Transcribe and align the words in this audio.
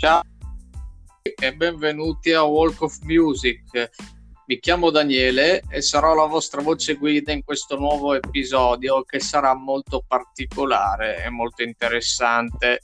Ciao 0.00 0.22
e 1.20 1.54
benvenuti 1.54 2.32
a 2.32 2.42
Walk 2.42 2.80
of 2.80 3.00
Music. 3.02 3.90
Mi 4.46 4.58
chiamo 4.58 4.88
Daniele 4.88 5.62
e 5.68 5.82
sarò 5.82 6.14
la 6.14 6.24
vostra 6.24 6.62
voce 6.62 6.94
guida 6.94 7.32
in 7.32 7.44
questo 7.44 7.76
nuovo 7.76 8.14
episodio 8.14 9.02
che 9.02 9.20
sarà 9.20 9.52
molto 9.54 10.02
particolare 10.08 11.22
e 11.22 11.28
molto 11.28 11.62
interessante. 11.62 12.80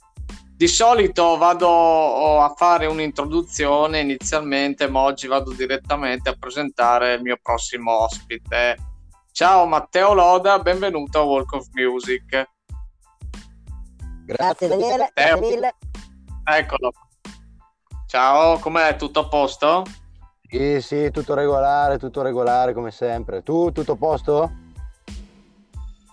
Di 0.55 0.67
solito 0.67 1.37
vado 1.37 2.39
a 2.39 2.53
fare 2.55 2.85
un'introduzione 2.85 4.01
inizialmente, 4.01 4.87
ma 4.87 4.99
oggi 4.99 5.25
vado 5.25 5.53
direttamente 5.53 6.29
a 6.29 6.35
presentare 6.37 7.15
il 7.15 7.23
mio 7.23 7.39
prossimo 7.41 8.03
ospite. 8.03 8.77
Ciao 9.31 9.65
Matteo 9.65 10.13
Loda, 10.13 10.59
benvenuto 10.59 11.17
a 11.17 11.23
Walk 11.23 11.51
of 11.53 11.67
Music. 11.71 12.47
Grazie 14.23 14.67
Daniele, 14.67 15.09
grazie 15.15 15.39
mille. 15.39 15.75
Eccolo. 16.43 16.91
Ciao, 18.07 18.57
com'è? 18.59 18.95
Tutto 18.95 19.19
a 19.19 19.27
posto? 19.27 19.83
Sì, 20.49 20.79
sì, 20.79 21.11
tutto 21.11 21.33
regolare, 21.33 21.97
tutto 21.97 22.21
regolare 22.21 22.71
come 22.71 22.89
sempre. 22.89 23.43
Tu, 23.43 23.73
tutto 23.73 23.91
a 23.91 23.95
posto? 23.97 24.51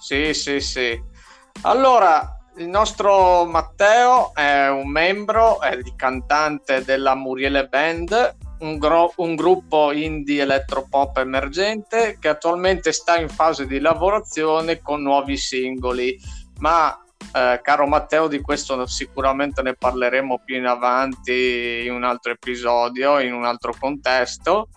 Sì, 0.00 0.34
sì, 0.34 0.58
sì. 0.58 1.00
Allora, 1.62 2.36
il 2.56 2.66
nostro 2.66 3.44
Matteo 3.44 4.34
è 4.34 4.68
un 4.70 4.90
membro, 4.90 5.60
è 5.60 5.72
il 5.72 5.94
cantante 5.94 6.82
della 6.82 7.14
Muriele 7.14 7.68
Band, 7.68 8.38
un, 8.58 8.76
gro- 8.76 9.12
un, 9.18 9.36
gruppo 9.36 9.92
indie 9.92 10.42
elettropop 10.42 11.18
emergente 11.18 12.18
che 12.18 12.26
attualmente 12.26 12.90
sta 12.90 13.20
in 13.20 13.28
fase 13.28 13.68
di 13.68 13.78
lavorazione 13.78 14.82
con 14.82 15.00
nuovi 15.00 15.36
singoli. 15.36 16.18
Ma 16.58 17.03
eh, 17.34 17.60
caro 17.62 17.86
Matteo, 17.86 18.28
di 18.28 18.40
questo 18.40 18.86
sicuramente 18.86 19.62
ne 19.62 19.74
parleremo 19.74 20.42
più 20.44 20.56
in 20.56 20.66
avanti 20.66 21.82
in 21.84 21.92
un 21.92 22.04
altro 22.04 22.32
episodio, 22.32 23.18
in 23.18 23.32
un 23.32 23.44
altro 23.44 23.74
contesto, 23.78 24.68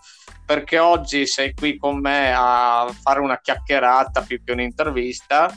perché 0.44 0.78
oggi 0.78 1.26
sei 1.26 1.54
qui 1.54 1.76
con 1.76 1.98
me 2.00 2.32
a 2.34 2.92
fare 3.00 3.20
una 3.20 3.40
chiacchierata 3.40 4.22
più 4.22 4.42
che 4.42 4.52
un'intervista 4.52 5.52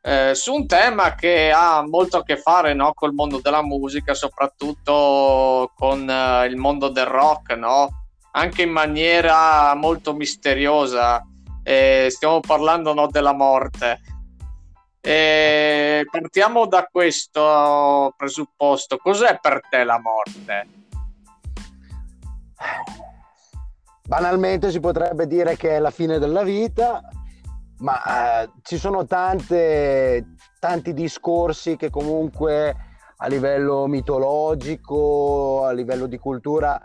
eh, 0.00 0.34
su 0.34 0.54
un 0.54 0.66
tema 0.66 1.14
che 1.14 1.50
ha 1.54 1.84
molto 1.86 2.18
a 2.18 2.22
che 2.22 2.38
fare 2.38 2.72
no, 2.72 2.94
col 2.94 3.12
mondo 3.12 3.40
della 3.42 3.62
musica, 3.62 4.14
soprattutto 4.14 5.72
con 5.74 6.08
eh, 6.08 6.46
il 6.46 6.56
mondo 6.56 6.88
del 6.88 7.04
rock, 7.04 7.54
no? 7.56 8.06
anche 8.32 8.62
in 8.62 8.70
maniera 8.70 9.74
molto 9.74 10.14
misteriosa. 10.14 11.22
Eh, 11.62 12.06
stiamo 12.10 12.40
parlando 12.40 12.94
no, 12.94 13.08
della 13.08 13.34
morte. 13.34 14.00
Partiamo 15.00 16.66
da 16.66 16.88
questo 16.90 18.12
presupposto. 18.16 18.96
Cos'è 18.98 19.38
per 19.40 19.60
te 19.68 19.84
la 19.84 20.00
morte? 20.00 20.66
Banalmente 24.06 24.70
si 24.70 24.80
potrebbe 24.80 25.26
dire 25.26 25.56
che 25.56 25.76
è 25.76 25.78
la 25.78 25.90
fine 25.90 26.18
della 26.18 26.42
vita, 26.42 27.02
ma 27.80 28.42
eh, 28.42 28.50
ci 28.62 28.78
sono 28.78 29.04
tante, 29.04 30.34
tanti 30.58 30.94
discorsi 30.94 31.76
che 31.76 31.90
comunque 31.90 32.74
a 33.18 33.26
livello 33.26 33.86
mitologico, 33.86 35.64
a 35.64 35.72
livello 35.72 36.06
di 36.06 36.18
cultura, 36.18 36.80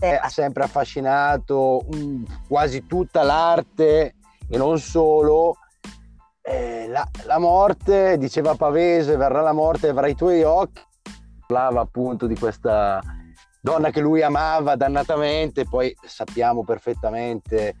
eh, 0.00 0.14
ha 0.14 0.28
sempre 0.28 0.64
affascinato 0.64 1.84
um, 1.92 2.24
quasi 2.48 2.86
tutta 2.86 3.22
l'arte 3.22 4.16
e 4.48 4.56
non 4.56 4.78
solo. 4.78 5.58
Eh, 6.50 6.86
la, 6.88 7.06
la, 7.24 7.38
morte, 7.38 8.16
diceva 8.16 8.54
Pavese, 8.54 9.16
verrà 9.16 9.42
la 9.42 9.52
morte 9.52 9.88
avrai 9.88 10.12
i 10.12 10.14
tuoi 10.14 10.42
occhi. 10.44 10.80
Parlava 11.46 11.82
appunto 11.82 12.26
di 12.26 12.38
questa 12.38 13.02
donna 13.60 13.90
che 13.90 14.00
lui 14.00 14.22
amava 14.22 14.74
dannatamente, 14.74 15.66
poi 15.66 15.94
sappiamo 16.06 16.64
perfettamente 16.64 17.74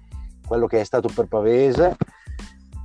quello 0.46 0.66
che 0.66 0.80
è 0.80 0.84
stato 0.84 1.08
per 1.14 1.28
Pavese. 1.28 1.96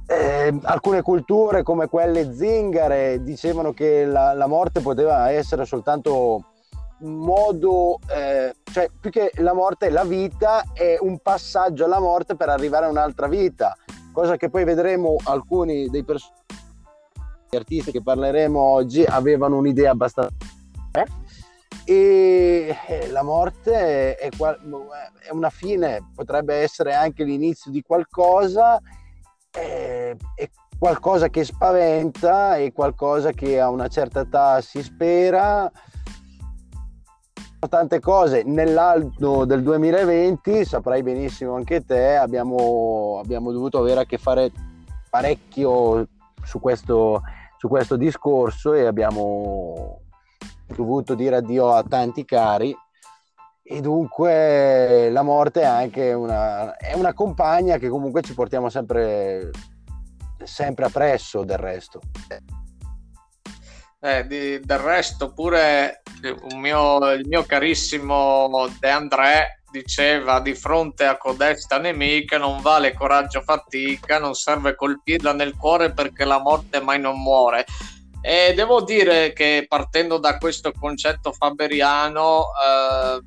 Eh, 0.07 0.57
alcune 0.63 1.01
culture 1.01 1.63
come 1.63 1.87
quelle 1.87 2.33
zingare 2.33 3.21
dicevano 3.21 3.73
che 3.73 4.05
la, 4.05 4.33
la 4.33 4.47
morte 4.47 4.79
poteva 4.79 5.31
essere 5.31 5.65
soltanto 5.65 6.45
un 6.99 7.15
modo, 7.15 7.99
eh, 8.09 8.55
cioè 8.71 8.89
più 9.01 9.09
che 9.09 9.31
la 9.35 9.53
morte, 9.53 9.89
la 9.89 10.05
vita 10.05 10.63
è 10.73 10.95
un 11.01 11.19
passaggio 11.19 11.83
alla 11.83 11.99
morte 11.99 12.35
per 12.35 12.47
arrivare 12.47 12.85
a 12.85 12.89
un'altra 12.89 13.27
vita, 13.27 13.75
cosa 14.13 14.37
che 14.37 14.49
poi 14.49 14.63
vedremo 14.63 15.17
alcuni 15.23 15.89
dei 15.89 16.05
personaggi 16.05 16.41
artisti 17.51 17.91
che 17.91 18.01
parleremo 18.01 18.59
oggi 18.59 19.03
avevano 19.03 19.57
un'idea 19.57 19.91
abbastanza... 19.91 20.33
Eh? 20.91 21.05
e 21.85 22.77
eh, 22.87 23.09
la 23.09 23.23
morte 23.23 24.15
è, 24.15 24.29
è, 24.29 25.31
una 25.31 25.49
fine, 25.49 26.11
potrebbe 26.15 26.55
essere 26.55 26.93
anche 26.93 27.23
l'inizio 27.23 27.71
di 27.71 27.81
qualcosa, 27.81 28.79
è, 29.51 30.15
è 30.35 30.49
qualcosa 30.77 31.29
che 31.29 31.43
spaventa, 31.43 32.55
è 32.55 32.71
qualcosa 32.71 33.31
che 33.31 33.59
a 33.59 33.69
una 33.69 33.87
certa 33.87 34.21
età 34.21 34.61
si 34.61 34.81
spera. 34.81 35.69
Tante 37.67 37.99
cose 37.99 38.43
nell'anno 38.43 39.45
del 39.45 39.63
2020, 39.63 40.65
saprai 40.65 41.01
benissimo 41.01 41.55
anche 41.55 41.85
te, 41.85 42.15
abbiamo, 42.15 43.19
abbiamo 43.23 43.51
dovuto 43.51 43.79
avere 43.79 44.01
a 44.01 44.05
che 44.05 44.17
fare 44.17 44.51
parecchio 45.09 46.07
su 46.43 46.59
questo, 46.59 47.21
su 47.57 47.67
questo 47.67 47.95
discorso 47.95 48.73
e 48.73 48.85
abbiamo 48.85 50.01
dovuto 50.67 51.15
dire 51.15 51.37
addio 51.37 51.71
a 51.71 51.83
tanti 51.83 52.25
cari 52.25 52.75
e 53.65 53.79
dunque 53.79 55.09
la 55.09 55.21
morte 55.21 55.61
è 55.61 55.65
anche 55.65 56.11
una, 56.11 56.75
è 56.75 56.93
una 56.93 57.13
compagna 57.13 57.77
che 57.77 57.87
comunque 57.87 58.21
ci 58.21 58.33
portiamo 58.33 58.69
sempre, 58.69 59.51
sempre 60.43 60.85
appresso 60.85 61.43
del 61.45 61.57
resto. 61.57 62.01
Eh, 64.05 64.27
di, 64.27 64.59
del 64.59 64.79
resto 64.79 65.31
pure 65.31 66.01
mio, 66.55 67.09
il 67.13 67.25
mio 67.25 67.43
carissimo 67.43 68.67
De 68.77 68.89
André 68.89 69.61
diceva 69.71 70.41
di 70.41 70.53
fronte 70.53 71.05
a 71.05 71.15
codesta 71.15 71.77
nemica 71.77 72.37
non 72.37 72.61
vale 72.61 72.93
coraggio 72.93 73.41
fatica, 73.43 74.19
non 74.19 74.33
serve 74.33 74.75
colpirla 74.75 75.31
nel 75.31 75.55
cuore 75.55 75.93
perché 75.93 76.25
la 76.25 76.41
morte 76.41 76.81
mai 76.81 76.99
non 76.99 77.17
muore. 77.21 77.63
E 78.21 78.53
devo 78.53 78.81
dire 78.81 79.31
che 79.31 79.67
partendo 79.69 80.17
da 80.17 80.37
questo 80.37 80.73
concetto 80.73 81.31
faberiano, 81.31 82.47
eh, 82.61 83.21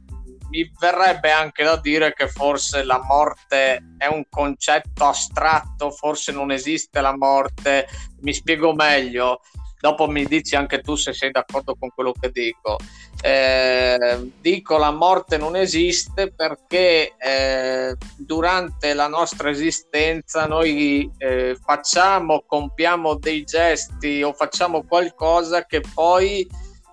mi 0.50 0.70
verrebbe 0.78 1.30
anche 1.30 1.64
da 1.64 1.78
dire 1.78 2.12
che 2.12 2.28
forse 2.28 2.84
la 2.84 3.02
morte 3.02 3.82
è 3.96 4.06
un 4.08 4.24
concetto 4.28 5.06
astratto, 5.06 5.90
forse 5.90 6.32
non 6.32 6.50
esiste 6.50 7.00
la 7.00 7.16
morte. 7.16 7.88
Mi 8.20 8.34
spiego 8.34 8.74
meglio 8.74 9.40
dopo 9.86 10.08
mi 10.08 10.24
dici 10.24 10.56
anche 10.56 10.80
tu 10.80 10.96
se 10.96 11.12
sei 11.12 11.30
d'accordo 11.30 11.76
con 11.78 11.90
quello 11.94 12.12
che 12.18 12.30
dico. 12.32 12.76
Eh, 13.22 14.32
dico 14.40 14.76
la 14.78 14.90
morte 14.90 15.38
non 15.38 15.54
esiste 15.54 16.32
perché 16.32 17.14
eh, 17.16 17.96
durante 18.16 18.94
la 18.94 19.06
nostra 19.06 19.48
esistenza 19.48 20.46
noi 20.46 21.08
eh, 21.18 21.56
facciamo, 21.64 22.42
compiamo 22.44 23.14
dei 23.14 23.44
gesti 23.44 24.22
o 24.24 24.32
facciamo 24.32 24.82
qualcosa 24.82 25.64
che 25.66 25.82
poi 25.94 26.46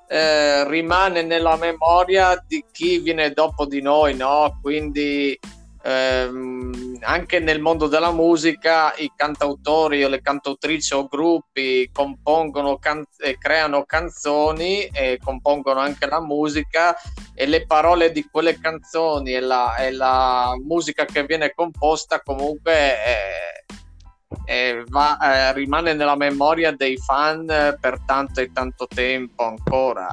eh, 0.08 0.68
rimane 0.70 1.24
nella 1.24 1.56
memoria 1.56 2.42
di 2.48 2.64
chi 2.72 3.00
viene 3.00 3.32
dopo 3.32 3.66
di 3.66 3.82
noi, 3.82 4.16
no? 4.16 4.60
Quindi 4.62 5.38
ehm, 5.84 7.00
anche 7.02 7.40
nel 7.40 7.60
mondo 7.60 7.88
della 7.88 8.12
musica 8.12 8.94
i 8.96 9.12
cantautori 9.16 10.04
o 10.04 10.08
le 10.10 10.22
cantautrici 10.22 10.94
o 10.94 11.08
gruppi 11.08 11.90
compongono 11.92 12.78
can- 12.78 13.06
e 13.18 13.38
creano 13.38 13.84
canzoni 13.84 14.86
e 14.86 15.20
compongono 15.22 15.80
anche 15.80 16.08
la 16.08 16.22
musica 16.22 16.96
e 17.36 17.46
le 17.46 17.66
parole 17.66 18.12
di 18.12 18.28
quelle 18.32 18.58
canzoni 18.60 19.34
e 19.34 19.40
la, 19.42 19.76
e 19.76 19.92
la 19.92 20.54
musica 20.66 21.06
che 21.06 21.26
viene 21.26 21.54
composta 21.54 22.22
comunque 22.22 22.74
eh, 22.74 23.66
eh, 24.46 24.84
va, 24.88 25.18
eh, 25.20 25.54
rimane 25.54 25.94
nella 25.94 26.16
memoria 26.16 26.72
dei 26.72 26.98
fan 26.98 27.46
per 27.80 28.00
tanto 28.06 28.40
e 28.40 28.52
tanto 28.52 28.88
tempo 28.88 29.44
ancora 29.44 30.08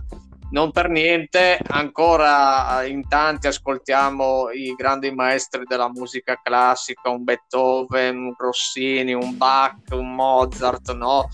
non 0.51 0.73
per 0.73 0.89
niente 0.89 1.59
ancora 1.69 2.85
in 2.85 3.07
tanti 3.09 3.47
ascoltiamo 3.47 4.51
i 4.51 4.75
grandi 4.75 5.11
maestri 5.13 5.63
della 5.65 5.89
musica 5.89 6.41
classica, 6.43 7.11
un 7.11 7.25
Beethoven, 7.25 8.17
un 8.17 8.35
Rossini, 8.37 9.13
un 9.13 9.37
Bach, 9.37 9.77
un 9.93 10.15
Mozart, 10.15 10.93
no? 10.93 11.29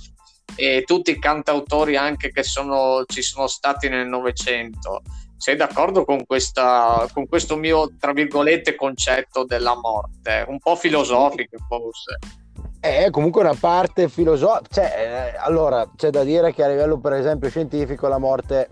E 0.55 0.85
tutti 0.87 1.11
i 1.11 1.19
cantautori 1.19 1.97
anche 1.97 2.31
che 2.31 2.43
sono, 2.43 3.05
ci 3.07 3.23
sono 3.23 3.47
stati 3.47 3.89
nel 3.89 4.07
Novecento. 4.07 5.03
Sei 5.39 5.57
d'accordo 5.57 6.05
con, 6.05 6.25
questa, 6.25 7.07
con 7.13 7.27
questo 7.27 7.57
mio, 7.57 7.95
tra 7.99 8.13
virgolette, 8.13 8.75
concetto 8.75 9.45
della 9.45 9.77
morte? 9.79 10.45
Un 10.49 10.59
po' 10.59 10.77
filosofico 10.77 11.59
forse. 11.69 12.19
È 12.81 13.11
comunque 13.11 13.43
una 13.43 13.57
parte 13.59 14.09
filosofica. 14.09 14.69
Cioè, 14.71 15.35
eh, 15.35 15.37
allora, 15.39 15.91
c'è 15.95 16.09
da 16.09 16.25
dire 16.25 16.55
che 16.55 16.63
a 16.63 16.69
livello, 16.69 16.99
per 16.99 17.13
esempio, 17.15 17.51
scientifico 17.51 18.09
la 18.09 18.19
morte 18.19 18.71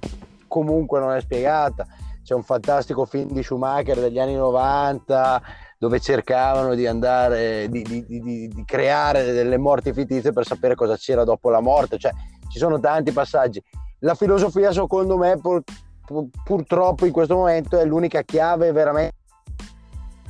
comunque 0.55 1.01
non 1.01 1.11
è 1.11 1.21
spiegata. 1.21 1.85
C'è 2.23 2.33
un 2.33 2.45
fantastico 2.45 3.05
film 3.07 3.33
di 3.33 3.43
Schumacher 3.43 3.99
degli 3.99 4.21
anni 4.21 4.37
90 4.37 5.43
dove 5.79 5.99
cercavano 5.99 6.75
di 6.75 6.87
andare, 6.87 7.69
di, 7.69 7.83
di, 7.83 8.05
di, 8.07 8.49
di 8.49 8.65
creare 8.65 9.33
delle 9.33 9.59
morti 9.59 9.93
fittizie 9.93 10.33
per 10.33 10.47
sapere 10.47 10.77
cosa 10.77 10.97
c'era 10.97 11.25
dopo 11.25 11.51
la 11.51 11.59
morte. 11.59 11.99
Cioè, 11.99 12.13
ci 12.49 12.59
sono 12.59 12.79
tanti 12.79 13.11
passaggi. 13.11 13.61
La 13.99 14.15
filosofia, 14.15 14.71
secondo 14.73 15.17
me, 15.17 15.39
pur, 15.39 15.61
pur, 16.07 16.29
purtroppo 16.45 17.05
in 17.05 17.13
questo 17.13 17.35
momento 17.35 17.77
è 17.77 17.85
l'unica 17.85 18.23
chiave 18.23 18.71
veramente 18.71 19.17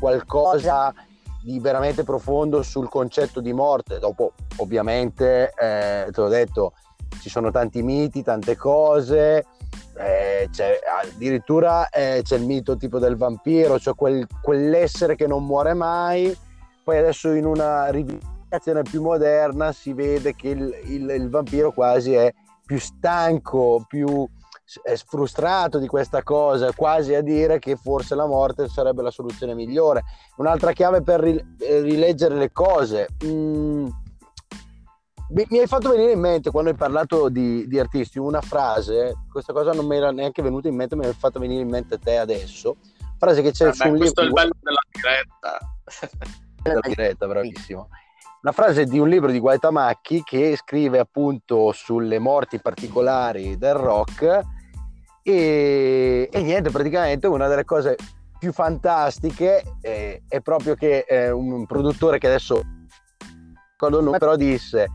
qualcosa 0.01 0.93
di 1.43 1.61
veramente 1.61 2.03
profondo 2.03 2.63
sul 2.63 2.89
concetto 2.89 3.41
di 3.41 3.53
morte. 3.53 3.99
Dopo, 3.99 4.33
ovviamente, 4.57 5.53
eh, 5.55 6.09
te 6.11 6.21
l'ho 6.21 6.29
detto, 6.29 6.73
ci 7.21 7.29
sono 7.29 7.51
tanti 7.51 7.83
miti, 7.83 8.23
tante 8.23 8.57
cose. 8.57 9.45
Eh, 9.97 10.49
c'è, 10.51 10.79
addirittura 11.03 11.89
eh, 11.89 12.21
c'è 12.23 12.37
il 12.37 12.45
mito 12.45 12.77
tipo 12.77 12.99
del 12.99 13.17
vampiro, 13.17 13.79
cioè 13.79 13.95
quel, 13.95 14.27
quell'essere 14.43 15.17
che 15.17 15.27
non 15.27 15.45
muore 15.45 15.75
mai. 15.75 16.37
Poi 16.83 16.99
adesso 16.99 17.33
in 17.33 17.47
una 17.47 17.89
rivisitazione 17.89 18.83
più 18.83 19.03
moderna 19.03 19.73
si 19.73 19.93
vede 19.93 20.35
che 20.35 20.49
il, 20.49 20.75
il, 20.87 21.09
il 21.09 21.31
vampiro 21.31 21.73
quasi 21.73 22.15
è 22.15 22.33
più 22.65 22.79
stanco, 22.79 23.85
più 23.89 24.29
frustrato 25.07 25.79
di 25.79 25.87
questa 25.87 26.23
cosa, 26.23 26.73
quasi 26.73 27.15
a 27.15 27.21
dire 27.21 27.59
che 27.59 27.77
forse 27.77 28.15
la 28.15 28.27
morte 28.27 28.69
sarebbe 28.69 29.03
la 29.03 29.11
soluzione 29.11 29.55
migliore. 29.55 30.03
Un'altra 30.37 30.73
chiave 30.73 31.03
per 31.03 31.21
rileggere 31.21 32.35
le 32.35 32.51
cose. 32.51 33.09
Mm, 33.25 33.89
mi 35.35 35.59
hai 35.59 35.67
fatto 35.67 35.91
venire 35.91 36.13
in 36.13 36.21
mente 36.21 36.51
quando 36.51 36.71
hai 36.71 36.77
parlato 36.77 37.29
di, 37.29 37.67
di, 37.67 37.81
artisti 37.81 38.21
una 38.21 38.41
frase, 38.41 39.15
questa 39.31 39.53
cosa 39.53 39.73
non 39.73 39.85
mi 39.85 39.97
era 39.97 40.13
neanche 40.13 40.43
venuta 40.43 40.69
in 40.69 40.77
mente, 40.77 40.95
me 40.95 41.05
l'hai 41.05 41.15
fatto 41.15 41.41
venire 41.41 41.61
in 41.61 41.69
mente 41.69 41.99
te 41.99 42.19
adesso. 42.19 42.77
Frase 43.19 43.43
che 43.43 43.51
c'è 43.51 43.65
Vabbè, 43.65 43.77
su 43.77 43.89
un 43.89 43.97
questo 43.97 44.23
libro. 44.23 44.35
Questo 44.35 44.41
è 44.41 44.45
il 44.45 44.53
bello 44.53 44.55
della 44.61 44.81
diretta. 44.91 46.29
della 46.63 46.81
diretta, 46.81 47.27
bravissimo. 47.27 47.89
Una 48.43 48.53
frase 48.53 48.85
di 48.85 48.99
un 48.99 49.09
libro 49.09 49.33
di 49.33 49.41
Guaitamacchi 49.41 50.23
che 50.23 50.55
scrive 50.57 51.01
appunto 51.01 51.73
sulle 51.73 52.19
morti 52.21 52.61
particolari 52.61 53.57
del 53.59 53.75
rock 53.75 54.41
e, 55.23 56.29
e 56.31 56.43
niente, 56.43 56.71
praticamente 56.71 57.27
una 57.27 57.49
delle 57.49 57.65
cose 57.65 57.97
più 58.39 58.53
fantastiche 58.53 59.65
è, 59.81 60.21
è 60.29 60.41
proprio 60.43 60.75
che 60.75 61.07
un 61.33 61.67
produttore 61.67 62.19
che 62.19 62.27
adesso 62.27 62.63
ricordo 63.73 63.99
il 63.99 64.05
nome 64.05 64.19
però 64.19 64.37
disse 64.37 64.89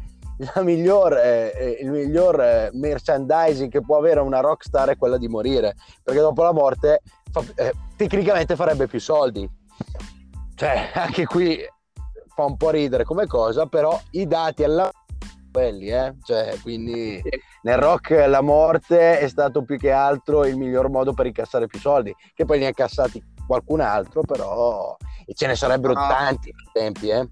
miglior, 0.62 1.18
eh, 1.18 1.78
il 1.82 1.90
miglior 1.90 2.42
eh, 2.42 2.70
merchandising 2.74 3.70
che 3.70 3.82
può 3.82 3.98
avere 3.98 4.20
una 4.20 4.40
rockstar 4.40 4.90
è 4.90 4.98
quella 4.98 5.18
di 5.18 5.28
morire 5.28 5.76
perché 6.04 6.22
dopo 6.22 6.44
la 6.44 6.54
morte 6.54 7.02
fa, 7.32 7.44
eh, 7.56 7.74
tecnicamente 7.96 8.56
farebbe 8.56 8.88
più 8.88 9.00
soldi 9.00 9.50
cioè 10.56 10.92
anche 10.96 11.26
qui 11.26 11.58
fa 12.34 12.46
un 12.46 12.58
po' 12.58 12.70
ridere 12.70 13.04
come 13.04 13.28
cosa 13.28 13.66
però 13.66 14.00
i 14.12 14.26
dati 14.26 14.64
alla 14.64 14.90
quelli, 15.52 15.88
eh? 15.88 16.16
cioè, 16.24 16.58
quindi 16.62 17.22
nel 17.64 17.78
rock 17.78 18.12
la 18.28 18.42
morte 18.42 19.20
è 19.20 19.28
stato 19.28 19.64
più 19.64 19.78
che 19.78 19.92
altro 19.92 20.46
il 20.46 20.58
miglior 20.58 20.90
modo 20.90 21.14
per 21.14 21.26
incassare 21.26 21.68
più 21.68 21.80
soldi, 21.80 22.16
che 22.34 22.46
poi 22.46 22.60
ne 22.60 22.66
ha 22.66 22.68
incassati 22.70 23.22
qualcun 23.46 23.82
altro, 23.82 24.22
però 24.22 24.96
e 25.26 25.34
ce 25.34 25.48
ne 25.48 25.56
sarebbero 25.56 25.94
no. 25.94 26.08
tanti 26.08 26.54
tempi, 26.72 27.10
eh? 27.10 27.28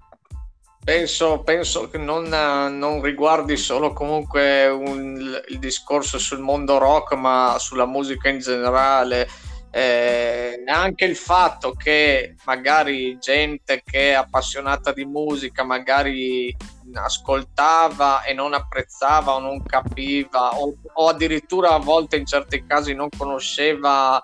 Penso, 0.82 1.42
penso, 1.42 1.90
che 1.90 1.98
non, 1.98 2.28
non, 2.28 3.02
riguardi 3.02 3.56
solo 3.56 3.92
comunque 3.92 4.68
un, 4.68 5.42
il 5.48 5.58
discorso 5.58 6.18
sul 6.18 6.38
mondo 6.38 6.78
rock, 6.78 7.12
ma 7.14 7.56
sulla 7.58 7.86
musica 7.86 8.28
in 8.28 8.38
generale. 8.38 9.28
Eh, 9.70 10.62
anche 10.64 11.04
il 11.04 11.14
fatto 11.14 11.72
che 11.72 12.34
magari 12.46 13.18
gente 13.18 13.82
che 13.84 14.12
è 14.12 14.14
appassionata 14.14 14.92
di 14.92 15.04
musica, 15.04 15.62
magari 15.62 16.56
ascoltava 16.94 18.22
e 18.22 18.32
non 18.32 18.54
apprezzava 18.54 19.34
o 19.34 19.40
non 19.40 19.62
capiva 19.64 20.58
o, 20.58 20.74
o 20.94 21.08
addirittura 21.08 21.74
a 21.74 21.78
volte 21.78 22.16
in 22.16 22.24
certi 22.24 22.64
casi 22.66 22.94
non 22.94 23.08
conosceva 23.14 24.22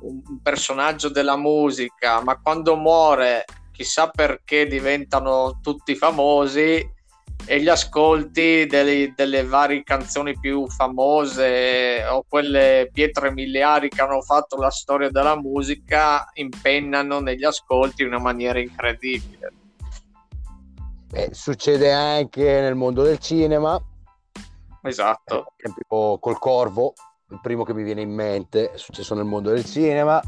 un 0.00 0.40
personaggio 0.42 1.08
della 1.08 1.36
musica, 1.36 2.20
ma 2.22 2.40
quando 2.40 2.76
muore 2.76 3.44
chissà 3.82 4.08
perché 4.08 4.66
diventano 4.66 5.58
tutti 5.60 5.96
famosi 5.96 6.88
e 7.44 7.60
gli 7.60 7.68
ascolti 7.68 8.66
delle, 8.66 9.12
delle, 9.16 9.44
varie 9.44 9.82
canzoni 9.82 10.38
più 10.38 10.68
famose 10.68 12.04
o 12.04 12.24
quelle 12.28 12.88
pietre 12.92 13.32
miliari 13.32 13.88
che 13.88 14.00
hanno 14.00 14.22
fatto 14.22 14.56
la 14.56 14.70
storia 14.70 15.10
della 15.10 15.36
musica 15.36 16.30
impennano 16.34 17.18
negli 17.18 17.42
ascolti 17.42 18.02
in 18.02 18.08
una 18.08 18.20
maniera 18.20 18.60
incredibile. 18.60 19.52
Beh, 21.08 21.30
succede 21.32 21.92
anche 21.92 22.60
nel 22.60 22.76
mondo 22.76 23.02
del 23.02 23.18
cinema. 23.18 23.82
Esatto. 24.82 25.54
Eh, 25.56 25.72
col 25.88 26.38
Corvo, 26.38 26.92
il 27.30 27.40
primo 27.42 27.64
che 27.64 27.74
mi 27.74 27.82
viene 27.82 28.02
in 28.02 28.14
mente, 28.14 28.70
è 28.70 28.76
successo 28.76 29.16
nel 29.16 29.24
mondo 29.24 29.50
del 29.50 29.64
cinema, 29.64 30.22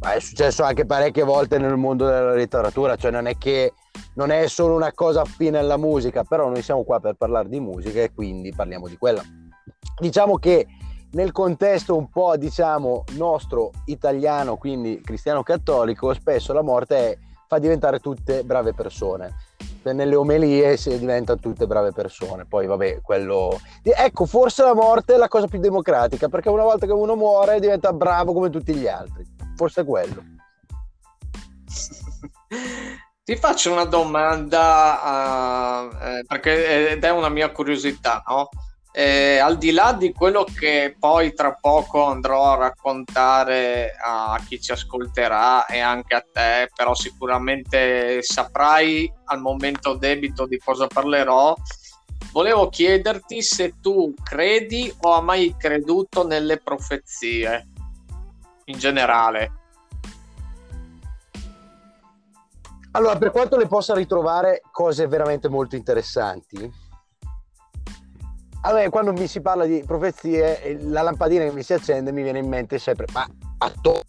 ma 0.00 0.12
è 0.12 0.20
successo 0.20 0.62
anche 0.62 0.86
parecchie 0.86 1.24
volte 1.24 1.58
nel 1.58 1.76
mondo 1.76 2.06
della 2.06 2.34
letteratura, 2.34 2.96
cioè 2.96 3.10
non 3.10 3.26
è 3.26 3.36
che 3.36 3.72
non 4.14 4.30
è 4.30 4.46
solo 4.46 4.74
una 4.74 4.92
cosa 4.92 5.22
affine 5.22 5.58
alla 5.58 5.76
musica, 5.76 6.24
però 6.24 6.48
noi 6.48 6.62
siamo 6.62 6.84
qua 6.84 7.00
per 7.00 7.14
parlare 7.14 7.48
di 7.48 7.60
musica 7.60 8.00
e 8.00 8.12
quindi 8.12 8.52
parliamo 8.54 8.88
di 8.88 8.96
quella. 8.96 9.22
Diciamo 9.98 10.36
che 10.36 10.66
nel 11.12 11.32
contesto 11.32 11.96
un 11.96 12.08
po' 12.10 12.36
diciamo 12.36 13.04
nostro 13.16 13.72
italiano, 13.86 14.56
quindi 14.56 15.00
cristiano 15.00 15.42
cattolico, 15.42 16.12
spesso 16.14 16.52
la 16.52 16.62
morte 16.62 16.96
è, 16.96 17.18
fa 17.48 17.58
diventare 17.58 17.98
tutte 17.98 18.44
brave 18.44 18.74
persone 18.74 19.34
nelle 19.92 20.16
omelie 20.16 20.76
si 20.76 20.96
diventano 20.98 21.38
tutte 21.38 21.66
brave 21.66 21.92
persone. 21.92 22.44
Poi, 22.44 22.66
vabbè, 22.66 23.00
quello. 23.00 23.58
Ecco, 23.82 24.26
forse 24.26 24.62
la 24.62 24.74
morte 24.74 25.14
è 25.14 25.16
la 25.16 25.28
cosa 25.28 25.46
più 25.46 25.58
democratica, 25.58 26.28
perché 26.28 26.48
una 26.48 26.64
volta 26.64 26.86
che 26.86 26.92
uno 26.92 27.16
muore 27.16 27.60
diventa 27.60 27.92
bravo 27.92 28.32
come 28.32 28.50
tutti 28.50 28.74
gli 28.74 28.86
altri. 28.86 29.24
Forse 29.58 29.84
quello. 29.84 30.24
Ti 33.24 33.36
faccio 33.36 33.72
una 33.72 33.84
domanda, 33.84 35.90
uh, 35.92 35.96
eh, 36.02 36.24
perché 36.26 36.92
ed 36.92 37.04
è 37.04 37.10
una 37.10 37.28
mia 37.28 37.50
curiosità, 37.50 38.22
no? 38.26 38.48
eh, 38.98 39.38
al 39.38 39.58
di 39.58 39.70
là 39.70 39.92
di 39.92 40.12
quello 40.12 40.44
che 40.44 40.96
poi 40.98 41.32
tra 41.32 41.52
poco 41.52 42.04
andrò 42.04 42.52
a 42.52 42.56
raccontare 42.56 43.94
a 43.96 44.36
chi 44.44 44.60
ci 44.60 44.72
ascolterà 44.72 45.66
e 45.66 45.78
anche 45.78 46.16
a 46.16 46.24
te, 46.32 46.68
però 46.74 46.94
sicuramente 46.94 48.22
saprai 48.22 49.08
al 49.26 49.40
momento 49.40 49.94
debito 49.94 50.46
di 50.46 50.58
cosa 50.58 50.88
parlerò. 50.88 51.54
Volevo 52.32 52.68
chiederti 52.68 53.40
se 53.40 53.74
tu 53.80 54.12
credi 54.20 54.92
o 55.02 55.14
hai 55.14 55.22
mai 55.22 55.54
creduto 55.56 56.26
nelle 56.26 56.58
profezie 56.58 57.67
in 58.68 58.78
generale. 58.78 59.52
Allora, 62.92 63.16
per 63.16 63.30
quanto 63.30 63.56
le 63.56 63.66
possa 63.66 63.94
ritrovare 63.94 64.62
cose 64.72 65.06
veramente 65.06 65.48
molto 65.48 65.76
interessanti, 65.76 66.86
allora, 68.62 68.88
quando 68.88 69.12
mi 69.12 69.26
si 69.26 69.40
parla 69.40 69.66
di 69.66 69.82
profezie, 69.86 70.78
la 70.80 71.02
lampadina 71.02 71.44
che 71.44 71.52
mi 71.52 71.62
si 71.62 71.74
accende 71.74 72.12
mi 72.12 72.22
viene 72.22 72.40
in 72.40 72.48
mente 72.48 72.78
sempre, 72.78 73.06
ma 73.12 73.26
attorno, 73.58 74.02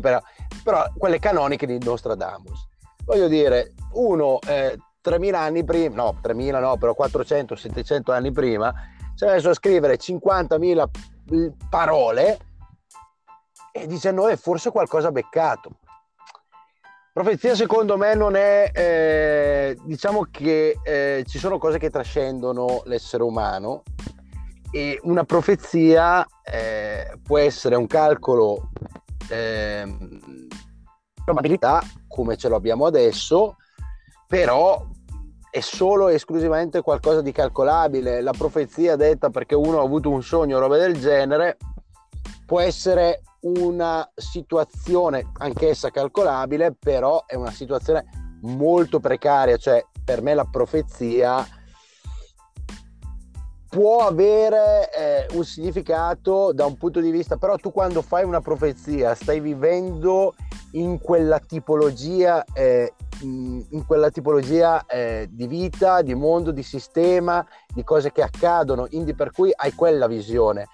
però, 0.00 0.20
però 0.62 0.84
quelle 0.96 1.18
canoniche 1.18 1.66
di 1.66 1.78
Nostradamus. 1.82 2.68
Voglio 3.04 3.28
dire, 3.28 3.72
uno 3.92 4.38
eh, 4.46 4.78
3.000 5.02 5.34
anni 5.34 5.64
prima, 5.64 5.94
no, 5.94 6.20
3.000 6.22 6.60
no, 6.60 6.76
però 6.76 6.94
400-700 6.96 8.12
anni 8.12 8.30
prima, 8.30 8.72
si 9.14 9.24
è 9.24 9.28
messo 9.28 9.50
a 9.50 9.54
scrivere 9.54 9.96
50.000 9.96 10.88
parole 11.70 12.38
e 13.72 13.86
dice 13.86 14.10
noi 14.10 14.36
forse 14.36 14.70
qualcosa 14.70 15.10
beccato. 15.10 15.70
Profezia 17.12 17.54
secondo 17.54 17.96
me 17.96 18.14
non 18.14 18.36
è, 18.36 18.70
eh, 18.72 19.76
diciamo 19.82 20.26
che 20.30 20.78
eh, 20.82 21.24
ci 21.26 21.38
sono 21.38 21.58
cose 21.58 21.78
che 21.78 21.90
trascendono 21.90 22.82
l'essere 22.84 23.24
umano 23.24 23.82
e 24.70 24.98
una 25.02 25.24
profezia 25.24 26.24
eh, 26.44 27.18
può 27.22 27.38
essere 27.38 27.74
un 27.74 27.88
calcolo 27.88 28.70
ehm, 29.28 30.46
probabilità 31.24 31.82
come 32.06 32.36
ce 32.36 32.48
l'abbiamo 32.48 32.86
adesso, 32.86 33.56
però 34.26 34.86
è 35.50 35.60
solo 35.60 36.08
e 36.08 36.14
esclusivamente 36.14 36.80
qualcosa 36.80 37.20
di 37.22 37.32
calcolabile. 37.32 38.20
La 38.20 38.32
profezia 38.32 38.94
detta 38.94 39.30
perché 39.30 39.56
uno 39.56 39.80
ha 39.80 39.82
avuto 39.82 40.10
un 40.10 40.22
sogno 40.22 40.56
o 40.56 40.60
roba 40.60 40.76
del 40.76 40.98
genere 40.98 41.56
può 42.46 42.60
essere 42.60 43.22
una 43.40 44.08
situazione 44.14 45.30
anch'essa 45.38 45.90
calcolabile, 45.90 46.74
però 46.78 47.24
è 47.26 47.34
una 47.34 47.50
situazione 47.50 48.04
molto 48.42 49.00
precaria, 49.00 49.56
cioè 49.56 49.84
per 50.04 50.22
me 50.22 50.34
la 50.34 50.44
profezia 50.44 51.46
può 53.68 54.04
avere 54.04 54.90
eh, 54.92 55.26
un 55.36 55.44
significato 55.44 56.52
da 56.52 56.66
un 56.66 56.76
punto 56.76 57.00
di 57.00 57.10
vista, 57.10 57.36
però 57.36 57.56
tu 57.56 57.70
quando 57.70 58.02
fai 58.02 58.24
una 58.24 58.40
profezia 58.40 59.14
stai 59.14 59.38
vivendo 59.38 60.34
in 60.72 60.98
quella 61.00 61.38
tipologia, 61.38 62.44
eh, 62.52 62.92
in 63.22 63.84
quella 63.86 64.10
tipologia 64.10 64.84
eh, 64.86 65.28
di 65.30 65.46
vita, 65.46 66.02
di 66.02 66.14
mondo, 66.14 66.50
di 66.50 66.64
sistema, 66.64 67.46
di 67.72 67.84
cose 67.84 68.10
che 68.10 68.22
accadono, 68.22 68.88
quindi 68.88 69.14
per 69.14 69.30
cui 69.30 69.52
hai 69.54 69.72
quella 69.72 70.08
visione. 70.08 70.66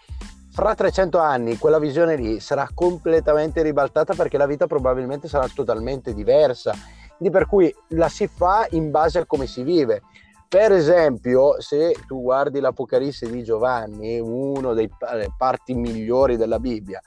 Fra 0.56 0.74
300 0.74 1.18
anni 1.18 1.58
quella 1.58 1.78
visione 1.78 2.16
lì 2.16 2.40
sarà 2.40 2.66
completamente 2.72 3.60
ribaltata 3.60 4.14
perché 4.14 4.38
la 4.38 4.46
vita 4.46 4.66
probabilmente 4.66 5.28
sarà 5.28 5.46
totalmente 5.48 6.14
diversa. 6.14 6.72
Quindi 7.18 7.36
per 7.36 7.46
cui 7.46 7.70
la 7.88 8.08
si 8.08 8.26
fa 8.26 8.66
in 8.70 8.90
base 8.90 9.18
a 9.18 9.26
come 9.26 9.46
si 9.46 9.62
vive. 9.62 10.00
Per 10.48 10.72
esempio, 10.72 11.60
se 11.60 11.94
tu 12.06 12.22
guardi 12.22 12.58
l'Apocalisse 12.60 13.30
di 13.30 13.44
Giovanni, 13.44 14.18
uno 14.18 14.72
dei 14.72 14.88
parti 15.36 15.74
migliori 15.74 16.38
della 16.38 16.58
Bibbia, 16.58 17.02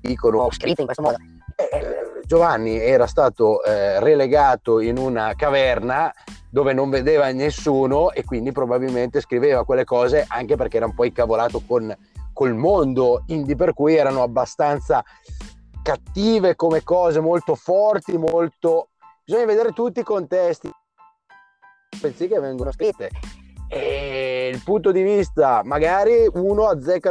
dicono 0.00 0.48
scritto 0.52 0.80
in 0.80 0.86
questo 0.86 1.02
modo. 1.02 1.18
Eh, 1.54 2.22
Giovanni 2.24 2.78
era 2.78 3.06
stato 3.06 3.62
eh, 3.62 4.00
relegato 4.00 4.80
in 4.80 4.96
una 4.96 5.34
caverna 5.36 6.10
dove 6.54 6.72
non 6.72 6.88
vedeva 6.88 7.32
nessuno 7.32 8.12
e 8.12 8.22
quindi 8.22 8.52
probabilmente 8.52 9.20
scriveva 9.20 9.64
quelle 9.64 9.82
cose 9.82 10.24
anche 10.28 10.54
perché 10.54 10.76
era 10.76 10.86
un 10.86 10.94
po' 10.94 11.02
incavolato 11.02 11.60
con 11.66 11.92
col 12.32 12.54
mondo, 12.54 13.24
indie 13.26 13.56
per 13.56 13.74
cui 13.74 13.96
erano 13.96 14.22
abbastanza 14.22 15.02
cattive 15.82 16.54
come 16.54 16.84
cose, 16.84 17.18
molto 17.18 17.56
forti, 17.56 18.16
molto... 18.16 18.90
Bisogna 19.24 19.46
vedere 19.46 19.72
tutti 19.72 19.98
i 19.98 20.04
contesti. 20.04 20.70
Pensi 22.00 22.28
che 22.28 22.38
vengono 22.38 22.70
scritte. 22.70 23.10
E 23.68 24.48
il 24.52 24.62
punto 24.62 24.92
di 24.92 25.02
vista 25.02 25.60
magari 25.64 26.28
uno 26.34 26.68
azzecca 26.68 27.10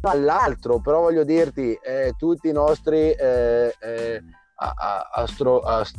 all'altro 0.00 0.78
però 0.78 1.00
voglio 1.00 1.24
dirti 1.24 1.78
eh, 1.82 2.14
tutti 2.16 2.48
i 2.48 2.52
nostri 2.52 3.10
eh, 3.10 3.74
eh, 3.78 4.22
astro, 4.56 5.60
ast, 5.60 5.96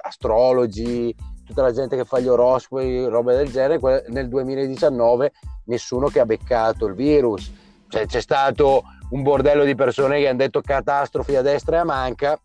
astrologi 0.00 1.14
tutta 1.44 1.62
la 1.62 1.72
gente 1.72 1.96
che 1.96 2.04
fa 2.04 2.18
gli 2.18 2.28
oroscopi 2.28 3.04
robe 3.04 3.36
del 3.36 3.50
genere 3.50 4.04
nel 4.08 4.28
2019 4.28 5.32
nessuno 5.64 6.08
che 6.08 6.20
ha 6.20 6.24
beccato 6.24 6.86
il 6.86 6.94
virus 6.94 7.52
cioè, 7.88 8.06
c'è 8.06 8.20
stato 8.20 8.84
un 9.10 9.22
bordello 9.22 9.64
di 9.64 9.74
persone 9.74 10.18
che 10.18 10.28
hanno 10.28 10.38
detto 10.38 10.62
catastrofi 10.62 11.36
a 11.36 11.42
destra 11.42 11.76
e 11.76 11.78
a 11.80 11.84
manca 11.84 12.40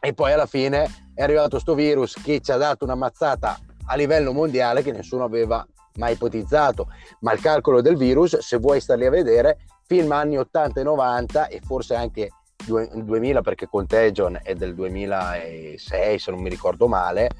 e 0.00 0.14
poi 0.14 0.32
alla 0.32 0.46
fine 0.46 1.06
è 1.14 1.22
arrivato 1.22 1.50
questo 1.50 1.74
virus 1.74 2.14
che 2.22 2.40
ci 2.40 2.52
ha 2.52 2.56
dato 2.56 2.84
una 2.84 2.94
mazzata 2.94 3.58
a 3.86 3.96
livello 3.96 4.32
mondiale 4.32 4.82
che 4.82 4.92
nessuno 4.92 5.24
aveva 5.24 5.66
mai 5.96 6.12
ipotizzato. 6.12 6.88
Ma 7.20 7.32
il 7.32 7.40
calcolo 7.40 7.80
del 7.80 7.96
virus, 7.96 8.38
se 8.38 8.58
vuoi 8.58 8.80
starli 8.80 9.06
a 9.06 9.10
vedere, 9.10 9.58
film 9.86 10.12
anni 10.12 10.38
80 10.38 10.80
e 10.80 10.82
90 10.84 11.48
e 11.48 11.60
forse 11.64 11.94
anche 11.94 12.30
2000 12.66 13.40
perché 13.40 13.68
Contagion 13.68 14.38
è 14.42 14.54
del 14.54 14.74
2006 14.74 16.18
se 16.18 16.30
non 16.30 16.40
mi 16.40 16.48
ricordo 16.48 16.88
male, 16.88 17.30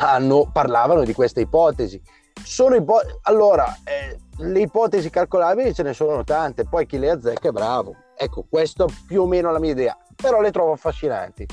hanno, 0.00 0.48
parlavano 0.52 1.04
di 1.04 1.12
queste 1.12 1.40
ipotesi. 1.40 2.00
Sono 2.42 2.74
ipo- 2.74 3.00
allora, 3.22 3.78
eh, 3.84 4.18
le 4.38 4.60
ipotesi 4.60 5.10
calcolabili 5.10 5.74
ce 5.74 5.82
ne 5.82 5.92
sono 5.92 6.24
tante, 6.24 6.64
poi 6.64 6.86
chi 6.86 6.98
le 6.98 7.10
azzecca 7.10 7.48
è 7.48 7.52
bravo. 7.52 7.96
Ecco, 8.16 8.44
questa 8.48 8.84
è 8.84 8.92
più 9.06 9.22
o 9.22 9.26
meno 9.26 9.50
la 9.50 9.58
mia 9.58 9.72
idea, 9.72 9.96
però 10.14 10.40
le 10.40 10.50
trovo 10.50 10.72
affascinanti. 10.72 11.46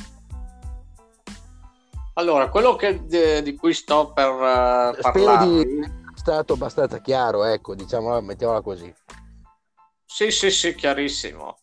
Allora, 2.13 2.49
quello 2.49 2.75
che, 2.75 3.05
de, 3.05 3.41
di 3.41 3.55
cui 3.55 3.73
sto 3.73 4.11
per 4.11 4.29
uh, 4.29 5.01
Spero 5.01 5.37
di 5.37 5.97
stato 6.13 6.53
abbastanza 6.53 6.99
chiaro, 6.99 7.45
ecco, 7.45 7.73
diciamo, 7.75 8.19
mettiamola 8.19 8.61
così. 8.61 8.93
Sì, 10.05 10.31
sì, 10.31 10.51
sì, 10.51 10.75
chiarissimo. 10.75 11.59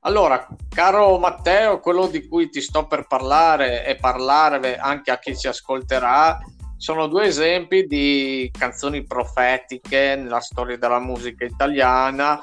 Allora, 0.00 0.46
caro 0.68 1.18
Matteo, 1.18 1.80
quello 1.80 2.06
di 2.06 2.26
cui 2.26 2.48
ti 2.48 2.60
sto 2.60 2.86
per 2.86 3.06
parlare 3.06 3.84
e 3.84 3.96
parlare 3.96 4.78
anche 4.78 5.10
a 5.10 5.18
chi 5.18 5.36
ci 5.36 5.46
ascolterà 5.46 6.38
sono 6.76 7.06
due 7.06 7.26
esempi 7.26 7.86
di 7.86 8.50
canzoni 8.56 9.04
profetiche 9.04 10.16
nella 10.16 10.40
storia 10.40 10.78
della 10.78 10.98
musica 10.98 11.44
italiana 11.44 12.42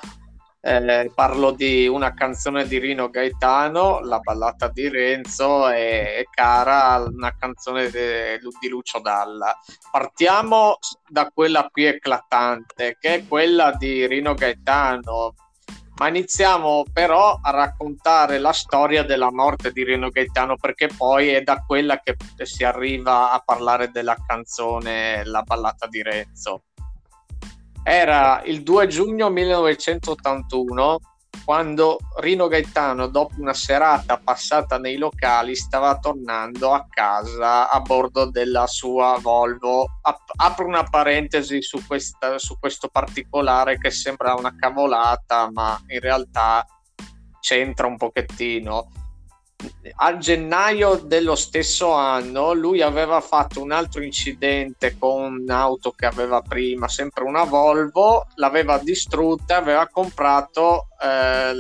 eh, 0.67 1.09
parlo 1.15 1.51
di 1.51 1.87
una 1.87 2.13
canzone 2.13 2.67
di 2.67 2.77
Rino 2.77 3.09
Gaetano, 3.09 4.01
La 4.01 4.19
ballata 4.19 4.67
di 4.67 4.89
Renzo 4.89 5.69
e, 5.69 6.15
e 6.17 6.27
Cara, 6.29 7.01
una 7.07 7.33
canzone 7.37 7.89
de, 7.89 8.37
di 8.59 8.67
Lucio 8.67 8.99
Dalla. 8.99 9.57
Partiamo 9.89 10.77
da 11.07 11.29
quella 11.33 11.69
più 11.71 11.87
eclatante, 11.87 12.97
che 12.99 13.13
è 13.13 13.27
quella 13.27 13.71
di 13.77 14.05
Rino 14.07 14.33
Gaetano, 14.33 15.35
ma 15.97 16.09
iniziamo 16.09 16.85
però 16.93 17.39
a 17.41 17.49
raccontare 17.49 18.37
la 18.37 18.51
storia 18.51 19.03
della 19.03 19.31
morte 19.31 19.71
di 19.71 19.83
Rino 19.83 20.09
Gaetano 20.09 20.55
perché 20.55 20.89
poi 20.95 21.29
è 21.29 21.41
da 21.41 21.63
quella 21.65 21.99
che 21.99 22.15
si 22.43 22.63
arriva 22.63 23.31
a 23.31 23.41
parlare 23.43 23.89
della 23.89 24.15
canzone 24.25 25.25
La 25.25 25.41
ballata 25.41 25.87
di 25.87 26.03
Renzo. 26.03 26.65
Era 27.83 28.41
il 28.45 28.61
2 28.61 28.87
giugno 28.87 29.29
1981 29.29 30.99
quando 31.43 31.97
Rino 32.17 32.47
Gaetano, 32.47 33.07
dopo 33.07 33.35
una 33.37 33.53
serata 33.53 34.17
passata 34.17 34.77
nei 34.77 34.97
locali, 34.97 35.55
stava 35.55 35.97
tornando 35.97 36.73
a 36.73 36.85
casa 36.89 37.69
a 37.69 37.79
bordo 37.79 38.29
della 38.29 38.67
sua 38.67 39.17
Volvo. 39.21 39.87
apro 40.37 40.65
una 40.65 40.83
parentesi 40.83 41.61
su, 41.61 41.85
questa, 41.85 42.37
su 42.37 42.57
questo 42.59 42.87
particolare 42.87 43.77
che 43.77 43.91
sembra 43.91 44.33
una 44.33 44.55
cavolata, 44.55 45.49
ma 45.51 45.79
in 45.87 45.99
realtà 45.99 46.65
c'entra 47.39 47.87
un 47.87 47.97
pochettino 47.97 48.91
a 49.99 50.17
gennaio 50.17 50.95
dello 50.95 51.35
stesso 51.35 51.91
anno 51.91 52.53
lui 52.53 52.81
aveva 52.81 53.19
fatto 53.21 53.61
un 53.61 53.71
altro 53.71 54.03
incidente 54.03 54.95
con 54.97 55.39
un'auto 55.41 55.91
che 55.91 56.05
aveva 56.05 56.41
prima, 56.41 56.87
sempre 56.87 57.23
una 57.23 57.43
Volvo, 57.43 58.27
l'aveva 58.35 58.77
distrutta 58.77 59.57
aveva 59.57 59.87
comprato 59.87 60.87
eh, 61.01 61.53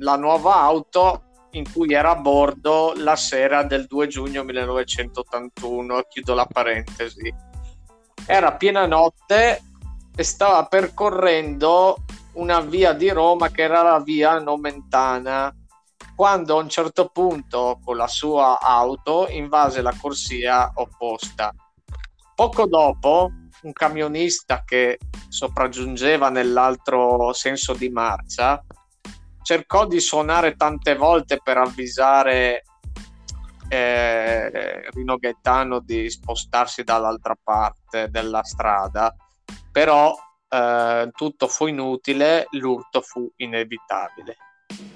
la 0.00 0.16
nuova 0.16 0.56
auto 0.56 1.22
in 1.52 1.70
cui 1.70 1.92
era 1.92 2.10
a 2.10 2.16
bordo 2.16 2.92
la 2.96 3.16
sera 3.16 3.62
del 3.62 3.86
2 3.86 4.06
giugno 4.06 4.44
1981. 4.44 6.02
Chiudo 6.08 6.34
la 6.34 6.46
parentesi. 6.46 7.34
Era 8.26 8.52
piena 8.52 8.86
notte 8.86 9.62
e 10.14 10.22
stava 10.22 10.66
percorrendo 10.66 11.96
una 12.34 12.60
via 12.60 12.92
di 12.92 13.08
Roma 13.08 13.50
che 13.50 13.62
era 13.62 13.82
la 13.82 14.00
via 14.00 14.38
Nomentana 14.38 15.52
quando 16.18 16.58
a 16.58 16.62
un 16.62 16.68
certo 16.68 17.10
punto 17.10 17.78
con 17.84 17.96
la 17.96 18.08
sua 18.08 18.58
auto 18.58 19.28
invase 19.28 19.82
la 19.82 19.94
corsia 19.96 20.68
opposta. 20.74 21.54
Poco 22.34 22.66
dopo, 22.66 23.30
un 23.62 23.72
camionista 23.72 24.64
che 24.64 24.98
sopraggiungeva 25.28 26.28
nell'altro 26.28 27.32
senso 27.32 27.72
di 27.72 27.88
marcia 27.88 28.60
cercò 29.42 29.86
di 29.86 30.00
suonare 30.00 30.56
tante 30.56 30.96
volte 30.96 31.38
per 31.40 31.56
avvisare 31.58 32.64
eh, 33.68 34.90
Rino 34.90 35.18
Gaetano 35.18 35.78
di 35.78 36.10
spostarsi 36.10 36.82
dall'altra 36.82 37.38
parte 37.40 38.08
della 38.10 38.42
strada, 38.42 39.14
però 39.70 40.12
eh, 40.48 41.10
tutto 41.14 41.46
fu 41.46 41.68
inutile, 41.68 42.48
l'urto 42.50 43.02
fu 43.02 43.30
inevitabile. 43.36 44.36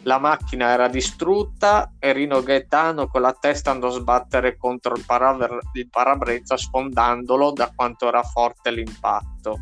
La 0.05 0.19
macchina 0.19 0.71
era 0.71 0.89
distrutta 0.89 1.93
e 1.99 2.13
Rino 2.13 2.43
Gaetano 2.43 3.07
con 3.07 3.21
la 3.21 3.33
testa 3.33 3.71
andò 3.71 3.87
a 3.87 3.93
sbattere 3.93 4.57
contro 4.57 4.95
il, 4.95 5.05
paraver- 5.07 5.61
il 5.75 5.89
parabrezza 5.89 6.57
sfondandolo 6.57 7.53
da 7.53 7.71
quanto 7.75 8.09
era 8.09 8.23
forte 8.23 8.73
l'impatto. 8.73 9.59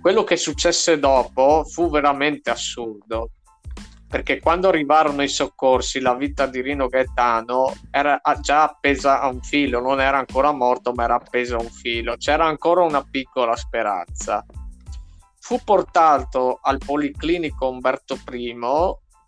Quello 0.00 0.24
che 0.24 0.36
successe 0.36 0.98
dopo 0.98 1.64
fu 1.64 1.88
veramente 1.88 2.50
assurdo 2.50 3.30
perché 4.10 4.40
quando 4.40 4.68
arrivarono 4.68 5.22
i 5.22 5.28
soccorsi 5.28 6.00
la 6.00 6.14
vita 6.14 6.46
di 6.46 6.60
Rino 6.60 6.88
Gaetano 6.88 7.72
era 7.92 8.20
già 8.40 8.64
appesa 8.64 9.20
a 9.20 9.28
un 9.28 9.40
filo, 9.40 9.80
non 9.80 10.00
era 10.00 10.18
ancora 10.18 10.50
morto 10.50 10.92
ma 10.92 11.04
era 11.04 11.14
appesa 11.14 11.54
a 11.54 11.60
un 11.60 11.70
filo, 11.70 12.16
c'era 12.16 12.44
ancora 12.44 12.82
una 12.82 13.06
piccola 13.08 13.54
speranza. 13.54 14.44
Fu 15.38 15.60
portato 15.62 16.58
al 16.60 16.78
Policlinico 16.84 17.68
Umberto 17.68 18.18
I 18.32 18.52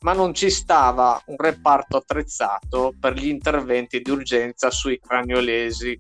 ma 0.03 0.13
non 0.13 0.35
ci 0.35 0.51
stava 0.51 1.21
un 1.27 1.37
reparto 1.39 1.97
attrezzato 1.97 2.95
per 2.99 3.15
gli 3.15 3.29
interventi 3.29 4.01
di 4.01 4.11
urgenza 4.11 4.71
sui 4.71 5.01
craniolesi. 5.01 5.99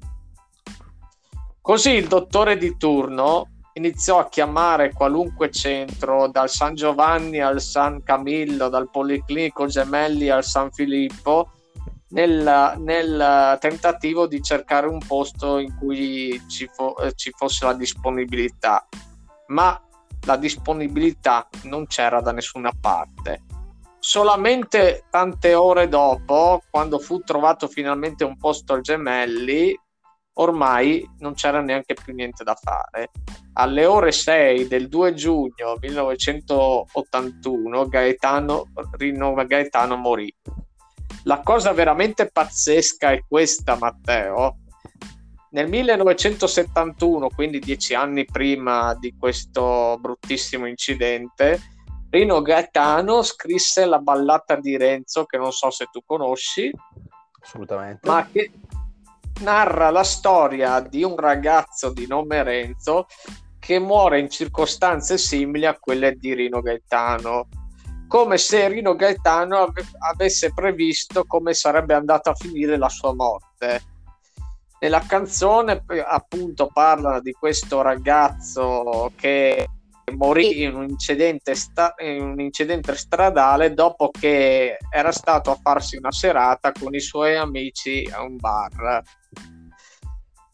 Così 1.60 1.90
il 1.90 2.08
dottore 2.08 2.56
di 2.56 2.76
turno 2.76 3.48
iniziò 3.74 4.18
a 4.18 4.28
chiamare 4.28 4.92
qualunque 4.92 5.50
centro, 5.50 6.28
dal 6.28 6.50
San 6.50 6.74
Giovanni 6.74 7.40
al 7.40 7.60
San 7.60 8.02
Camillo, 8.02 8.68
dal 8.68 8.90
Policlinico 8.90 9.66
Gemelli 9.66 10.28
al 10.28 10.44
San 10.44 10.70
Filippo, 10.72 11.52
nel, 12.08 12.74
nel, 12.78 13.56
tentativo 13.58 14.26
di 14.26 14.42
cercare 14.42 14.86
un 14.86 14.98
posto 14.98 15.58
in 15.58 15.74
cui 15.78 16.40
ci, 16.48 16.68
fo- 16.70 16.96
ci 17.14 17.30
fosse 17.34 17.64
la 17.64 17.74
disponibilità, 17.74 18.86
ma 19.46 19.80
la 20.26 20.36
disponibilità 20.36 21.48
non 21.64 21.86
c'era 21.86 22.20
da 22.20 22.32
nessuna 22.32 22.70
parte. 22.78 23.42
Solamente 24.04 25.04
tante 25.10 25.54
ore 25.54 25.86
dopo, 25.86 26.60
quando 26.68 26.98
fu 26.98 27.20
trovato 27.20 27.68
finalmente 27.68 28.24
un 28.24 28.36
posto 28.36 28.72
al 28.72 28.80
Gemelli, 28.80 29.72
ormai 30.40 31.08
non 31.20 31.34
c'era 31.34 31.60
neanche 31.60 31.94
più 31.94 32.12
niente 32.12 32.42
da 32.42 32.56
fare. 32.56 33.12
Alle 33.52 33.86
ore 33.86 34.10
6 34.10 34.66
del 34.66 34.88
2 34.88 35.14
giugno 35.14 35.76
1981 35.80 37.86
Gaetano, 37.86 38.72
Rino 38.96 39.34
Gaetano 39.34 39.94
morì. 39.94 40.34
La 41.22 41.40
cosa 41.42 41.72
veramente 41.72 42.28
pazzesca 42.28 43.12
è 43.12 43.22
questa, 43.24 43.76
Matteo. 43.76 44.56
Nel 45.50 45.68
1971, 45.68 47.28
quindi 47.28 47.60
dieci 47.60 47.94
anni 47.94 48.24
prima 48.24 48.96
di 48.96 49.14
questo 49.16 49.96
bruttissimo 50.00 50.66
incidente, 50.66 51.60
Rino 52.12 52.42
Gaetano 52.42 53.22
scrisse 53.22 53.86
la 53.86 53.98
ballata 53.98 54.56
di 54.56 54.76
Renzo, 54.76 55.24
che 55.24 55.38
non 55.38 55.50
so 55.50 55.70
se 55.70 55.86
tu 55.90 56.02
conosci, 56.04 56.70
assolutamente, 57.40 58.06
ma 58.06 58.28
che 58.30 58.50
narra 59.40 59.88
la 59.88 60.04
storia 60.04 60.80
di 60.80 61.02
un 61.04 61.16
ragazzo 61.16 61.90
di 61.90 62.06
nome 62.06 62.42
Renzo 62.42 63.06
che 63.58 63.78
muore 63.78 64.18
in 64.18 64.28
circostanze 64.28 65.16
simili 65.16 65.64
a 65.64 65.78
quelle 65.78 66.12
di 66.16 66.34
Rino 66.34 66.60
Gaetano, 66.60 67.48
come 68.08 68.36
se 68.36 68.68
Rino 68.68 68.94
Gaetano 68.94 69.60
ave- 69.60 69.88
avesse 70.10 70.52
previsto 70.52 71.24
come 71.24 71.54
sarebbe 71.54 71.94
andata 71.94 72.32
a 72.32 72.34
finire 72.34 72.76
la 72.76 72.90
sua 72.90 73.14
morte. 73.14 73.84
Nella 74.80 75.00
canzone 75.00 75.82
appunto 76.06 76.66
parla 76.70 77.20
di 77.20 77.32
questo 77.32 77.80
ragazzo 77.80 79.12
che 79.16 79.66
morì 80.12 80.62
in 80.62 80.74
un, 80.74 80.88
incidente 80.88 81.54
sta- 81.54 81.94
in 81.98 82.22
un 82.22 82.40
incidente 82.40 82.94
stradale 82.94 83.74
dopo 83.74 84.10
che 84.10 84.76
era 84.90 85.12
stato 85.12 85.50
a 85.50 85.58
farsi 85.60 85.96
una 85.96 86.12
serata 86.12 86.72
con 86.72 86.94
i 86.94 87.00
suoi 87.00 87.36
amici 87.36 88.08
a 88.12 88.22
un 88.22 88.36
bar. 88.36 89.02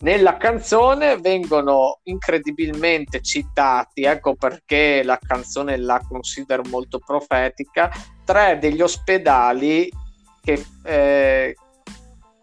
Nella 0.01 0.37
canzone 0.37 1.17
vengono 1.17 1.99
incredibilmente 2.05 3.21
citati, 3.21 4.05
ecco 4.05 4.37
perché 4.37 5.03
la 5.03 5.19
canzone 5.21 5.77
la 5.77 6.01
considero 6.09 6.63
molto 6.69 7.01
profetica, 7.01 7.91
tre 8.25 8.59
degli 8.61 8.81
ospedali 8.81 9.91
che, 10.41 10.65
eh, 10.85 11.57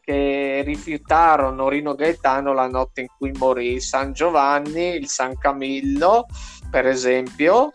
che 0.02 0.62
rifiutarono 0.66 1.70
Rino 1.70 1.96
Gaetano 1.96 2.52
la 2.52 2.68
notte 2.68 3.02
in 3.02 3.08
cui 3.18 3.32
morì, 3.32 3.80
San 3.80 4.12
Giovanni, 4.12 4.96
il 4.96 5.08
San 5.08 5.38
Camillo, 5.38 6.26
per 6.76 6.88
esempio, 6.88 7.72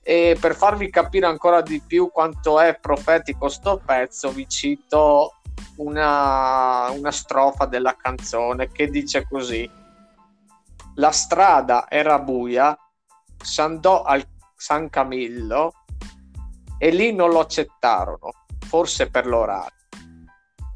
e 0.00 0.38
per 0.40 0.54
farvi 0.54 0.88
capire 0.88 1.26
ancora 1.26 1.60
di 1.60 1.82
più 1.84 2.12
quanto 2.12 2.60
è 2.60 2.78
profetico 2.78 3.48
sto 3.48 3.82
pezzo, 3.84 4.30
vi 4.30 4.48
cito 4.48 5.40
una, 5.78 6.88
una 6.90 7.10
strofa 7.10 7.66
della 7.66 7.96
canzone 7.96 8.70
che 8.70 8.90
dice 8.90 9.26
così: 9.28 9.68
La 10.94 11.10
strada 11.10 11.90
era 11.90 12.20
buia, 12.20 12.78
s'andò 13.42 14.04
al 14.04 14.24
San 14.54 14.88
Camillo 14.88 15.72
e 16.78 16.90
lì 16.90 17.12
non 17.12 17.30
lo 17.30 17.40
accettarono, 17.40 18.30
forse 18.68 19.10
per 19.10 19.26
l'orario. 19.26 19.88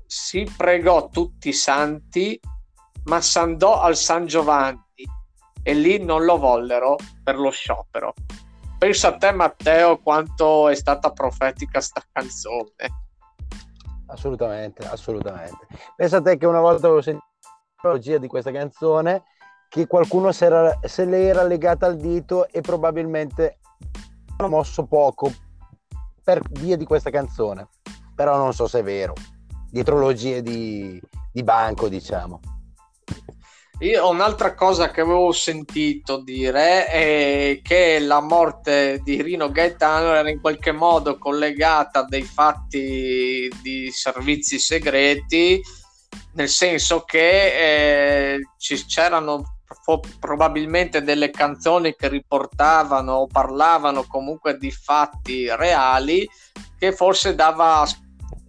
Si 0.04 0.52
pregò 0.56 1.10
tutti 1.10 1.50
i 1.50 1.52
santi, 1.52 2.40
ma 3.04 3.20
s'andò 3.20 3.80
al 3.80 3.94
San 3.94 4.26
Giovanni 4.26 4.86
e 5.68 5.74
lì 5.74 6.02
non 6.02 6.24
lo 6.24 6.38
vollero 6.38 6.96
per 7.22 7.36
lo 7.36 7.50
sciopero. 7.50 8.14
Pensa 8.78 9.08
a 9.08 9.16
te, 9.18 9.32
Matteo, 9.32 9.98
quanto 9.98 10.68
è 10.68 10.74
stata 10.74 11.10
profetica 11.10 11.80
sta 11.82 12.02
canzone 12.10 13.06
assolutamente, 14.06 14.86
assolutamente. 14.86 15.66
Pensa 15.94 16.16
a 16.16 16.22
te 16.22 16.38
che 16.38 16.46
una 16.46 16.60
volta 16.60 16.86
avevo 16.86 17.02
sentito 17.02 17.26
la 17.82 17.90
melodia 17.90 18.18
di 18.18 18.26
questa 18.28 18.50
canzone 18.50 19.24
che 19.68 19.86
qualcuno 19.86 20.32
se, 20.32 20.46
era, 20.46 20.78
se 20.84 21.04
le 21.04 21.26
era 21.26 21.42
legata 21.42 21.84
al 21.84 21.96
dito 21.96 22.48
e 22.48 22.62
probabilmente 22.62 23.58
hanno 24.38 24.48
mosso 24.48 24.86
poco 24.86 25.30
per 26.22 26.40
via 26.52 26.78
di 26.78 26.86
questa 26.86 27.10
canzone. 27.10 27.68
Però 28.14 28.38
non 28.38 28.54
so 28.54 28.66
se 28.66 28.78
è 28.78 28.82
vero. 28.82 29.12
Dietrologie 29.70 30.40
di, 30.40 30.98
di 31.30 31.42
banco, 31.42 31.90
diciamo. 31.90 32.40
Io 33.80 34.08
un'altra 34.08 34.54
cosa 34.54 34.90
che 34.90 35.02
avevo 35.02 35.30
sentito 35.30 36.20
dire 36.20 36.86
è 36.86 37.60
che 37.62 38.00
la 38.00 38.20
morte 38.20 39.00
di 39.04 39.22
Rino 39.22 39.52
Gaetano 39.52 40.14
era 40.14 40.28
in 40.28 40.40
qualche 40.40 40.72
modo 40.72 41.16
collegata 41.16 42.00
a 42.00 42.04
dei 42.04 42.24
fatti 42.24 43.48
di 43.62 43.88
servizi 43.92 44.58
segreti, 44.58 45.62
nel 46.32 46.48
senso 46.48 47.02
che 47.02 48.34
eh, 48.34 48.40
c'erano 48.88 49.58
probabilmente 50.18 51.02
delle 51.02 51.30
canzoni 51.30 51.94
che 51.94 52.08
riportavano 52.08 53.12
o 53.12 53.26
parlavano 53.28 54.06
comunque 54.08 54.58
di 54.58 54.72
fatti 54.72 55.46
reali 55.54 56.28
che 56.76 56.92
forse 56.92 57.36
dava 57.36 57.86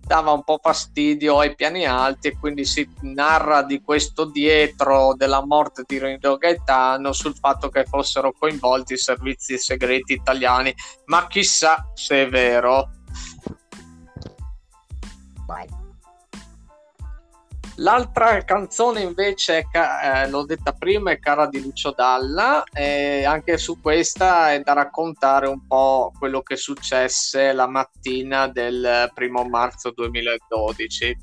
dava 0.09 0.31
un 0.31 0.43
po' 0.43 0.57
fastidio 0.59 1.37
ai 1.37 1.53
piani 1.53 1.85
alti 1.85 2.29
e 2.29 2.39
quindi 2.39 2.65
si 2.65 2.89
narra 3.01 3.61
di 3.61 3.79
questo 3.79 4.25
dietro 4.25 5.13
della 5.15 5.45
morte 5.45 5.83
di 5.85 5.99
Rino 5.99 6.35
Gaetano 6.35 7.13
sul 7.13 7.35
fatto 7.35 7.69
che 7.69 7.85
fossero 7.85 8.33
coinvolti 8.33 8.93
i 8.93 8.97
servizi 8.97 9.59
segreti 9.59 10.13
italiani, 10.13 10.73
ma 11.05 11.27
chissà 11.27 11.91
se 11.93 12.23
è 12.23 12.27
vero. 12.27 12.89
L'altra 17.79 18.43
canzone 18.43 19.01
invece, 19.01 19.65
eh, 19.71 20.29
l'ho 20.29 20.43
detta 20.43 20.73
prima, 20.73 21.11
è 21.11 21.19
Cara 21.19 21.47
di 21.47 21.61
Lucio 21.61 21.91
Dalla 21.91 22.63
e 22.73 23.23
anche 23.23 23.57
su 23.57 23.79
questa 23.79 24.51
è 24.51 24.59
da 24.59 24.73
raccontare 24.73 25.47
un 25.47 25.65
po' 25.65 26.11
quello 26.17 26.41
che 26.41 26.57
successe 26.57 27.53
la 27.53 27.67
mattina 27.67 28.47
del 28.47 29.09
primo 29.13 29.45
marzo 29.45 29.91
2012. 29.91 31.17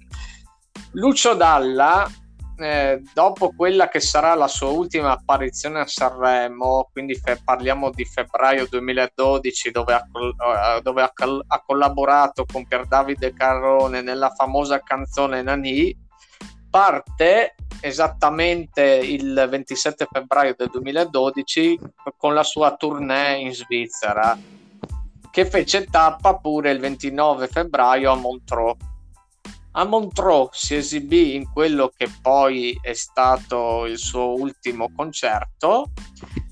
Lucio 0.92 1.34
Dalla, 1.34 2.10
eh, 2.56 3.02
dopo 3.12 3.52
quella 3.54 3.88
che 3.88 4.00
sarà 4.00 4.34
la 4.34 4.48
sua 4.48 4.68
ultima 4.68 5.10
apparizione 5.10 5.80
a 5.80 5.86
Sanremo, 5.86 6.88
quindi 6.90 7.16
fe- 7.16 7.38
parliamo 7.44 7.90
di 7.90 8.06
febbraio 8.06 8.66
2012, 8.66 9.70
dove, 9.72 9.92
ha, 9.92 10.02
uh, 10.10 10.80
dove 10.80 11.02
ha, 11.02 11.12
ha 11.48 11.62
collaborato 11.62 12.46
con 12.50 12.66
Pier 12.66 12.86
Davide 12.86 13.34
Carrone 13.34 14.00
nella 14.00 14.30
famosa 14.30 14.80
canzone 14.80 15.42
Nani, 15.42 16.04
parte 16.76 17.54
esattamente 17.80 18.82
il 18.82 19.46
27 19.48 20.08
febbraio 20.12 20.54
del 20.54 20.68
2012 20.68 21.78
con 22.18 22.34
la 22.34 22.42
sua 22.42 22.76
tournée 22.76 23.40
in 23.40 23.54
Svizzera 23.54 24.38
che 25.30 25.46
fece 25.46 25.86
tappa 25.86 26.36
pure 26.36 26.70
il 26.72 26.78
29 26.78 27.48
febbraio 27.48 28.12
a 28.12 28.16
Montreux. 28.16 28.76
A 29.70 29.84
Montreux 29.84 30.50
si 30.52 30.74
esibì 30.74 31.34
in 31.34 31.50
quello 31.50 31.90
che 31.96 32.10
poi 32.20 32.78
è 32.82 32.92
stato 32.92 33.86
il 33.86 33.96
suo 33.96 34.34
ultimo 34.34 34.90
concerto 34.94 35.92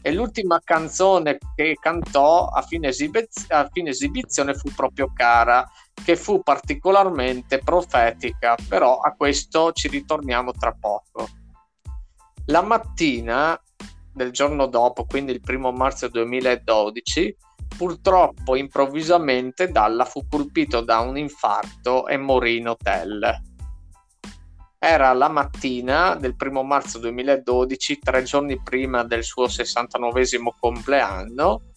e 0.01 0.11
l'ultima 0.11 0.59
canzone 0.65 1.37
che 1.55 1.77
cantò 1.79 2.47
a 2.47 2.63
fine, 2.63 2.89
esibiz- 2.89 3.53
a 3.53 3.69
fine 3.71 3.91
esibizione 3.91 4.55
fu 4.55 4.71
proprio 4.75 5.13
Cara 5.15 5.71
che 6.05 6.17
fu 6.17 6.43
particolarmente 6.43 7.59
profetica, 7.59 8.57
però 8.69 8.99
a 8.99 9.13
questo 9.13 9.73
ci 9.73 9.89
ritorniamo 9.89 10.53
tra 10.53 10.73
poco. 10.79 11.29
La 12.47 12.63
mattina 12.63 13.59
del 14.13 14.31
giorno 14.31 14.67
dopo, 14.67 15.05
quindi 15.05 15.33
il 15.33 15.41
primo 15.41 15.73
marzo 15.73 16.09
2012, 16.09 17.37
purtroppo 17.77 18.55
improvvisamente 18.55 19.69
Dalla 19.69 20.05
fu 20.05 20.27
colpito 20.29 20.81
da 20.81 21.01
un 21.01 21.17
infarto 21.17 22.07
e 22.07 22.17
morì 22.17 22.59
in 22.59 22.69
hotel. 22.69 23.43
Era 24.79 25.13
la 25.15 25.29
mattina 25.29 26.15
del 26.15 26.37
primo 26.37 26.63
marzo 26.63 26.99
2012, 26.99 27.99
tre 27.99 28.23
giorni 28.23 28.61
prima 28.63 29.03
del 29.03 29.25
suo 29.25 29.49
69 29.49 30.27
compleanno, 30.61 31.73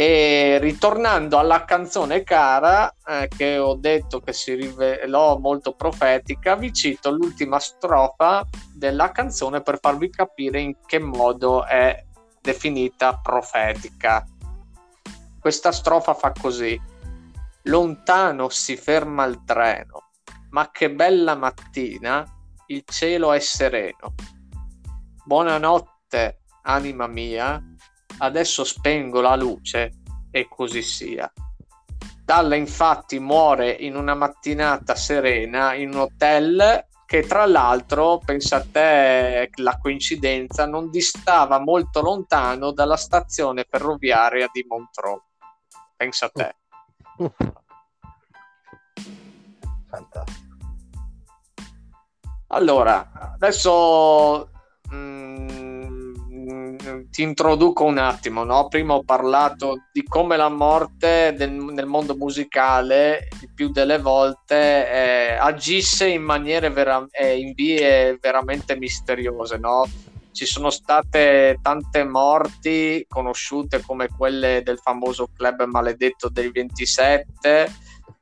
e 0.00 0.58
ritornando 0.60 1.38
alla 1.38 1.64
canzone 1.64 2.22
cara, 2.22 2.94
eh, 3.04 3.26
che 3.26 3.58
ho 3.58 3.74
detto 3.74 4.20
che 4.20 4.32
si 4.32 4.54
rivelò 4.54 5.38
molto 5.38 5.72
profetica, 5.74 6.54
vi 6.54 6.72
cito 6.72 7.10
l'ultima 7.10 7.58
strofa 7.58 8.46
della 8.72 9.10
canzone 9.10 9.60
per 9.60 9.80
farvi 9.80 10.08
capire 10.08 10.60
in 10.60 10.76
che 10.86 11.00
modo 11.00 11.66
è 11.66 12.00
definita 12.40 13.18
profetica. 13.18 14.24
Questa 15.40 15.72
strofa 15.72 16.14
fa 16.14 16.30
così: 16.30 16.80
Lontano 17.62 18.50
si 18.50 18.76
ferma 18.76 19.24
il 19.24 19.42
treno, 19.44 20.10
ma 20.50 20.70
che 20.70 20.92
bella 20.92 21.34
mattina, 21.34 22.24
il 22.66 22.84
cielo 22.86 23.32
è 23.32 23.40
sereno. 23.40 24.14
Buonanotte, 25.24 26.42
anima 26.62 27.08
mia, 27.08 27.60
adesso 28.18 28.64
spengo 28.64 29.20
la 29.20 29.36
luce 29.36 29.92
e 30.30 30.48
così 30.48 30.82
sia. 30.82 31.30
Dalla 32.24 32.56
infatti 32.56 33.18
muore 33.18 33.70
in 33.70 33.96
una 33.96 34.14
mattinata 34.14 34.94
serena 34.94 35.74
in 35.74 35.94
un 35.94 36.00
hotel 36.00 36.86
che 37.08 37.22
tra 37.22 37.46
l'altro, 37.46 38.20
pensa 38.22 38.56
a 38.56 38.66
te 38.70 39.48
la 39.54 39.78
coincidenza, 39.78 40.66
non 40.66 40.90
distava 40.90 41.58
molto 41.58 42.02
lontano 42.02 42.70
dalla 42.70 42.98
stazione 42.98 43.64
ferroviaria 43.66 44.46
di 44.52 44.62
Montreux. 44.68 45.22
Pensa 45.96 46.26
a 46.26 46.28
te. 46.28 46.56
Fantastico. 49.88 50.56
Allora, 52.48 53.32
adesso 53.32 54.50
ti 57.10 57.22
introduco 57.22 57.84
un 57.84 57.98
attimo, 57.98 58.44
no? 58.44 58.68
Prima 58.68 58.94
ho 58.94 59.02
parlato 59.02 59.84
di 59.92 60.02
come 60.04 60.36
la 60.36 60.48
morte 60.48 61.34
del, 61.36 61.50
nel 61.50 61.86
mondo 61.86 62.14
musicale 62.16 63.28
il 63.40 63.50
più 63.54 63.70
delle 63.70 63.98
volte 63.98 64.90
eh, 64.90 65.36
agisse 65.36 66.08
in 66.08 66.22
maniere 66.22 66.70
vera- 66.70 67.06
eh, 67.10 67.38
in 67.38 67.52
vie 67.54 68.18
veramente 68.20 68.76
misteriose, 68.76 69.56
no? 69.58 69.86
Ci 70.32 70.46
sono 70.46 70.70
state 70.70 71.58
tante 71.62 72.04
morti 72.04 73.04
conosciute 73.08 73.82
come 73.84 74.08
quelle 74.08 74.62
del 74.62 74.78
famoso 74.78 75.28
club 75.34 75.64
maledetto 75.64 76.28
dei 76.28 76.50
27 76.50 77.72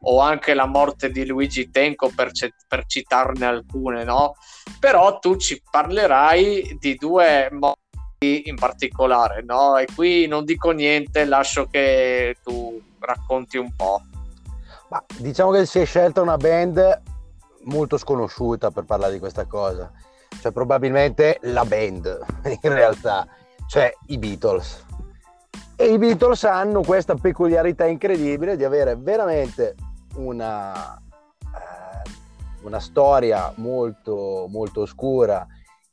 o 0.08 0.20
anche 0.20 0.54
la 0.54 0.66
morte 0.66 1.10
di 1.10 1.26
Luigi 1.26 1.70
Tenco 1.70 2.10
per, 2.14 2.30
c- 2.30 2.48
per 2.66 2.86
citarne 2.86 3.44
alcune, 3.46 4.04
no? 4.04 4.34
Però 4.78 5.18
tu 5.18 5.36
ci 5.36 5.60
parlerai 5.68 6.76
di 6.78 6.94
due 6.94 7.48
morti 7.52 7.85
in 8.18 8.56
particolare, 8.56 9.42
no? 9.42 9.76
E 9.76 9.86
qui 9.94 10.26
non 10.26 10.44
dico 10.44 10.70
niente, 10.70 11.24
lascio 11.24 11.66
che 11.66 12.36
tu 12.42 12.80
racconti 12.98 13.58
un 13.58 13.74
po'. 13.74 14.00
Ma 14.88 15.02
diciamo 15.18 15.50
che 15.50 15.66
si 15.66 15.80
è 15.80 15.84
scelta 15.84 16.22
una 16.22 16.36
band 16.36 17.02
molto 17.64 17.98
sconosciuta 17.98 18.70
per 18.70 18.84
parlare 18.84 19.12
di 19.12 19.18
questa 19.18 19.44
cosa, 19.44 19.90
cioè 20.40 20.52
probabilmente 20.52 21.38
la 21.42 21.64
band 21.64 22.24
in 22.62 22.72
realtà, 22.72 23.26
cioè 23.68 23.92
i 24.06 24.18
Beatles. 24.18 24.84
E 25.76 25.92
i 25.92 25.98
Beatles 25.98 26.44
hanno 26.44 26.80
questa 26.80 27.16
peculiarità 27.16 27.84
incredibile 27.84 28.56
di 28.56 28.64
avere 28.64 28.96
veramente 28.96 29.74
una, 30.14 30.96
eh, 30.96 32.10
una 32.62 32.80
storia 32.80 33.52
molto, 33.56 34.46
molto 34.48 34.82
oscura 34.82 35.46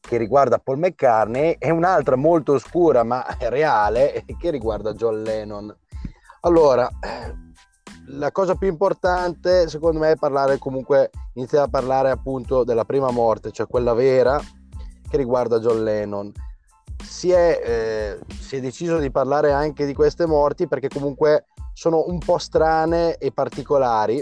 che 0.06 0.18
riguarda 0.18 0.60
Paul 0.60 0.80
McCartney 0.80 1.56
e 1.58 1.72
un'altra 1.72 2.18
molto 2.18 2.54
oscura 2.54 3.04
ma 3.04 3.26
reale 3.40 4.26
che 4.38 4.52
riguarda 4.52 4.94
John 4.94 5.24
Lennon. 5.24 5.74
Allora, 6.42 6.90
la 8.08 8.32
cosa 8.32 8.56
più 8.56 8.68
importante 8.68 9.70
secondo 9.70 10.00
me 10.00 10.12
è 10.12 10.16
parlare 10.18 10.58
comunque, 10.58 11.10
iniziare 11.36 11.66
a 11.66 11.70
parlare 11.70 12.10
appunto 12.10 12.66
della 12.66 12.84
prima 12.84 13.12
morte, 13.12 13.52
cioè 13.52 13.66
quella 13.66 13.94
vera 13.94 14.40
che 15.10 15.18
riguarda 15.18 15.60
John 15.60 15.84
Lennon. 15.84 16.32
Si 17.02 17.32
è, 17.32 17.62
eh, 17.64 18.34
si 18.40 18.58
è 18.58 18.60
deciso 18.60 18.98
di 18.98 19.10
parlare 19.10 19.54
anche 19.54 19.86
di 19.86 19.94
queste 19.94 20.26
morti 20.26 20.68
perché 20.68 20.90
comunque 20.90 21.46
sono 21.74 22.04
un 22.08 22.18
po' 22.20 22.38
strane 22.38 23.16
e 23.16 23.32
particolari 23.32 24.22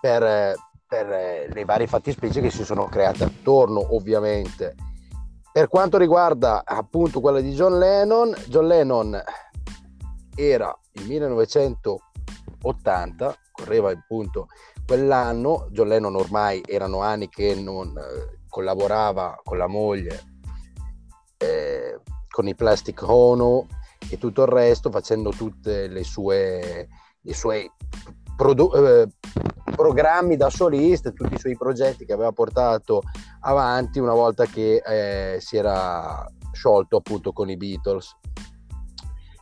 per, 0.00 0.54
per 1.02 1.50
le 1.52 1.64
varie 1.64 1.88
fattispecie 1.88 2.40
che 2.40 2.50
si 2.50 2.64
sono 2.64 2.86
create 2.86 3.24
attorno, 3.24 3.96
ovviamente. 3.96 4.76
Per 5.50 5.66
quanto 5.68 5.98
riguarda 5.98 6.62
appunto 6.64 7.20
quella 7.20 7.40
di 7.40 7.52
John 7.52 7.76
Lennon, 7.78 8.32
John 8.46 8.68
Lennon 8.68 9.20
era 10.36 10.72
il 10.92 11.06
1980, 11.06 13.36
correva 13.50 13.90
appunto 13.90 14.46
quell'anno, 14.86 15.66
John 15.70 15.88
Lennon 15.88 16.14
ormai 16.14 16.62
erano 16.64 17.00
anni 17.00 17.28
che 17.28 17.56
non 17.56 17.98
eh, 17.98 18.38
collaborava 18.48 19.40
con 19.42 19.58
la 19.58 19.66
moglie, 19.66 20.22
eh, 21.38 21.98
con 22.28 22.46
i 22.46 22.54
Plastic 22.54 23.02
Ono 23.02 23.66
e 24.08 24.16
tutto 24.18 24.42
il 24.42 24.48
resto, 24.48 24.90
facendo 24.90 25.30
tutte 25.30 25.88
le 25.88 26.04
sue, 26.04 26.86
i 27.22 27.32
suoi 27.32 27.68
produ- 28.36 28.74
eh, 28.74 29.08
programmi 29.74 30.36
da 30.36 30.50
solista, 30.50 31.10
tutti 31.10 31.34
i 31.34 31.38
suoi 31.38 31.56
progetti 31.56 32.04
che 32.04 32.12
aveva 32.12 32.32
portato 32.32 33.02
avanti 33.40 33.98
una 33.98 34.12
volta 34.12 34.44
che 34.46 34.82
eh, 34.84 35.40
si 35.40 35.56
era 35.56 36.26
sciolto 36.52 36.96
appunto 36.96 37.32
con 37.32 37.50
i 37.50 37.56
Beatles. 37.56 38.16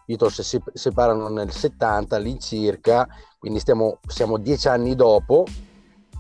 I 0.06 0.16
Beatles 0.16 0.40
si 0.40 0.60
separano 0.72 1.28
nel 1.28 1.52
70 1.52 2.16
all'incirca, 2.16 3.06
quindi 3.38 3.60
stiamo, 3.60 3.98
siamo 4.06 4.38
dieci 4.38 4.68
anni 4.68 4.94
dopo 4.94 5.44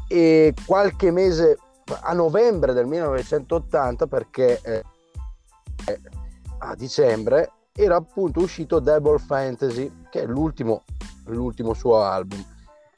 e 0.08 0.54
qualche 0.66 1.10
mese 1.10 1.56
a 2.02 2.12
novembre 2.12 2.72
del 2.72 2.86
1980 2.86 4.06
perché 4.06 4.60
eh, 4.62 4.84
a 6.58 6.74
dicembre 6.74 7.50
era 7.74 7.96
appunto 7.96 8.40
uscito 8.40 8.78
Double 8.78 9.18
Fantasy 9.18 9.90
che 10.10 10.22
è 10.22 10.26
l'ultimo, 10.26 10.84
l'ultimo 11.24 11.72
suo 11.74 12.02
album 12.02 12.51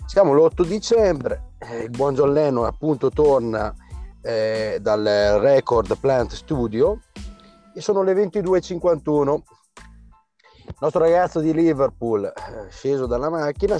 siamo 0.06 0.32
l'8 0.34 0.64
dicembre, 0.64 1.52
eh, 1.58 1.84
il 1.84 1.90
buon 1.90 2.14
John 2.14 2.32
Lennon 2.32 2.66
appunto 2.66 3.10
torna 3.10 3.74
eh, 4.20 4.78
dal 4.80 5.04
Record 5.40 5.98
Plant 5.98 6.32
Studio 6.32 7.00
e 7.74 7.80
sono 7.80 8.02
le 8.02 8.12
22.51. 8.14 9.40
Il 10.66 10.76
nostro 10.80 11.00
ragazzo 11.00 11.40
di 11.40 11.52
Liverpool, 11.52 12.24
eh, 12.24 12.70
sceso 12.70 13.06
dalla 13.06 13.28
macchina, 13.28 13.76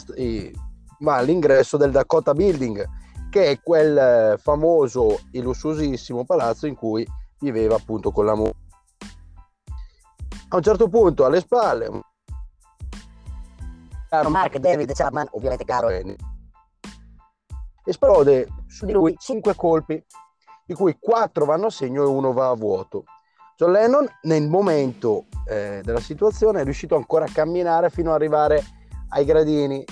va 1.00 1.16
all'ingresso 1.16 1.76
del 1.76 1.90
Dakota 1.90 2.32
Building, 2.32 2.84
che 3.30 3.50
è 3.50 3.60
quel 3.60 3.96
eh, 3.96 4.38
famoso 4.38 5.20
e 5.30 5.40
lussuosissimo 5.40 6.24
palazzo 6.24 6.66
in 6.66 6.74
cui 6.74 7.06
viveva 7.40 7.76
appunto 7.76 8.10
con 8.10 8.24
la 8.24 8.34
moglie. 8.34 8.62
A 10.48 10.56
un 10.56 10.62
certo 10.62 10.88
punto 10.88 11.24
alle 11.24 11.40
spalle 11.40 11.90
caro 14.14 14.30
Mark 14.30 14.58
David 14.58 14.92
Chapman, 14.92 15.26
ovviamente 15.32 15.64
caro 15.64 15.88
Annie, 15.88 16.16
esplode 17.84 18.46
su 18.68 18.86
di 18.86 18.92
lui 18.92 19.16
cinque 19.18 19.56
colpi, 19.56 20.02
di 20.64 20.74
cui 20.74 20.96
quattro 21.00 21.44
vanno 21.44 21.66
a 21.66 21.70
segno 21.70 22.04
e 22.04 22.06
uno 22.06 22.32
va 22.32 22.50
a 22.50 22.54
vuoto. 22.54 23.04
John 23.56 23.72
Lennon 23.72 24.08
nel 24.22 24.48
momento 24.48 25.26
eh, 25.46 25.80
della 25.82 26.00
situazione 26.00 26.60
è 26.60 26.64
riuscito 26.64 26.96
ancora 26.96 27.24
a 27.24 27.30
camminare 27.32 27.90
fino 27.90 28.10
ad 28.10 28.16
arrivare 28.16 28.62
ai 29.10 29.24
gradini 29.24 29.84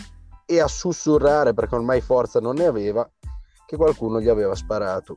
e 0.46 0.60
a 0.60 0.68
sussurrare, 0.68 1.52
perché 1.52 1.74
ormai 1.74 2.00
forza 2.00 2.38
non 2.38 2.54
ne 2.56 2.66
aveva, 2.66 3.08
che 3.66 3.76
qualcuno 3.76 4.20
gli 4.20 4.28
aveva 4.28 4.54
sparato. 4.54 5.14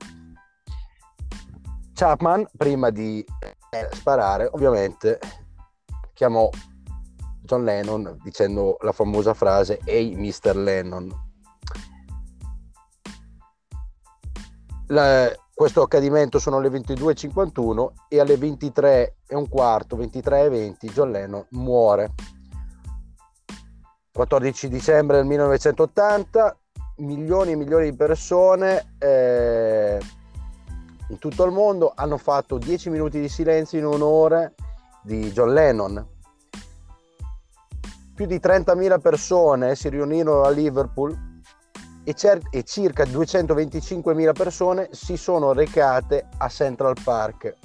Chapman, 1.93 2.47
prima 2.57 2.89
di 2.89 3.23
eh, 3.69 3.89
sparare, 3.91 4.49
ovviamente 4.51 5.19
chiamò 6.13 6.49
John 7.45 7.63
Lennon 7.63 8.17
dicendo 8.21 8.77
la 8.81 8.91
famosa 8.91 9.33
frase 9.33 9.79
Ehi 9.85 10.15
Mr. 10.15 10.55
Lennon. 10.55 11.23
La, 14.87 15.31
questo 15.53 15.81
accadimento 15.81 16.37
sono 16.37 16.59
le 16.59 16.69
22.51 16.69 17.91
e 18.09 18.19
alle 18.19 18.37
23 18.37 19.15
e 19.25 19.35
un 19.35 19.47
quarto, 19.47 19.95
23 19.95 20.43
e 20.43 20.49
20 20.49 20.87
John 20.89 21.11
Lennon 21.11 21.45
muore. 21.51 22.13
14 24.11 24.67
dicembre 24.69 25.17
del 25.17 25.25
1980, 25.25 26.59
milioni 26.97 27.51
e 27.51 27.55
milioni 27.55 27.89
di 27.89 27.95
persone 27.95 28.95
eh, 28.97 29.99
in 31.09 31.19
tutto 31.19 31.43
il 31.43 31.51
mondo 31.51 31.91
hanno 31.93 32.17
fatto 32.17 32.57
10 32.57 32.89
minuti 32.89 33.19
di 33.19 33.29
silenzio 33.29 33.77
in 33.77 33.85
onore 33.85 34.55
di 35.03 35.31
John 35.31 35.53
Lennon 35.53 36.13
più 38.15 38.25
di 38.25 38.37
30.000 38.37 38.99
persone 38.99 39.75
si 39.75 39.89
riunirono 39.89 40.43
a 40.43 40.49
Liverpool 40.49 41.33
e, 42.05 42.13
cer- 42.13 42.47
e 42.49 42.63
circa 42.63 43.03
225.000 43.03 44.31
persone 44.31 44.87
si 44.91 45.17
sono 45.17 45.51
recate 45.51 46.29
a 46.37 46.47
Central 46.47 46.95
Park, 47.03 47.57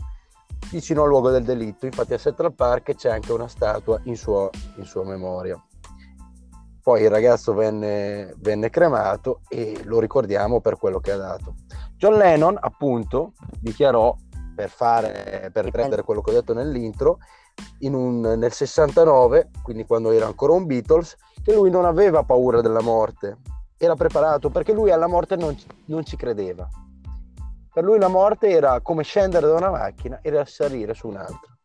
vicino 0.70 1.02
al 1.02 1.08
luogo 1.08 1.30
del 1.30 1.44
delitto. 1.44 1.86
Infatti 1.86 2.14
a 2.14 2.18
Central 2.18 2.52
Park 2.54 2.94
c'è 2.96 3.10
anche 3.10 3.32
una 3.32 3.46
statua 3.46 4.00
in 4.04 4.16
sua, 4.16 4.50
in 4.76 4.84
sua 4.84 5.04
memoria. 5.04 5.62
Poi 6.82 7.02
il 7.02 7.10
ragazzo 7.10 7.54
venne, 7.54 8.34
venne 8.38 8.70
cremato 8.70 9.42
e 9.48 9.82
lo 9.84 10.00
ricordiamo 10.00 10.60
per 10.60 10.78
quello 10.78 10.98
che 10.98 11.12
ha 11.12 11.16
dato. 11.16 11.54
John 11.96 12.16
Lennon, 12.16 12.56
appunto, 12.58 13.34
dichiarò 13.60 14.16
per, 14.56 14.70
fare, 14.70 15.50
per 15.52 15.64
riprendere 15.64 16.02
quello 16.02 16.22
che 16.22 16.30
ho 16.30 16.34
detto 16.34 16.54
nell'intro, 16.54 17.18
un, 17.94 18.20
nel 18.20 18.52
69, 18.52 19.50
quindi 19.62 19.84
quando 19.84 20.10
era 20.10 20.26
ancora 20.26 20.52
un 20.52 20.66
Beatles, 20.66 21.16
che 21.42 21.54
lui 21.54 21.70
non 21.70 21.84
aveva 21.84 22.22
paura 22.22 22.60
della 22.60 22.82
morte, 22.82 23.38
era 23.76 23.94
preparato 23.94 24.50
perché 24.50 24.72
lui 24.72 24.90
alla 24.90 25.06
morte 25.06 25.36
non, 25.36 25.56
non 25.86 26.04
ci 26.04 26.16
credeva. 26.16 26.68
Per 27.72 27.84
lui 27.84 27.98
la 27.98 28.08
morte 28.08 28.48
era 28.48 28.80
come 28.80 29.02
scendere 29.02 29.46
da 29.46 29.54
una 29.54 29.70
macchina 29.70 30.20
e 30.20 30.44
salire 30.44 30.92
su 30.92 31.08
un'altra. 31.08 31.56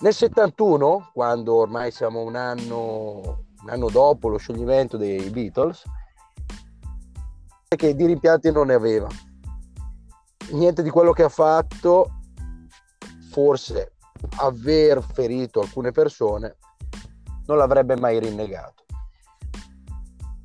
Nel 0.00 0.12
71, 0.12 1.10
quando 1.12 1.54
ormai 1.54 1.90
siamo 1.90 2.20
un 2.20 2.36
anno, 2.36 3.46
un 3.62 3.68
anno 3.68 3.88
dopo 3.88 4.28
lo 4.28 4.36
scioglimento 4.36 4.96
dei 4.96 5.30
Beatles, 5.30 5.82
che 7.68 7.94
di 7.94 8.06
rimpianti 8.06 8.52
non 8.52 8.66
ne 8.66 8.74
aveva. 8.74 9.08
Niente 10.52 10.82
di 10.82 10.90
quello 10.90 11.12
che 11.12 11.22
ha 11.22 11.28
fatto, 11.28 12.20
forse 13.30 13.93
aver 14.38 15.02
ferito 15.02 15.60
alcune 15.60 15.90
persone, 15.90 16.56
non 17.46 17.58
l'avrebbe 17.58 17.96
mai 17.96 18.18
rinnegato. 18.18 18.84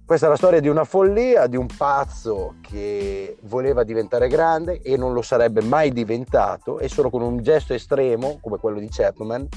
Questa 0.06 0.26
è 0.26 0.30
la 0.30 0.38
storia 0.38 0.60
di 0.60 0.68
una 0.68 0.86
follia, 0.86 1.46
di 1.46 1.56
un 1.56 1.68
pazzo 1.68 2.56
che 2.62 3.38
voleva 3.44 3.84
diventare 3.84 4.28
grande 4.28 4.82
e 4.82 4.98
non 4.98 5.14
lo 5.14 5.22
sarebbe 5.22 5.62
mai 5.62 5.92
diventato 5.92 6.80
e 6.80 6.90
solo 6.90 7.12
con 7.12 7.22
un 7.22 7.44
gesto 7.44 7.76
estremo 7.76 8.40
come 8.42 8.58
quello 8.58 8.80
di 8.80 8.90
Chapman 8.90 9.48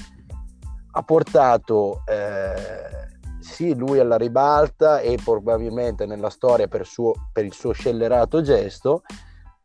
ha 0.91 1.01
portato 1.01 2.03
eh, 2.05 3.03
sì 3.39 3.75
lui 3.75 3.97
alla 3.97 4.15
ribalta 4.15 4.99
e 4.99 5.17
probabilmente 5.23 6.05
nella 6.05 6.29
storia 6.29 6.67
per, 6.67 6.85
suo, 6.85 7.13
per 7.31 7.45
il 7.45 7.53
suo 7.53 7.71
scellerato 7.71 8.43
gesto, 8.43 9.01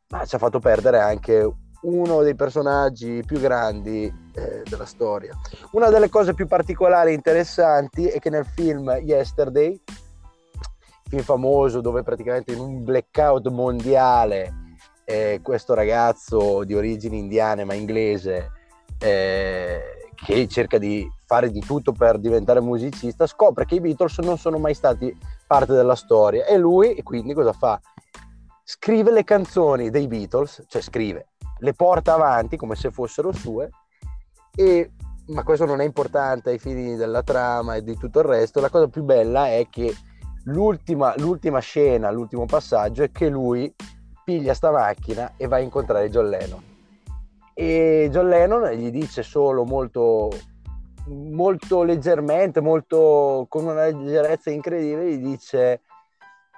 ma 0.08 0.24
ci 0.24 0.36
ha 0.36 0.38
fatto 0.38 0.58
perdere 0.58 1.00
anche 1.00 1.52
uno 1.82 2.22
dei 2.22 2.34
personaggi 2.34 3.22
più 3.26 3.38
grandi 3.38 4.27
eh, 4.38 4.62
della 4.68 4.86
storia. 4.86 5.36
Una 5.72 5.90
delle 5.90 6.08
cose 6.08 6.34
più 6.34 6.46
particolari 6.46 7.10
e 7.10 7.14
interessanti 7.14 8.06
è 8.06 8.18
che 8.18 8.30
nel 8.30 8.46
film 8.46 8.88
Yesterday 9.02 9.80
film 11.08 11.22
famoso 11.22 11.80
dove 11.80 12.02
praticamente 12.02 12.52
in 12.52 12.60
un 12.60 12.84
blackout 12.84 13.48
mondiale 13.48 14.66
eh, 15.04 15.40
questo 15.42 15.74
ragazzo 15.74 16.64
di 16.64 16.74
origini 16.74 17.18
indiane 17.18 17.64
ma 17.64 17.72
inglese 17.72 18.50
eh, 18.98 19.80
che 20.14 20.46
cerca 20.48 20.76
di 20.76 21.10
fare 21.24 21.50
di 21.50 21.60
tutto 21.60 21.92
per 21.92 22.18
diventare 22.18 22.60
musicista 22.60 23.26
scopre 23.26 23.64
che 23.64 23.76
i 23.76 23.80
Beatles 23.80 24.18
non 24.18 24.36
sono 24.36 24.58
mai 24.58 24.74
stati 24.74 25.16
parte 25.46 25.72
della 25.72 25.94
storia 25.94 26.44
e 26.44 26.58
lui 26.58 27.02
quindi 27.02 27.32
cosa 27.32 27.52
fa? 27.52 27.80
Scrive 28.62 29.10
le 29.10 29.24
canzoni 29.24 29.88
dei 29.88 30.06
Beatles, 30.06 30.64
cioè 30.68 30.82
scrive, 30.82 31.28
le 31.60 31.72
porta 31.72 32.12
avanti 32.12 32.58
come 32.58 32.74
se 32.74 32.90
fossero 32.90 33.32
sue 33.32 33.70
e 34.54 34.90
ma 35.28 35.42
questo 35.42 35.66
non 35.66 35.80
è 35.80 35.84
importante 35.84 36.50
ai 36.50 36.58
fini 36.58 36.96
della 36.96 37.22
trama 37.22 37.74
e 37.74 37.82
di 37.82 37.96
tutto 37.96 38.20
il 38.20 38.24
resto, 38.24 38.60
la 38.60 38.70
cosa 38.70 38.88
più 38.88 39.02
bella 39.02 39.48
è 39.48 39.66
che 39.68 39.94
l'ultima, 40.44 41.14
l'ultima 41.18 41.58
scena, 41.58 42.10
l'ultimo 42.10 42.46
passaggio 42.46 43.02
è 43.02 43.10
che 43.10 43.28
lui 43.28 43.72
piglia 44.24 44.54
sta 44.54 44.70
macchina 44.70 45.34
e 45.36 45.46
va 45.46 45.56
a 45.56 45.60
incontrare 45.60 46.08
John 46.08 46.28
Lennon. 46.28 46.62
E 47.52 48.08
John 48.10 48.28
Lennon 48.28 48.70
gli 48.70 48.90
dice 48.90 49.22
solo 49.22 49.64
molto, 49.64 50.30
molto 51.06 51.82
leggermente, 51.82 52.60
molto, 52.60 53.46
con 53.48 53.64
una 53.64 53.86
leggerezza 53.86 54.50
incredibile, 54.50 55.14
gli 55.14 55.22
dice 55.22 55.82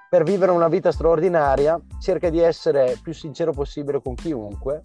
per 0.09 0.23
vivere 0.23 0.51
una 0.51 0.67
vita 0.67 0.91
straordinaria 0.91 1.79
cerca 1.99 2.29
di 2.29 2.39
essere 2.39 2.97
più 3.01 3.13
sincero 3.13 3.53
possibile 3.53 4.01
con 4.01 4.13
chiunque 4.13 4.81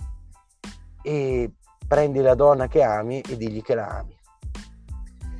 e 1.02 1.50
prendi 1.86 2.20
la 2.20 2.34
donna 2.34 2.68
che 2.68 2.82
ami 2.82 3.20
e 3.20 3.36
digli 3.36 3.62
che 3.62 3.74
la 3.74 3.86
ami. 3.98 4.14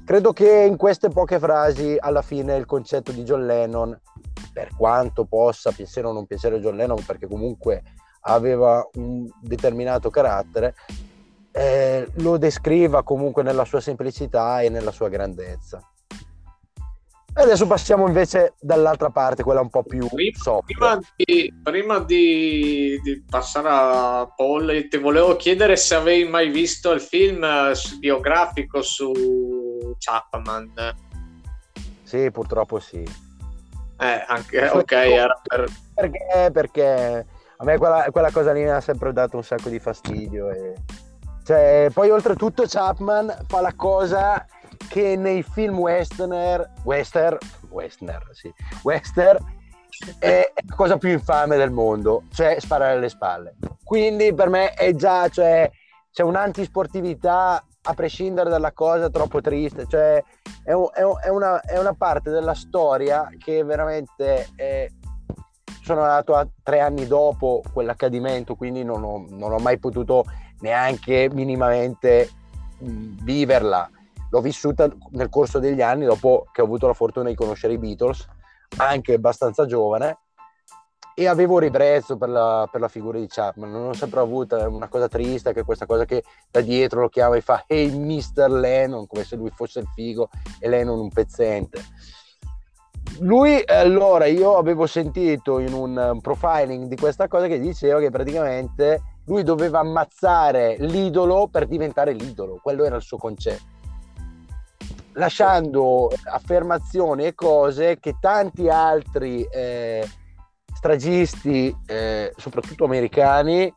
Credo 0.05 0.33
che 0.33 0.63
in 0.63 0.77
queste 0.77 1.09
poche 1.09 1.39
frasi 1.39 1.97
alla 1.99 2.23
fine 2.23 2.55
il 2.55 2.65
concetto 2.65 3.11
di 3.11 3.25
John 3.25 3.45
Lennon, 3.45 3.99
per 4.53 4.69
quanto 4.77 5.25
possa 5.25 5.73
piacere 5.73 6.07
o 6.07 6.13
non 6.13 6.27
piacere 6.27 6.61
John 6.61 6.77
Lennon, 6.77 7.03
perché 7.05 7.27
comunque 7.27 7.83
aveva 8.21 8.89
un 8.95 9.29
determinato 9.41 10.09
carattere, 10.11 10.75
eh, 11.51 12.09
lo 12.17 12.37
descriva 12.37 13.03
comunque 13.03 13.43
nella 13.43 13.65
sua 13.65 13.81
semplicità 13.81 14.61
e 14.61 14.69
nella 14.69 14.93
sua 14.93 15.09
grandezza. 15.09 15.81
E 17.39 17.43
adesso 17.43 17.67
passiamo 17.67 18.07
invece 18.07 18.55
dall'altra 18.59 19.11
parte, 19.11 19.43
quella 19.43 19.61
un 19.61 19.69
po' 19.69 19.83
più 19.83 20.09
prima, 20.09 20.59
prima, 20.65 20.99
di, 21.17 21.55
prima 21.63 21.99
di, 21.99 22.99
di, 23.03 23.23
passare 23.29 23.69
a 23.71 24.33
Paul, 24.35 24.89
ti 24.89 24.97
volevo 24.97 25.37
chiedere 25.37 25.77
se 25.77 25.97
avevi 25.97 26.27
mai 26.27 26.49
visto 26.49 26.93
il 26.93 27.01
film 27.03 27.45
eh, 27.45 27.75
biografico 27.99 28.81
su 28.81 29.13
Chapman. 29.99 30.73
Sì, 32.05 32.31
purtroppo 32.31 32.79
sì. 32.79 33.03
Eh, 33.99 34.25
anche, 34.27 34.69
ok, 34.69 34.93
era 34.93 35.39
per... 35.43 35.69
Perché? 35.95 36.51
Perché 36.51 37.27
a 37.59 37.65
me 37.65 37.77
quella, 37.77 38.07
quella, 38.11 38.31
cosa 38.31 38.53
lì 38.53 38.63
mi 38.63 38.71
ha 38.71 38.81
sempre 38.81 39.13
dato 39.13 39.37
un 39.37 39.45
sacco 39.45 39.69
di 39.69 39.79
fastidio. 39.79 40.51
E... 40.51 40.75
Cioè, 41.45 41.91
poi 41.93 42.09
oltretutto 42.09 42.65
Chapman 42.67 43.45
fa 43.47 43.61
la 43.61 43.75
cosa 43.75 44.47
che 44.77 45.17
nei 45.17 45.43
film 45.43 45.79
westerner, 45.79 46.73
western, 46.85 47.39
western, 47.69 48.23
sì, 48.33 48.53
western 48.83 49.39
è 50.19 50.53
la 50.55 50.75
cosa 50.75 50.99
più 50.99 51.11
infame 51.11 51.57
del 51.57 51.71
mondo, 51.71 52.25
cioè 52.33 52.57
sparare 52.59 52.95
alle 52.95 53.09
spalle. 53.09 53.57
Quindi 53.83 54.35
per 54.35 54.49
me 54.49 54.73
è 54.73 54.95
già, 54.95 55.29
cioè, 55.29 55.71
c'è 56.11 56.23
un'antisportività 56.23 57.65
a 57.89 57.95
prescindere 57.95 58.51
dalla 58.51 58.73
cosa 58.73 59.11
troppo 59.11 59.41
triste, 59.41 59.87
cioè 59.89 60.23
è, 60.65 60.73
un, 60.73 60.89
è, 60.93 61.29
una, 61.29 61.61
è 61.61 61.79
una, 61.79 61.95
parte 61.95 62.31
della 62.31 62.55
storia 62.55 63.29
che 63.39 63.63
veramente 63.63 64.49
è, 64.57 64.89
sono 65.83 66.01
nato 66.01 66.35
a, 66.35 66.47
tre 66.63 66.81
anni 66.81 67.07
dopo 67.07 67.63
quell'accadimento, 67.73 68.57
quindi 68.57 68.83
non 68.83 69.05
ho, 69.05 69.25
non 69.29 69.53
ho 69.53 69.59
mai 69.59 69.79
potuto 69.79 70.25
neanche 70.61 71.31
minimamente 71.33 72.29
viverla. 72.79 73.89
L'ho 74.31 74.41
vissuta 74.41 74.89
nel 75.11 75.29
corso 75.29 75.59
degli 75.59 75.83
anni 75.83 76.05
dopo 76.05 76.47
che 76.53 76.61
ho 76.61 76.65
avuto 76.65 76.87
la 76.87 76.95
fortuna 76.95 77.29
di 77.29 77.35
conoscere 77.35 77.75
i 77.75 77.79
Beatles, 77.79 78.27
anche 78.77 79.15
abbastanza 79.15 79.67
giovane, 79.67 80.19
e 81.19 81.27
avevo 81.27 81.59
ribrezzo 81.59 82.19
per 82.19 82.29
la, 82.29 82.69
per 82.71 82.79
la, 82.79 82.89
figura 82.89 83.19
di 83.19 83.27
Chapman, 83.27 83.71
non 83.71 83.89
ho 83.89 83.93
sempre 83.95 84.21
avuto 84.21 84.55
una 84.69 84.87
cosa 84.89 85.09
triste 85.09 85.55
che 85.55 85.65
questa 85.65 85.87
cosa 85.87 86.05
che 86.05 86.23
da 86.51 86.61
dietro 86.61 87.01
lo 87.01 87.09
chiama 87.09 87.37
e 87.37 87.41
fa 87.41 87.65
hey 87.67 87.91
Mr. 87.91 88.51
Lennon 88.51 89.07
come 89.07 89.25
se 89.25 89.35
lui 89.35 89.49
fosse 89.49 89.79
il 89.79 89.87
figo 89.95 90.29
e 90.59 90.69
Lennon 90.69 90.99
un 90.99 91.09
pezzente. 91.09 91.83
Lui 93.21 93.63
allora 93.65 94.27
io 94.27 94.59
avevo 94.59 94.87
sentito 94.87 95.59
in 95.59 95.73
un 95.73 96.19
profiling 96.21 96.87
di 96.87 96.97
questa 96.97 97.29
cosa 97.29 97.47
che 97.47 97.59
diceva 97.59 97.99
che 97.99 98.11
praticamente 98.11 99.01
lui 99.25 99.43
doveva 99.43 99.79
ammazzare 99.79 100.77
l'idolo 100.81 101.49
per 101.49 101.67
diventare 101.67 102.13
l'idolo. 102.13 102.61
Quello 102.63 102.85
era 102.85 102.97
il 102.97 103.03
suo 103.03 103.17
concetto 103.17 103.76
lasciando 105.17 106.11
affermazioni 106.25 107.27
e 107.27 107.35
cose 107.35 107.99
che 107.99 108.17
tanti 108.21 108.69
altri 108.69 109.45
eh, 109.45 110.07
stragisti, 110.75 111.75
eh, 111.87 112.33
soprattutto 112.37 112.85
americani, 112.85 113.73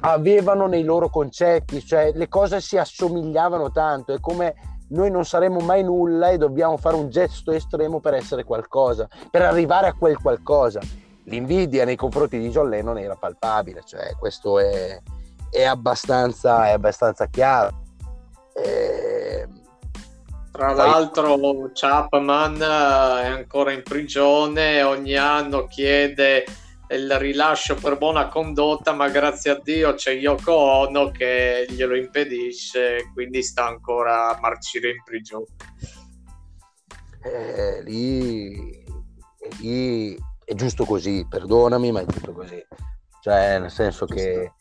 avevano 0.00 0.66
nei 0.66 0.82
loro 0.82 1.10
concetti, 1.10 1.84
cioè 1.84 2.12
le 2.14 2.28
cose 2.28 2.60
si 2.60 2.78
assomigliavano 2.78 3.70
tanto, 3.70 4.14
è 4.14 4.20
come 4.20 4.54
noi 4.90 5.10
non 5.10 5.24
saremo 5.24 5.60
mai 5.60 5.82
nulla 5.82 6.30
e 6.30 6.38
dobbiamo 6.38 6.76
fare 6.76 6.96
un 6.96 7.10
gesto 7.10 7.52
estremo 7.52 8.00
per 8.00 8.14
essere 8.14 8.44
qualcosa, 8.44 9.08
per 9.30 9.42
arrivare 9.42 9.88
a 9.88 9.94
quel 9.94 10.18
qualcosa. 10.18 10.80
L'invidia 11.24 11.84
nei 11.84 11.96
confronti 11.96 12.38
di 12.38 12.48
John 12.48 12.68
Lennon 12.68 12.98
era 12.98 13.14
palpabile, 13.14 13.82
cioè 13.84 14.16
questo 14.18 14.58
è, 14.58 14.98
è, 15.50 15.62
abbastanza, 15.62 16.68
è 16.68 16.72
abbastanza 16.72 17.26
chiaro. 17.26 17.82
Eh, 18.54 19.09
tra 20.60 20.74
l'altro 20.74 21.70
Chapman 21.72 22.60
eh, 22.60 23.22
è 23.22 23.26
ancora 23.28 23.72
in 23.72 23.82
prigione, 23.82 24.82
ogni 24.82 25.16
anno 25.16 25.66
chiede 25.66 26.44
il 26.90 27.18
rilascio 27.18 27.76
per 27.76 27.96
buona 27.96 28.28
condotta, 28.28 28.92
ma 28.92 29.08
grazie 29.08 29.52
a 29.52 29.60
Dio 29.62 29.94
c'è 29.94 30.10
Yoko 30.10 30.52
Ono 30.52 31.10
che 31.12 31.64
glielo 31.66 31.96
impedisce, 31.96 33.10
quindi 33.14 33.42
sta 33.42 33.68
ancora 33.68 34.36
a 34.36 34.38
marcire 34.38 34.90
in 34.90 35.02
prigione. 35.02 35.46
Eh, 37.22 37.82
lì, 37.84 38.84
lì 39.60 40.14
è 40.44 40.54
giusto 40.54 40.84
così, 40.84 41.26
perdonami, 41.26 41.90
ma 41.90 42.02
è 42.02 42.04
giusto 42.04 42.32
così. 42.32 42.62
Cioè, 43.22 43.60
nel 43.60 43.70
senso 43.70 44.04
che 44.04 44.52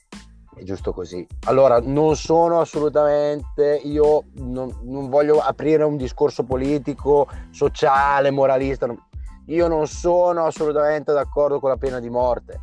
è 0.59 0.63
giusto 0.63 0.91
così. 0.91 1.25
Allora, 1.45 1.79
non 1.79 2.15
sono 2.15 2.59
assolutamente, 2.59 3.79
io 3.83 4.25
non, 4.35 4.79
non 4.83 5.09
voglio 5.09 5.39
aprire 5.39 5.83
un 5.83 5.95
discorso 5.95 6.43
politico, 6.43 7.27
sociale, 7.49 8.29
moralista, 8.29 8.87
io 9.45 9.67
non 9.67 9.87
sono 9.87 10.45
assolutamente 10.45 11.13
d'accordo 11.13 11.59
con 11.59 11.69
la 11.69 11.77
pena 11.77 11.99
di 11.99 12.09
morte, 12.09 12.59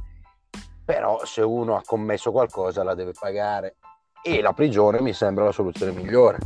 però 0.84 1.24
se 1.24 1.40
uno 1.40 1.76
ha 1.76 1.82
commesso 1.84 2.30
qualcosa 2.30 2.84
la 2.84 2.94
deve 2.94 3.12
pagare 3.18 3.76
e 4.22 4.40
la 4.40 4.52
prigione 4.52 5.00
mi 5.00 5.12
sembra 5.12 5.44
la 5.44 5.52
soluzione 5.52 5.92
migliore. 5.92 6.38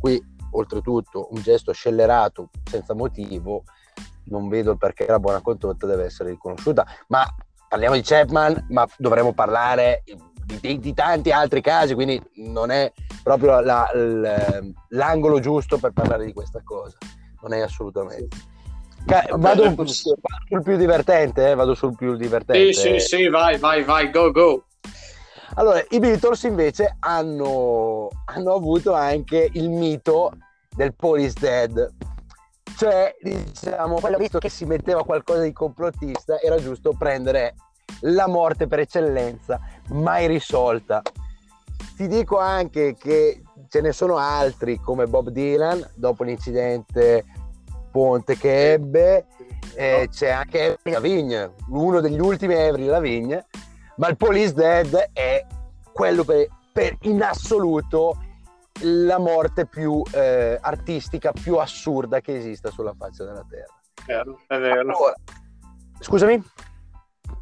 Qui, 0.00 0.20
oltretutto, 0.52 1.28
un 1.30 1.42
gesto 1.42 1.72
scellerato 1.72 2.50
senza 2.64 2.94
motivo 2.94 3.64
non 4.24 4.48
vedo 4.48 4.76
perché 4.76 5.06
la 5.06 5.20
buona 5.20 5.40
condotta 5.40 5.86
deve 5.86 6.04
essere 6.04 6.30
riconosciuta. 6.30 6.86
Ma 7.08 7.24
parliamo 7.68 7.94
di 7.94 8.02
Chapman, 8.02 8.66
ma 8.70 8.86
dovremmo 8.96 9.34
parlare 9.34 10.02
di, 10.46 10.78
di, 10.78 10.94
tanti 10.94 11.30
altri 11.32 11.60
casi, 11.60 11.94
quindi 11.94 12.20
non 12.36 12.70
è 12.70 12.92
proprio 13.22 13.60
la, 13.60 13.90
l'angolo 14.90 15.40
giusto 15.40 15.78
per 15.78 15.92
parlare 15.92 16.24
di 16.24 16.32
questa 16.32 16.60
cosa. 16.64 16.96
Non 17.42 17.52
è 17.52 17.60
assolutamente. 17.60 18.54
Vado, 19.06 19.36
vado 19.38 19.86
sul 19.86 20.62
più 20.62 20.76
divertente, 20.76 21.50
eh? 21.50 21.54
vado 21.54 21.74
sul 21.74 21.94
più 21.94 22.16
divertente. 22.16 22.72
Sì, 22.72 22.98
sì, 22.98 22.98
sì, 22.98 23.28
vai, 23.28 23.56
vai, 23.58 23.84
vai, 23.84 24.10
go, 24.10 24.30
go. 24.32 24.64
Allora, 25.54 25.82
i 25.90 25.98
Beatles 25.98 26.42
invece 26.42 26.96
hanno, 26.98 28.08
hanno 28.24 28.52
avuto 28.52 28.94
anche 28.94 29.48
il 29.52 29.70
mito 29.70 30.32
del 30.74 30.94
Police 30.94 31.34
Dead. 31.38 31.94
Cioè, 32.76 33.16
diciamo, 33.22 34.00
quello 34.00 34.18
visto 34.18 34.38
che 34.38 34.48
si 34.48 34.64
metteva 34.64 35.04
qualcosa 35.04 35.42
di 35.42 35.52
complottista, 35.52 36.40
era 36.40 36.56
giusto 36.60 36.92
prendere 36.92 37.54
la 38.00 38.26
morte 38.26 38.66
per 38.66 38.80
eccellenza, 38.80 39.60
mai 39.88 40.26
risolta. 40.26 41.02
Ti 41.96 42.06
dico 42.08 42.38
anche 42.38 42.94
che 42.98 43.42
ce 43.68 43.80
ne 43.80 43.92
sono 43.92 44.16
altri 44.16 44.78
come 44.78 45.06
Bob 45.06 45.30
Dylan, 45.30 45.90
dopo 45.94 46.24
l'incidente 46.24 47.24
Ponte 47.90 48.36
che 48.36 48.72
ebbe, 48.72 49.26
eh, 49.74 50.08
c'è 50.10 50.28
anche 50.28 50.78
Lavigne, 50.82 51.54
uno 51.70 52.00
degli 52.00 52.20
ultimi 52.20 52.54
Avril 52.54 52.88
Lavigne, 52.88 53.46
ma 53.96 54.08
il 54.08 54.16
Police 54.16 54.52
Dead 54.52 55.10
è 55.12 55.46
quello 55.92 56.24
per, 56.24 56.46
per 56.72 56.96
in 57.02 57.22
assoluto 57.22 58.18
la 58.82 59.18
morte 59.18 59.66
più 59.66 60.02
eh, 60.12 60.58
artistica, 60.60 61.32
più 61.32 61.56
assurda 61.56 62.20
che 62.20 62.36
esista 62.36 62.70
sulla 62.70 62.94
faccia 62.96 63.24
della 63.24 63.44
Terra. 63.48 63.74
Vero, 64.06 64.40
è 64.46 64.58
vero. 64.58 64.80
Allora, 64.80 65.14
scusami? 65.98 66.42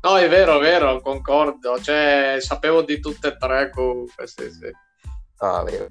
No, 0.05 0.19
è 0.19 0.29
vero, 0.29 0.59
è 0.59 0.61
vero, 0.61 1.01
concordo. 1.01 1.81
Cioè, 1.81 2.37
sapevo 2.39 2.83
di 2.83 3.01
tutte 3.01 3.29
e 3.29 3.37
tre 3.39 3.71
comunque, 3.71 4.27
sì, 4.27 4.51
sì. 4.51 4.71
Ah, 5.39 5.63
vero. 5.63 5.87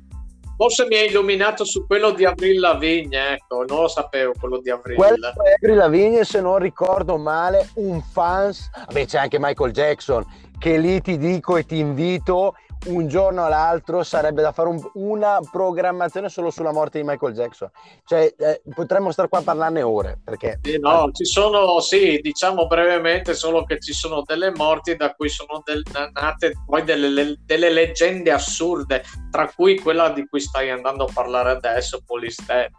Forse 0.56 0.86
mi 0.86 0.97
hai 0.97 1.08
illuminato 1.08 1.65
su 1.65 1.88
quello 1.88 2.12
di 2.12 2.23
Avril 2.23 2.60
Lavigne, 2.60 3.34
ecco, 3.34 3.65
non 3.67 3.82
lo 3.82 3.88
sapevo 3.88 4.34
quello 4.39 4.60
di 4.60 4.69
Avril. 4.69 4.95
Quello 4.97 5.32
di 5.32 5.49
Avril 5.65 5.78
Lavigne, 5.78 6.23
se 6.26 6.41
non 6.41 6.60
ricordo 6.60 7.17
male, 7.17 7.69
un 7.76 8.04
fans, 8.04 8.69
vabbè 8.86 9.04
c'è 9.08 9.17
anche 9.17 9.39
Michael 9.39 9.71
Jackson, 9.71 10.23
che 10.60 10.78
lì 10.78 11.02
ti 11.02 11.17
dico 11.17 11.58
e 11.58 11.65
ti 11.65 11.80
invito 11.80 12.54
un 12.86 13.08
giorno 13.08 13.46
all'altro 13.46 14.04
sarebbe 14.04 14.41
da 14.41 14.52
fare 14.52 14.69
un, 14.69 14.82
una 14.93 15.39
programmazione 15.50 16.30
solo 16.30 16.50
sulla 16.50 16.72
morte 16.72 17.00
di 17.00 17.08
Michael 17.08 17.34
Jackson. 17.34 17.69
Cioè, 18.06 18.34
eh, 18.38 18.62
potremmo 18.74 19.12
stare 19.12 19.30
qua 19.30 19.39
a 19.39 19.43
parlarne 19.43 19.82
ore. 19.82 20.19
Perché... 20.24 20.60
Sì, 20.62 20.78
no, 20.80 21.10
ci 21.12 21.26
sono, 21.26 21.80
sì, 21.80 22.19
diciamo 22.22 22.67
brevemente 22.67 23.34
solo 23.34 23.63
che 23.63 23.80
ci 23.80 23.93
sono 23.93 24.22
delle 24.26 24.52
morti 24.56 24.96
da 24.96 25.13
cui 25.13 25.30
sono 25.30 25.62
del, 25.63 25.84
nate 26.13 26.54
poi 26.65 26.84
delle, 26.84 27.38
delle, 27.46 27.69
leggende 27.69 28.32
assurde, 28.32 29.04
tra 29.32 29.52
cui 29.54 29.80
quella 29.80 30.10
di 30.10 30.28
cui 30.28 30.39
stai 30.39 30.69
andando 30.69 31.06
a 31.06 31.12
parlare 31.13 31.52
adesso, 31.52 32.02
Police 32.06 32.43
Dead. 32.46 32.72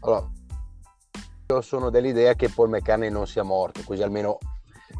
Allora, 0.00 0.30
io 1.48 1.60
sono 1.60 1.90
dell'idea 1.90 2.34
che 2.34 2.48
Paul 2.48 2.68
McCartney 2.68 3.10
non 3.10 3.26
sia 3.26 3.42
morto, 3.42 3.80
così 3.84 4.02
almeno 4.02 4.38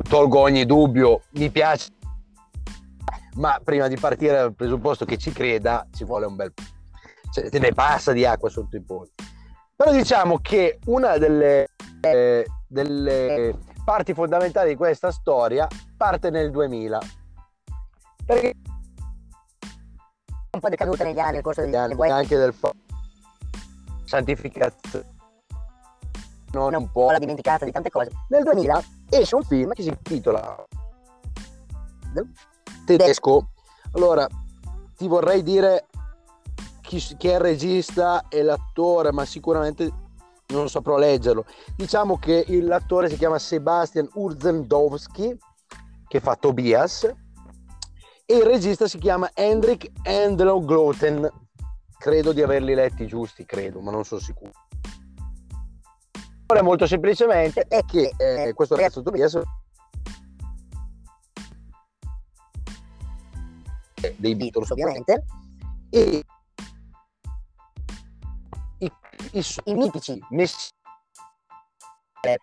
tolgo 0.08 0.40
ogni 0.40 0.64
dubbio. 0.64 1.22
Mi 1.32 1.50
piace 1.50 1.90
ma 3.38 3.60
prima 3.62 3.88
di 3.88 3.96
partire 3.96 4.36
dal 4.36 4.54
presupposto 4.54 5.04
che 5.04 5.16
ci 5.16 5.32
creda 5.32 5.86
ci 5.92 6.04
vuole 6.04 6.26
un 6.26 6.36
bel 6.36 6.52
cioè, 7.30 7.48
te 7.50 7.58
ne 7.58 7.72
passa 7.72 8.12
di 8.12 8.24
acqua 8.24 8.48
sotto 8.48 8.76
i 8.76 8.82
ponti 8.82 9.24
però 9.74 9.92
diciamo 9.92 10.38
che 10.38 10.78
una 10.86 11.18
delle, 11.18 11.68
eh, 12.00 12.46
delle 12.66 13.56
parti 13.84 14.12
fondamentali 14.12 14.70
di 14.70 14.76
questa 14.76 15.10
storia 15.10 15.66
parte 15.96 16.30
nel 16.30 16.50
2000 16.50 16.98
perché 18.26 18.52
un 20.50 20.60
po' 20.60 20.68
decaduta 20.68 21.04
negli 21.04 21.18
anni 21.18 21.34
nel 21.34 21.42
corso 21.42 21.60
degli 21.60 21.76
anni 21.76 21.94
anche 22.10 22.36
del 22.36 22.52
fa- 22.52 22.72
santificazione. 24.04 25.16
Non 26.50 26.74
un 26.74 26.90
po' 26.90 27.10
la 27.10 27.18
dimenticata 27.18 27.66
di 27.66 27.70
tante 27.70 27.90
cose. 27.90 28.10
Nel 28.28 28.42
2000 28.42 28.82
esce 29.10 29.34
un 29.34 29.42
film 29.42 29.72
che 29.72 29.82
si 29.82 29.88
intitola 29.88 30.66
tedesco. 32.96 33.50
Allora, 33.92 34.26
ti 34.96 35.06
vorrei 35.06 35.42
dire 35.42 35.86
chi, 36.80 36.98
chi, 36.98 37.28
è 37.28 37.34
il 37.34 37.40
regista 37.40 38.28
e 38.28 38.42
l'attore, 38.42 39.12
ma 39.12 39.24
sicuramente 39.26 39.92
non 40.48 40.70
saprò 40.70 40.96
leggerlo. 40.96 41.44
Diciamo 41.76 42.18
che 42.18 42.46
l'attore 42.62 43.10
si 43.10 43.16
chiama 43.16 43.38
Sebastian 43.38 44.08
Urzendowski, 44.14 45.36
che 46.06 46.20
fa 46.20 46.36
Tobias, 46.36 47.04
e 48.24 48.34
il 48.34 48.42
regista 48.42 48.88
si 48.88 48.98
chiama 48.98 49.30
Hendrik 49.34 49.90
Endlo 50.02 50.60
Gloten. 50.64 51.30
Credo 51.98 52.32
di 52.32 52.42
averli 52.42 52.74
letti 52.74 53.06
giusti, 53.06 53.44
credo, 53.44 53.80
ma 53.80 53.90
non 53.90 54.04
sono 54.04 54.20
sicuro. 54.20 54.52
Ora, 56.46 56.62
molto 56.62 56.86
semplicemente 56.86 57.66
è 57.68 57.82
che 57.84 58.12
eh, 58.16 58.54
questo 58.54 58.76
ragazzo 58.76 59.02
Tobias 59.02 59.38
dei 64.16 64.34
Beatles 64.34 64.70
ovviamente, 64.70 65.24
e 65.90 66.22
i, 68.78 68.92
i, 69.32 69.44
i 69.64 69.74
mitici 69.74 70.18
messi 70.30 70.70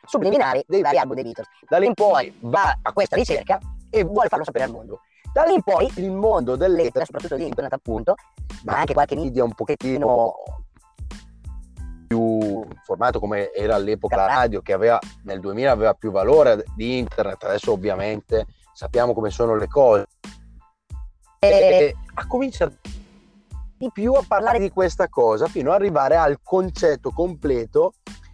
subliminari 0.05 0.63
dei 0.67 0.81
vari 0.81 0.97
album 0.97 1.15
dei 1.15 1.23
Beatles. 1.23 1.47
Da 1.67 1.77
lì 1.77 1.85
in 1.85 1.93
poi 1.93 2.35
va 2.41 2.79
a 2.81 2.93
questa 2.93 3.15
ricerca 3.15 3.59
e 3.89 4.03
vuole 4.03 4.29
farlo 4.29 4.45
sapere 4.45 4.65
al 4.65 4.71
mondo. 4.71 5.01
Da 5.31 5.43
lì 5.43 5.53
in 5.53 5.63
poi 5.63 5.91
il 5.97 6.11
mondo 6.11 6.55
dell'etere, 6.55 7.05
soprattutto 7.05 7.35
di 7.35 7.45
internet 7.45 7.73
appunto, 7.73 8.15
ma 8.63 8.77
anche 8.77 8.93
qualche 8.93 9.15
media 9.15 9.43
un 9.43 9.53
pochettino 9.53 10.33
più 12.07 12.65
formato 12.83 13.19
come 13.19 13.51
era 13.51 13.75
all'epoca 13.75 14.15
la 14.15 14.27
radio 14.27 14.61
che 14.61 14.73
aveva 14.73 14.99
nel 15.23 15.39
2000 15.39 15.71
aveva 15.71 15.93
più 15.95 16.11
valore 16.11 16.63
di 16.75 16.99
internet 16.99 17.43
adesso 17.43 17.71
ovviamente 17.71 18.45
sappiamo 18.73 19.13
come 19.13 19.31
sono 19.31 19.55
le 19.55 19.67
cose 19.67 20.07
e 21.49 21.95
ha 22.13 22.27
cominciato 22.27 22.75
di 23.77 23.89
più 23.91 24.13
a 24.13 24.23
parlare 24.25 24.59
di 24.59 24.69
questa 24.69 25.09
cosa 25.09 25.47
fino 25.47 25.69
ad 25.69 25.81
arrivare 25.81 26.15
al 26.15 26.39
concetto 26.41 27.11
completo 27.11 27.93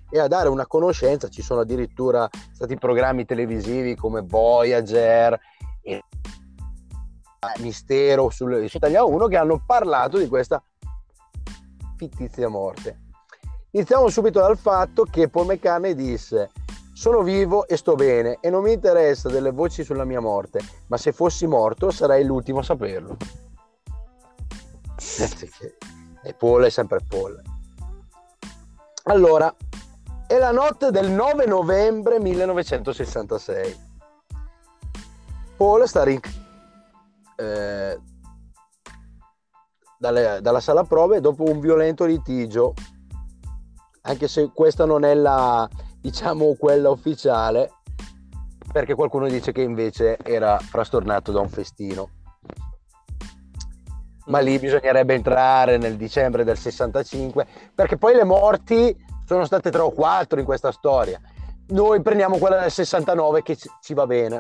e 0.10 0.20
a 0.20 0.28
dare 0.28 0.50
una 0.50 0.68
conoscenza. 0.68 1.30
Ci 1.30 1.42
sono 1.42 1.62
addirittura 1.62 2.30
stati 2.52 2.78
programmi 2.78 3.26
televisivi 3.26 3.96
come 3.96 4.22
Voyager 4.22 5.40
e 5.82 6.04
Mistero 7.60 8.30
su 8.30 8.48
Italia 8.48 9.04
1 9.04 9.28
che 9.28 9.38
hanno 9.38 9.64
parlato 9.66 10.18
di 10.20 10.28
questa 10.28 10.64
fittizia 11.98 12.50
morte. 12.50 13.00
Iniziamo 13.72 14.10
subito 14.10 14.40
dal 14.40 14.58
fatto 14.58 15.04
che 15.04 15.30
Paul 15.30 15.48
McCartney 15.48 15.96
disse 15.96 16.52
sono 17.02 17.24
vivo 17.24 17.68
e 17.68 17.78
sto 17.78 17.96
bene 17.96 18.38
e 18.42 18.52
non 18.52 18.62
mi 18.62 18.74
interessa 18.74 19.28
delle 19.28 19.50
voci 19.50 19.84
sulla 19.84 20.06
mia 20.06 20.20
morte, 20.20 20.60
ma 20.86 20.98
se 20.98 21.12
fossi 21.12 21.48
morto 21.48 21.90
sarei 21.90 22.24
l'ultimo 22.24 22.60
a 22.60 22.64
saperlo. 22.64 23.18
e 26.22 26.34
Paul 26.36 26.62
è 26.62 26.70
sempre 26.70 27.00
Paul. 27.08 27.42
Allora, 29.06 29.52
è 30.28 30.38
la 30.38 30.52
notte 30.52 30.92
del 30.92 31.10
9 31.10 31.48
novembre 31.48 32.20
1966. 32.20 33.80
Paul 35.58 35.88
sta 35.88 36.04
rin- 36.04 36.22
eh, 37.36 38.00
dalle, 39.98 40.38
dalla 40.40 40.60
sala 40.60 40.84
prove 40.84 41.20
dopo 41.20 41.50
un 41.50 41.60
violento 41.60 42.06
litigio, 42.06 42.76
anche 44.02 44.28
se 44.28 44.52
questa 44.54 44.86
non 44.86 45.04
è 45.04 45.16
la, 45.16 45.68
diciamo 46.02 46.56
quella 46.58 46.90
ufficiale, 46.90 47.72
perché 48.72 48.96
qualcuno 48.96 49.28
dice 49.28 49.52
che 49.52 49.62
invece 49.62 50.18
era 50.24 50.58
frastornato 50.58 51.32
da 51.32 51.40
un 51.40 51.50
festino. 51.50 52.10
Ma 54.26 54.40
lì 54.40 54.58
bisognerebbe 54.60 55.14
entrare 55.14 55.78
nel 55.78 55.98
dicembre 55.98 56.44
del 56.44 56.58
65, 56.58 57.46
perché 57.76 57.98
poi 57.98 58.16
le 58.16 58.24
morti 58.24 58.96
sono 59.26 59.46
state 59.46 59.70
tre 59.70 59.82
o 59.82 59.92
quattro 59.92 60.40
in 60.40 60.46
questa 60.46 60.72
storia. 60.72 61.20
Noi 61.68 62.02
prendiamo 62.02 62.38
quella 62.38 62.60
del 62.60 62.72
69 62.72 63.44
che 63.44 63.58
ci 63.82 63.94
va 63.94 64.06
bene. 64.06 64.36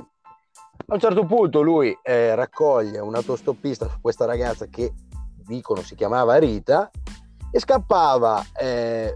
A 0.87 0.93
un 0.93 0.99
certo 0.99 1.25
punto 1.25 1.61
lui 1.61 1.97
eh, 2.01 2.35
raccoglie 2.35 2.99
un 2.99 3.15
autostoppista 3.15 3.87
su 3.87 4.01
questa 4.01 4.25
ragazza 4.25 4.65
che 4.65 4.91
dicono 5.45 5.81
si 5.81 5.95
chiamava 5.95 6.37
Rita 6.37 6.89
e 7.51 7.59
scappava 7.59 8.43
eh, 8.53 9.15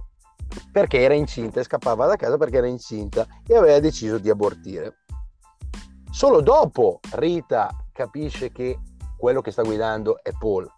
perché 0.72 1.02
era 1.02 1.14
incinta 1.14 1.60
e 1.60 1.64
scappava 1.64 2.08
da 2.08 2.16
casa 2.16 2.38
perché 2.38 2.58
era 2.58 2.68
incinta 2.68 3.26
e 3.46 3.56
aveva 3.56 3.80
deciso 3.80 4.18
di 4.18 4.30
abortire. 4.30 4.98
Solo 6.12 6.42
dopo 6.42 7.00
Rita 7.12 7.70
capisce 7.92 8.52
che 8.52 8.80
quello 9.18 9.42
che 9.42 9.52
sta 9.52 9.64
guidando 9.64 10.20
è 10.24 10.32
Paul. 10.38 10.70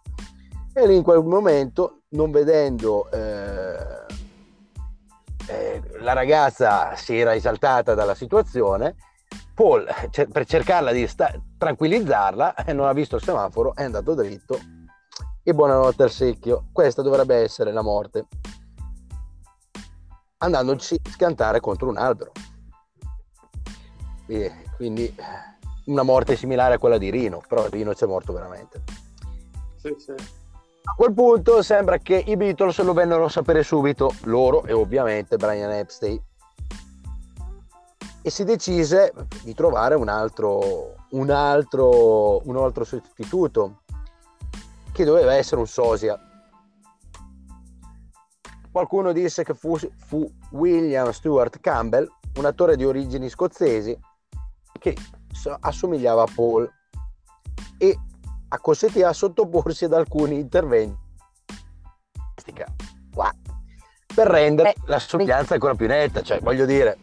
E 0.72 0.86
lì 0.86 0.96
in 0.96 1.02
quel 1.02 1.22
momento, 1.24 2.02
non 2.10 2.30
vedendo 2.30 3.10
eh, 3.10 4.06
eh, 5.48 5.82
la 6.00 6.12
ragazza 6.12 6.94
si 6.94 7.18
era 7.18 7.34
esaltata 7.34 7.94
dalla 7.94 8.14
situazione, 8.14 8.96
Paul 9.54 9.86
cer- 10.10 10.30
per 10.30 10.46
cercarla 10.46 10.92
di 10.92 11.06
sta- 11.06 11.34
tranquillizzarla 11.56 12.54
eh, 12.54 12.72
non 12.72 12.86
ha 12.86 12.92
visto 12.92 13.16
il 13.16 13.22
semaforo, 13.22 13.74
è 13.74 13.82
andato 13.82 14.14
dritto 14.14 14.58
e 15.42 15.54
buonanotte 15.54 16.02
al 16.02 16.10
secchio. 16.10 16.66
Questa 16.72 17.02
dovrebbe 17.02 17.36
essere 17.36 17.72
la 17.72 17.82
morte. 17.82 18.26
Andandoci 20.38 21.00
a 21.02 21.10
scantare 21.10 21.60
contro 21.60 21.88
un 21.88 21.96
albero. 21.96 22.32
E 24.26 24.52
quindi 24.76 25.14
una 25.86 26.02
morte 26.02 26.36
similare 26.36 26.74
a 26.74 26.78
quella 26.78 26.98
di 26.98 27.10
Rino, 27.10 27.42
però 27.48 27.66
Rino 27.68 27.92
c'è 27.92 28.06
morto 28.06 28.32
veramente. 28.32 28.82
Sì, 29.76 29.94
sì. 29.98 30.12
A 30.12 30.94
quel 30.94 31.12
punto 31.12 31.62
sembra 31.62 31.98
che 31.98 32.22
i 32.26 32.36
Beatles 32.36 32.80
lo 32.82 32.92
vennero 32.92 33.24
a 33.24 33.28
sapere 33.28 33.62
subito, 33.62 34.14
loro 34.22 34.64
e 34.64 34.72
ovviamente 34.72 35.36
Brian 35.36 35.70
Epstein. 35.70 36.22
E 38.22 38.30
si 38.30 38.44
decise 38.44 39.12
di 39.42 39.54
trovare 39.54 39.94
un 39.94 40.08
altro, 40.08 40.94
un 41.10 41.30
altro, 41.30 42.46
un 42.46 42.56
altro 42.56 42.84
sostituto, 42.84 43.82
che 44.92 45.04
doveva 45.04 45.34
essere 45.34 45.60
un 45.60 45.66
sosia. 45.66 46.18
Qualcuno 48.78 49.10
disse 49.10 49.42
che 49.42 49.54
fu, 49.54 49.76
fu 49.76 50.32
William 50.52 51.10
Stuart 51.10 51.58
Campbell, 51.58 52.08
un 52.36 52.44
attore 52.44 52.76
di 52.76 52.84
origini 52.84 53.28
scozzesi, 53.28 53.98
che 54.78 54.96
assomigliava 55.58 56.22
a 56.22 56.28
Paul 56.32 56.72
e 57.76 57.98
acconsentì 58.46 59.02
a 59.02 59.12
sottoporsi 59.12 59.86
ad 59.86 59.94
alcuni 59.94 60.38
interventi 60.38 60.96
per 64.14 64.28
rendere 64.28 64.74
la 64.84 65.00
somiglianza 65.00 65.54
ancora 65.54 65.74
più 65.74 65.88
netta, 65.88 66.22
cioè 66.22 66.38
voglio 66.38 66.64
dire, 66.64 66.96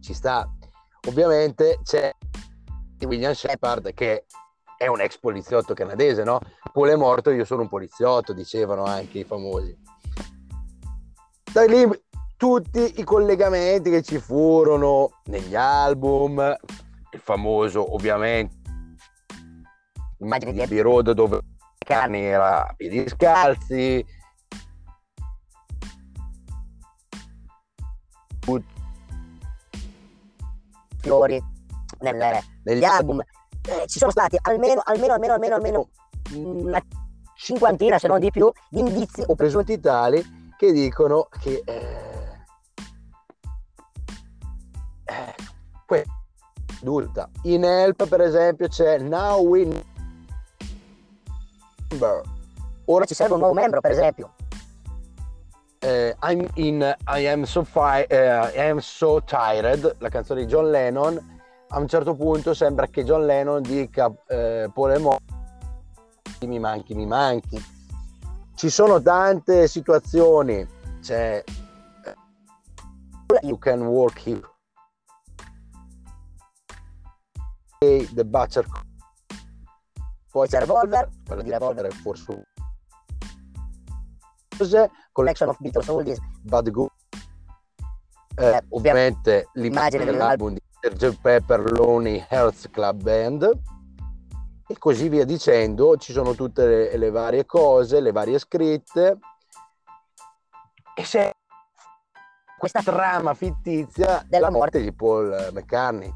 ci 0.00 0.12
sta. 0.12 0.52
Ovviamente 1.06 1.78
c'è 1.84 2.12
William 3.02 3.34
Shepard 3.34 3.94
che 3.94 4.24
è 4.76 4.88
un 4.88 5.00
ex 5.00 5.16
poliziotto 5.16 5.74
canadese, 5.74 6.24
no? 6.24 6.40
Paul 6.72 6.88
è 6.88 6.96
morto, 6.96 7.30
io 7.30 7.44
sono 7.44 7.62
un 7.62 7.68
poliziotto, 7.68 8.32
dicevano 8.32 8.82
anche 8.82 9.20
i 9.20 9.24
famosi. 9.24 9.99
Da 11.52 11.64
lì 11.64 11.84
tutti 12.36 13.00
i 13.00 13.04
collegamenti 13.04 13.90
che 13.90 14.02
ci 14.02 14.18
furono 14.18 15.20
negli 15.24 15.56
album, 15.56 16.38
il 17.12 17.20
famoso 17.20 17.92
ovviamente 17.92 18.58
immagini 20.20 20.52
di 20.52 20.62
Abbey 20.62 20.80
Road 20.80 21.10
dove 21.10 21.40
Carni 21.76 22.24
era 22.24 22.68
a 22.68 22.74
piedi 22.74 23.08
scalzi. 23.08 24.06
Fiori 31.00 31.42
nel, 32.00 32.38
negli 32.62 32.84
album. 32.84 33.20
Eh, 33.68 33.86
ci 33.86 33.98
sono 33.98 34.10
stati 34.10 34.38
almeno 34.42 34.82
almeno 34.84 35.14
almeno 35.14 35.32
almeno 35.32 35.54
almeno 35.54 35.88
una 36.34 36.80
cinquantina 37.34 37.98
se 37.98 38.06
non 38.06 38.20
di 38.20 38.30
più 38.30 38.50
di 38.68 38.80
indizi 38.80 39.22
o 39.26 39.34
presunti 39.34 39.80
tali 39.80 40.39
che 40.60 40.72
dicono 40.72 41.26
che 41.40 41.62
eh, 41.64 42.44
eh, 45.06 46.04
adulta 46.82 47.30
in 47.44 47.64
Help 47.64 48.06
per 48.06 48.20
esempio 48.20 48.68
c'è 48.68 48.98
Now 48.98 49.42
We 49.42 49.66
Ora 52.84 53.06
ci 53.06 53.14
serve 53.14 53.34
un 53.34 53.40
nuovo 53.40 53.54
membro, 53.54 53.80
per 53.80 53.90
esempio. 53.92 54.34
Uh, 55.82 56.12
I'm 56.22 56.46
in 56.54 56.94
I 57.08 57.26
am, 57.26 57.44
so 57.44 57.64
fi- 57.64 58.04
uh, 58.10 58.50
I 58.54 58.68
am 58.68 58.78
so 58.78 59.22
tired, 59.24 59.96
la 59.98 60.08
canzone 60.10 60.42
di 60.42 60.46
John 60.46 60.70
Lennon. 60.70 61.40
A 61.68 61.78
un 61.78 61.88
certo 61.88 62.14
punto 62.14 62.52
sembra 62.52 62.86
che 62.88 63.02
John 63.02 63.24
Lennon 63.24 63.62
dica 63.62 64.06
uh, 64.06 64.70
Paul 64.72 65.00
morto, 65.00 65.24
mi 66.46 66.58
manchi, 66.58 66.94
mi 66.94 67.06
manchi. 67.06 67.79
Ci 68.60 68.68
sono 68.68 69.00
tante 69.00 69.66
situazioni. 69.68 70.68
C'è 71.00 71.42
You 73.40 73.56
can 73.56 73.80
work 73.86 74.20
here. 74.22 74.42
The 77.78 78.22
Butcher 78.22 78.66
poi 80.30 80.46
c'è 80.46 80.58
Revolver, 80.58 81.08
quello 81.24 81.40
di 81.40 81.50
Revolver 81.50 81.86
è 81.86 81.90
forse 81.90 82.44
Collection 85.10 85.48
of 85.48 85.56
Beatles 85.58 85.88
Oldies 85.88 86.18
Bad 86.42 86.70
Good 86.70 86.90
eh, 88.36 88.44
eh, 88.44 88.64
ovviamente 88.68 89.48
l'immagine 89.54 90.04
dell'album 90.04 90.52
di 90.52 90.60
Sgt. 90.82 91.18
Pepper 91.22 91.72
Lonely 91.72 92.26
Hearts 92.28 92.68
Club 92.70 93.02
Band 93.02 93.58
e 94.70 94.78
così 94.78 95.08
via 95.08 95.24
dicendo 95.24 95.96
ci 95.96 96.12
sono 96.12 96.36
tutte 96.36 96.64
le, 96.64 96.96
le 96.96 97.10
varie 97.10 97.44
cose 97.44 98.00
le 98.00 98.12
varie 98.12 98.38
scritte. 98.38 99.18
E 100.94 101.04
se 101.04 101.34
questa 102.56 102.80
trama 102.80 103.34
fittizia 103.34 104.24
della 104.28 104.48
morte 104.50 104.80
di 104.80 104.92
Paul 104.92 105.50
McCartney. 105.52 106.12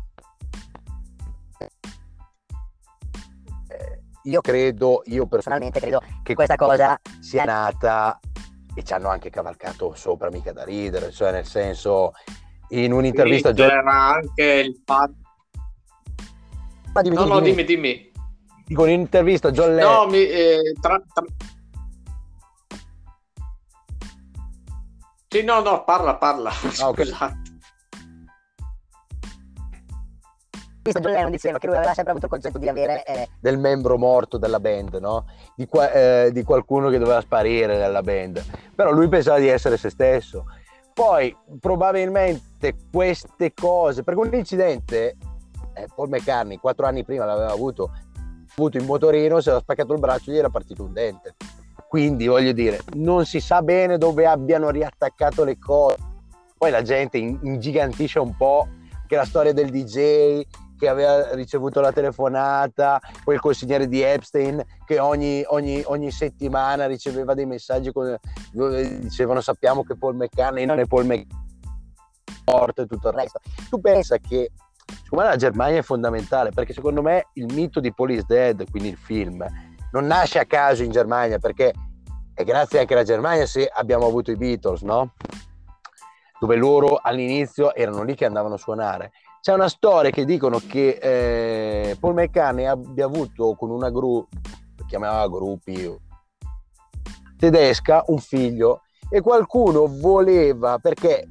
Io 4.26 4.40
credo, 4.40 5.02
io 5.06 5.26
personalmente 5.26 5.80
credo 5.80 6.00
che 6.22 6.34
questa 6.34 6.54
cosa 6.54 6.96
sia 7.20 7.44
nata 7.44 8.20
e 8.74 8.82
ci 8.84 8.92
hanno 8.92 9.08
anche 9.08 9.30
cavalcato 9.30 9.94
sopra, 9.94 10.30
mica 10.30 10.52
da 10.52 10.64
ridere, 10.64 11.10
cioè 11.10 11.32
nel 11.32 11.44
senso 11.44 12.12
in 12.68 12.92
un'intervista... 12.92 13.48
Sì, 13.48 13.56
c'era 13.56 14.14
anche 14.14 14.44
il 14.44 14.80
fatto... 14.84 15.14
No, 17.02 17.24
no, 17.24 17.40
dimmi, 17.40 17.64
dimmi. 17.64 18.12
Dico, 18.64 18.86
in 18.86 18.94
un'intervista 18.94 19.50
John 19.50 19.74
Lennon... 19.74 19.92
No, 19.92 20.06
mi... 20.06 20.26
Eh, 20.26 20.74
tra, 20.80 21.00
tra... 21.12 21.24
Sì, 25.28 25.42
no, 25.42 25.60
no, 25.60 25.84
parla, 25.84 26.14
parla. 26.16 26.50
Ah, 26.80 26.88
okay. 26.88 27.06
Scusate. 27.06 27.52
visto 30.84 31.00
John 31.00 31.12
Lennon 31.12 31.30
diceva 31.30 31.58
che 31.58 31.66
lui 31.66 31.76
aveva 31.76 31.94
sempre 31.94 32.12
avuto 32.12 32.26
il 32.26 32.32
concetto 32.32 32.58
di 32.58 32.68
avere 32.68 33.04
eh... 33.04 33.28
del 33.40 33.58
membro 33.58 33.96
morto 33.96 34.36
della 34.36 34.60
band, 34.60 34.94
no? 34.96 35.26
Di, 35.56 35.66
qua, 35.66 35.90
eh, 35.90 36.30
di, 36.30 36.42
qualcuno 36.42 36.90
che 36.90 36.98
doveva 36.98 37.20
sparire 37.22 37.78
dalla 37.78 38.02
band. 38.02 38.44
Però 38.74 38.90
lui 38.90 39.08
pensava 39.08 39.38
di 39.38 39.48
essere 39.48 39.76
se 39.78 39.88
stesso. 39.88 40.44
Poi 40.92 41.34
probabilmente 41.58 42.76
queste 42.92 43.52
cose, 43.54 44.04
perché 44.04 44.20
un 44.20 44.34
incidente, 44.34 45.16
eh, 45.72 45.88
Paul 45.94 46.08
McCartney 46.08 46.58
quattro 46.58 46.86
anni 46.86 47.02
prima 47.02 47.24
l'aveva 47.24 47.50
avuto, 47.50 47.90
avuto 48.56 48.78
in 48.78 48.84
motorino, 48.84 49.40
si 49.40 49.48
era 49.48 49.60
spaccato 49.60 49.92
il 49.92 50.00
braccio 50.00 50.30
e 50.30 50.34
gli 50.34 50.38
era 50.38 50.50
partito 50.50 50.84
un 50.84 50.92
dente. 50.92 51.34
Quindi 51.88 52.26
voglio 52.26 52.52
dire, 52.52 52.80
non 52.94 53.24
si 53.24 53.40
sa 53.40 53.62
bene 53.62 53.98
dove 53.98 54.26
abbiano 54.26 54.70
riattaccato 54.70 55.44
le 55.44 55.58
cose. 55.58 55.96
Poi 56.56 56.70
la 56.70 56.82
gente 56.82 57.18
ingigantisce 57.18 58.18
un 58.18 58.36
po' 58.36 58.66
che 59.06 59.16
la 59.16 59.24
storia 59.24 59.52
del 59.52 59.70
DJ, 59.70 60.42
che 60.78 60.88
aveva 60.88 61.34
ricevuto 61.34 61.80
la 61.80 61.92
telefonata, 61.92 63.00
poi 63.22 63.34
il 63.34 63.40
consigliere 63.40 63.86
di 63.86 64.00
Epstein 64.00 64.62
che 64.84 64.98
ogni, 64.98 65.44
ogni, 65.46 65.82
ogni 65.86 66.10
settimana 66.10 66.86
riceveva 66.86 67.34
dei 67.34 67.46
messaggi 67.46 67.92
con, 67.92 68.16
dove 68.52 68.98
dicevano 68.98 69.40
sappiamo 69.40 69.84
che 69.84 69.96
Paul 69.96 70.16
McCartney 70.16 70.64
non 70.64 70.78
è 70.78 70.86
Paul 70.86 71.06
morto 72.44 72.82
e 72.82 72.86
tutto 72.86 73.08
il 73.08 73.14
resto. 73.14 73.40
Tu 73.68 73.80
pensa 73.80 74.18
che 74.18 74.50
secondo 74.86 75.24
me 75.24 75.30
la 75.30 75.36
Germania 75.36 75.78
è 75.78 75.82
fondamentale 75.82 76.50
perché 76.50 76.72
secondo 76.72 77.02
me 77.02 77.28
il 77.34 77.52
mito 77.52 77.80
di 77.80 77.92
is 77.96 78.26
Dead, 78.26 78.68
quindi 78.70 78.90
il 78.90 78.96
film, 78.96 79.46
non 79.92 80.06
nasce 80.06 80.38
a 80.38 80.44
caso 80.44 80.82
in 80.82 80.90
Germania 80.90 81.38
perché 81.38 81.72
è 82.34 82.44
grazie 82.44 82.80
anche 82.80 82.94
alla 82.94 83.04
Germania 83.04 83.46
se 83.46 83.70
abbiamo 83.72 84.06
avuto 84.06 84.30
i 84.30 84.36
Beatles, 84.36 84.82
no? 84.82 85.14
Dove 86.38 86.56
loro 86.56 86.98
all'inizio 87.00 87.74
erano 87.74 88.02
lì 88.02 88.14
che 88.14 88.24
andavano 88.24 88.54
a 88.54 88.58
suonare 88.58 89.12
c'è 89.44 89.52
una 89.52 89.68
storia 89.68 90.10
che 90.10 90.24
dicono 90.24 90.58
che 90.58 90.98
eh, 91.02 91.96
Paul 92.00 92.14
McCartney 92.14 92.64
abbia 92.64 93.04
avuto 93.04 93.54
con 93.54 93.68
una 93.68 93.90
gru, 93.90 94.26
chiamava 94.86 95.28
gruppi 95.28 95.94
tedesca, 97.36 98.04
un 98.06 98.20
figlio 98.20 98.84
e 99.10 99.20
qualcuno 99.20 99.86
voleva, 99.86 100.78
perché 100.78 101.28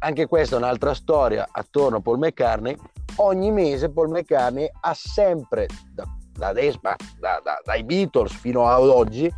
anche 0.00 0.26
questa 0.26 0.56
è 0.56 0.58
un'altra 0.58 0.94
storia 0.94 1.48
attorno 1.50 1.98
a 1.98 2.00
Paul 2.00 2.18
McCartney, 2.18 2.76
ogni 3.16 3.50
mese 3.50 3.90
Paul 3.90 4.10
McCartney 4.10 4.70
ha 4.80 4.94
sempre, 4.94 5.68
da, 5.92 6.04
da, 6.32 6.52
da, 6.52 7.60
dai 7.64 7.84
Beatles 7.84 8.32
fino 8.32 8.66
ad 8.66 8.88
oggi, 8.88 9.32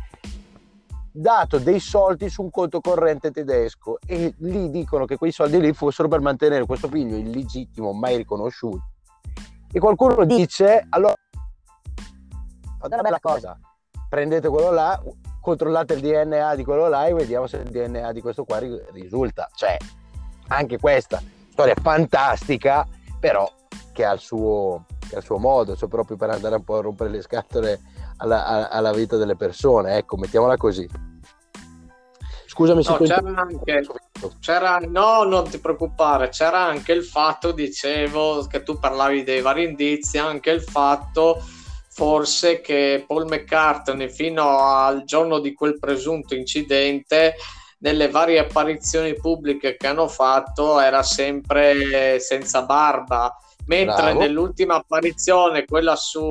dato 1.11 1.57
dei 1.57 1.79
soldi 1.79 2.29
su 2.29 2.43
un 2.43 2.51
conto 2.51 2.79
corrente 2.79 3.31
tedesco. 3.31 3.97
E 4.05 4.33
lì 4.39 4.69
dicono 4.69 5.05
che 5.05 5.17
quei 5.17 5.31
soldi 5.31 5.59
lì 5.59 5.73
fossero 5.73 6.07
per 6.07 6.21
mantenere 6.21 6.65
questo 6.65 6.87
figlio 6.87 7.15
illegittimo 7.15 7.93
mai 7.93 8.17
riconosciuto. 8.17 8.91
E 9.71 9.79
qualcuno 9.79 10.23
dice 10.25 10.85
allora 10.89 11.15
fate 12.79 12.93
una 12.93 13.03
bella 13.03 13.19
cosa? 13.19 13.59
prendete 14.09 14.47
quello 14.47 14.71
là 14.71 15.01
controllate 15.47 15.93
il 15.93 16.01
DNA 16.01 16.55
di 16.55 16.65
quello 16.65 16.89
là 16.89 17.05
e 17.05 17.13
vediamo 17.13 17.47
se 17.47 17.57
il 17.57 17.69
DNA 17.69 18.11
di 18.11 18.19
questo 18.19 18.43
qua 18.43 18.59
risulta. 18.91 19.49
Cioè, 19.55 19.77
anche 20.47 20.77
questa 20.77 21.21
storia 21.51 21.75
fantastica, 21.81 22.87
però 23.19 23.51
che 23.93 24.05
ha 24.05 24.13
il 24.13 24.19
suo, 24.19 24.85
ha 25.13 25.17
il 25.17 25.23
suo 25.23 25.37
modo, 25.37 25.75
cioè 25.75 25.89
proprio 25.89 26.17
per 26.17 26.29
andare 26.29 26.55
un 26.55 26.63
po' 26.63 26.77
a 26.77 26.81
rompere 26.81 27.09
le 27.09 27.21
scatole 27.21 27.79
alla, 28.17 28.69
alla 28.69 28.93
vita 28.93 29.17
delle 29.17 29.35
persone, 29.35 29.97
ecco, 29.97 30.17
mettiamola 30.17 30.57
così. 30.57 30.87
Scusami 32.45 32.83
se 32.83 32.91
no, 32.91 32.97
c'era 32.97 33.33
anche, 33.35 33.85
c'era, 34.39 34.79
no, 34.79 35.23
non 35.23 35.47
ti 35.49 35.59
preoccupare, 35.59 36.29
c'era 36.29 36.63
anche 36.63 36.91
il 36.91 37.03
fatto, 37.03 37.51
dicevo, 37.51 38.47
che 38.47 38.63
tu 38.63 38.79
parlavi 38.79 39.23
dei 39.23 39.41
vari 39.41 39.65
indizi, 39.65 40.17
anche 40.17 40.51
il 40.51 40.61
fatto 40.61 41.41
forse 41.97 42.61
che 42.61 43.03
Paul 43.07 43.25
McCartney 43.25 44.07
fino 44.07 44.59
al 44.59 45.03
giorno 45.03 45.39
di 45.39 45.55
quel 45.55 45.79
presunto 45.79 46.35
incidente 46.35 47.33
nelle 47.79 48.09
varie 48.09 48.39
apparizioni 48.39 49.15
pubbliche 49.15 49.77
che 49.77 49.87
hanno 49.87 50.07
fatto 50.07 50.79
era 50.79 51.03
sempre 51.03 52.19
senza 52.19 52.63
barba 52.63 53.35
mentre 53.65 54.03
Bravo. 54.03 54.19
nell'ultima 54.19 54.75
apparizione 54.75 55.65
quella 55.65 55.95
su 55.95 56.29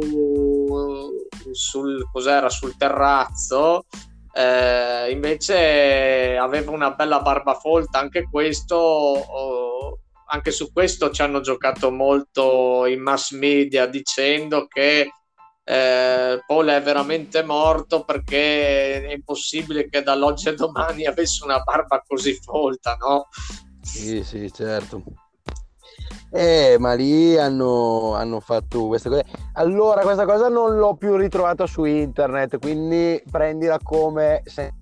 sul, 1.53 2.09
cos'era, 2.11 2.49
sul 2.49 2.77
terrazzo 2.77 3.85
eh, 4.33 5.11
invece 5.11 6.37
aveva 6.37 6.71
una 6.71 6.91
bella 6.91 7.21
barba 7.21 7.55
folta 7.55 7.99
anche 7.99 8.29
questo 8.29 8.77
oh, 8.77 10.01
anche 10.29 10.51
su 10.51 10.73
questo 10.73 11.11
ci 11.11 11.23
hanno 11.23 11.41
giocato 11.41 11.91
molto 11.93 12.85
in 12.87 13.01
mass 13.01 13.31
media 13.33 13.87
dicendo 13.87 14.67
che 14.67 15.11
eh, 15.69 16.45
Paul 16.47 16.69
è 16.69 16.81
veramente 16.81 17.43
morto 17.43 18.05
perché 18.05 19.05
è 19.05 19.13
impossibile 19.13 19.89
che 19.89 20.03
dall'oggi 20.03 20.49
a 20.49 20.55
domani 20.55 21.07
avesse 21.07 21.43
una 21.43 21.59
barba 21.59 22.05
così 22.07 22.35
folta, 22.35 22.97
no? 23.01 23.27
Sì, 23.83 24.23
sì, 24.23 24.53
certo. 24.53 25.03
Eh, 26.31 26.77
ma 26.79 26.95
lì 26.95 27.37
hanno, 27.37 28.15
hanno 28.15 28.39
fatto 28.39 28.87
queste 28.87 29.09
cose. 29.09 29.25
Allora, 29.55 30.03
questa 30.03 30.25
cosa 30.25 30.49
non 30.49 30.77
l'ho 30.77 30.95
più 30.95 31.17
ritrovata 31.17 31.67
su 31.67 31.85
internet, 31.85 32.59
quindi 32.59 33.21
prendila 33.29 33.79
come... 33.83 34.43
Se... 34.45 34.73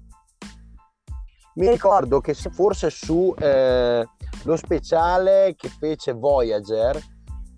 Mi 1.54 1.68
ricordo 1.70 2.20
che 2.20 2.34
forse 2.34 2.90
su 2.90 3.34
eh, 3.38 4.06
lo 4.42 4.56
speciale 4.56 5.54
che 5.56 5.68
fece 5.68 6.12
Voyager, 6.12 7.00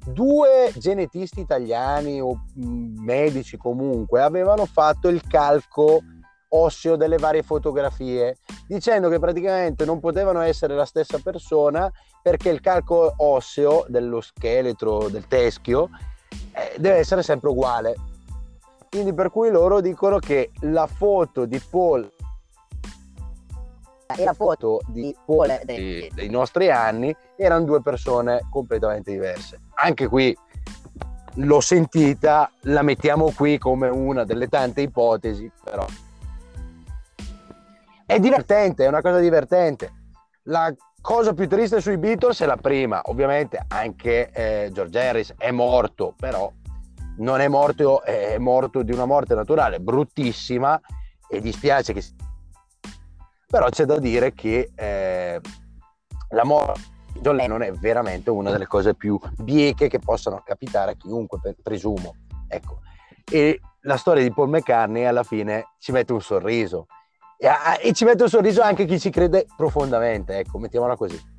due 0.07 0.73
genetisti 0.77 1.41
italiani 1.41 2.21
o 2.21 2.45
mm, 2.59 2.99
medici 2.99 3.57
comunque 3.57 4.23
avevano 4.23 4.67
fatto 4.67 5.09
il 5.09 5.23
calco 5.27 6.03
osseo 6.49 6.97
delle 6.97 7.17
varie 7.17 7.43
fotografie 7.43 8.39
dicendo 8.69 9.09
che 9.09 9.19
praticamente 9.19 9.85
non 9.85 10.01
potevano 10.01 10.41
essere 10.41 10.75
la 10.75 10.85
stessa 10.85 11.19
persona 11.19 11.91
perché 12.23 12.51
il 12.51 12.61
calco 12.61 13.15
osseo 13.17 13.85
dello 13.89 14.21
scheletro 14.21 15.09
del 15.09 15.27
teschio 15.27 15.91
eh, 16.53 16.75
deve 16.79 16.97
essere 16.97 17.23
sempre 17.23 17.51
uguale. 17.51 17.95
Quindi 18.89 19.13
per 19.13 19.31
cui 19.31 19.51
loro 19.51 19.81
dicono 19.81 20.19
che 20.19 20.51
la 20.61 20.87
foto 20.87 21.45
di 21.45 21.61
Paul 21.61 22.11
e 24.15 24.25
la 24.25 24.33
foto 24.35 24.81
di 24.87 25.15
Paul 25.25 25.61
dei, 25.65 26.11
dei 26.15 26.29
nostri 26.29 26.71
anni 26.71 27.15
erano 27.37 27.65
due 27.65 27.83
persone 27.83 28.47
completamente 28.51 29.11
diverse. 29.11 29.61
Anche 29.75 30.07
qui 30.07 30.37
l'ho 31.35 31.61
sentita, 31.61 32.51
la 32.63 32.83
mettiamo 32.83 33.31
qui 33.33 33.59
come 33.59 33.89
una 33.89 34.25
delle 34.25 34.49
tante 34.49 34.81
ipotesi, 34.81 35.51
però 35.63 35.85
è 38.07 38.19
divertente, 38.21 38.85
è 38.85 38.89
una 38.89 39.03
cosa 39.03 39.19
divertente. 39.19 39.93
La 40.45 40.73
cosa 41.01 41.35
più 41.35 41.49
triste 41.49 41.81
sui 41.81 41.99
Beatles 41.99 42.41
è 42.41 42.47
la 42.47 42.57
prima, 42.57 43.01
ovviamente 43.07 43.61
anche 43.69 44.31
eh, 44.31 44.71
George 44.73 45.01
Harris 45.01 45.35
è 45.37 45.51
morto, 45.51 46.15
però 46.17 46.51
non 47.19 47.41
è 47.41 47.49
morto, 47.49 48.03
è 48.03 48.39
morto 48.39 48.83
di 48.83 48.93
una 48.93 49.07
morte 49.07 49.35
naturale, 49.35 49.81
bruttissima 49.81 50.81
e 51.29 51.41
dispiace 51.41 51.93
che 51.93 52.05
però 53.47 53.69
c'è 53.69 53.85
da 53.85 53.99
dire 53.99 54.33
che 54.33 54.71
eh, 54.75 55.41
la 56.31 56.45
morte 56.45 56.81
di 57.13 57.21
John 57.21 57.37
Lennon 57.37 57.63
è 57.63 57.73
veramente 57.73 58.31
una 58.31 58.51
delle 58.51 58.67
cose 58.67 58.95
più 58.95 59.19
bieche 59.37 59.89
che 59.89 59.99
possano 59.99 60.43
capitare 60.45 60.93
a 60.93 60.95
chiunque, 60.95 61.57
presumo. 61.63 62.15
Ecco. 62.49 62.81
E 63.31 63.61
la 63.83 63.97
storia 63.97 64.23
di 64.23 64.33
Paul 64.33 64.49
McCartney 64.49 65.05
alla 65.05 65.23
fine 65.23 65.75
ci 65.79 65.93
mette 65.93 66.13
un 66.13 66.21
sorriso. 66.21 66.87
E, 67.39 67.49
e 67.89 67.93
ci 67.93 68.05
mette 68.05 68.25
un 68.25 68.29
sorriso 68.29 68.63
anche 68.63 68.85
chi 68.85 68.99
ci 68.99 69.11
crede 69.11 69.47
profondamente, 69.57 70.39
ecco, 70.39 70.59
mettiamola 70.59 70.97
così. 70.97 71.35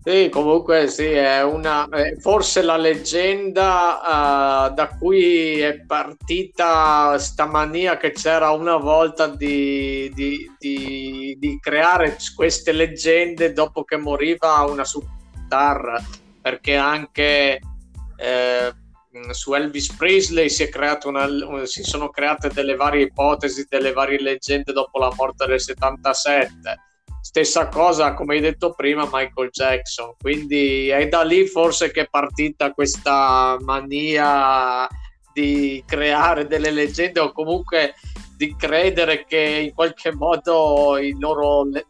Sì, 0.00 0.28
comunque 0.30 0.88
sì, 0.88 1.06
è 1.06 1.42
una, 1.42 1.88
forse 2.20 2.62
la 2.62 2.76
leggenda 2.76 4.68
uh, 4.70 4.72
da 4.72 4.96
cui 4.98 5.58
è 5.60 5.80
partita 5.80 7.18
sta 7.18 7.46
mania 7.46 7.96
che 7.96 8.12
c'era 8.12 8.50
una 8.52 8.76
volta 8.76 9.26
di, 9.26 10.10
di, 10.14 10.50
di, 10.56 11.36
di 11.38 11.58
creare 11.60 12.16
queste 12.34 12.72
leggende 12.72 13.52
dopo 13.52 13.82
che 13.82 13.96
moriva 13.96 14.62
una 14.62 14.84
superstar, 14.84 16.02
perché 16.40 16.76
anche 16.76 17.60
eh, 18.16 18.72
su 19.30 19.52
Elvis 19.52 19.92
Presley 19.94 20.48
si, 20.48 20.70
una, 21.04 21.28
si 21.64 21.82
sono 21.82 22.08
create 22.08 22.48
delle 22.48 22.76
varie 22.76 23.02
ipotesi, 23.02 23.66
delle 23.68 23.92
varie 23.92 24.22
leggende 24.22 24.72
dopo 24.72 24.98
la 25.00 25.12
morte 25.16 25.44
del 25.46 25.60
77 25.60 26.86
Stessa 27.28 27.68
cosa, 27.68 28.14
come 28.14 28.36
hai 28.36 28.40
detto 28.40 28.72
prima, 28.72 29.04
Michael 29.04 29.50
Jackson. 29.50 30.14
Quindi 30.18 30.88
è 30.88 31.08
da 31.08 31.22
lì 31.22 31.46
forse 31.46 31.90
che 31.90 32.00
è 32.00 32.08
partita 32.08 32.72
questa 32.72 33.58
mania 33.60 34.88
di 35.30 35.84
creare 35.86 36.46
delle 36.46 36.70
leggende 36.70 37.20
o 37.20 37.32
comunque 37.32 37.92
di 38.34 38.56
credere 38.56 39.26
che 39.26 39.36
in 39.36 39.74
qualche 39.74 40.10
modo 40.14 40.96
loro, 41.18 41.64
le, 41.64 41.84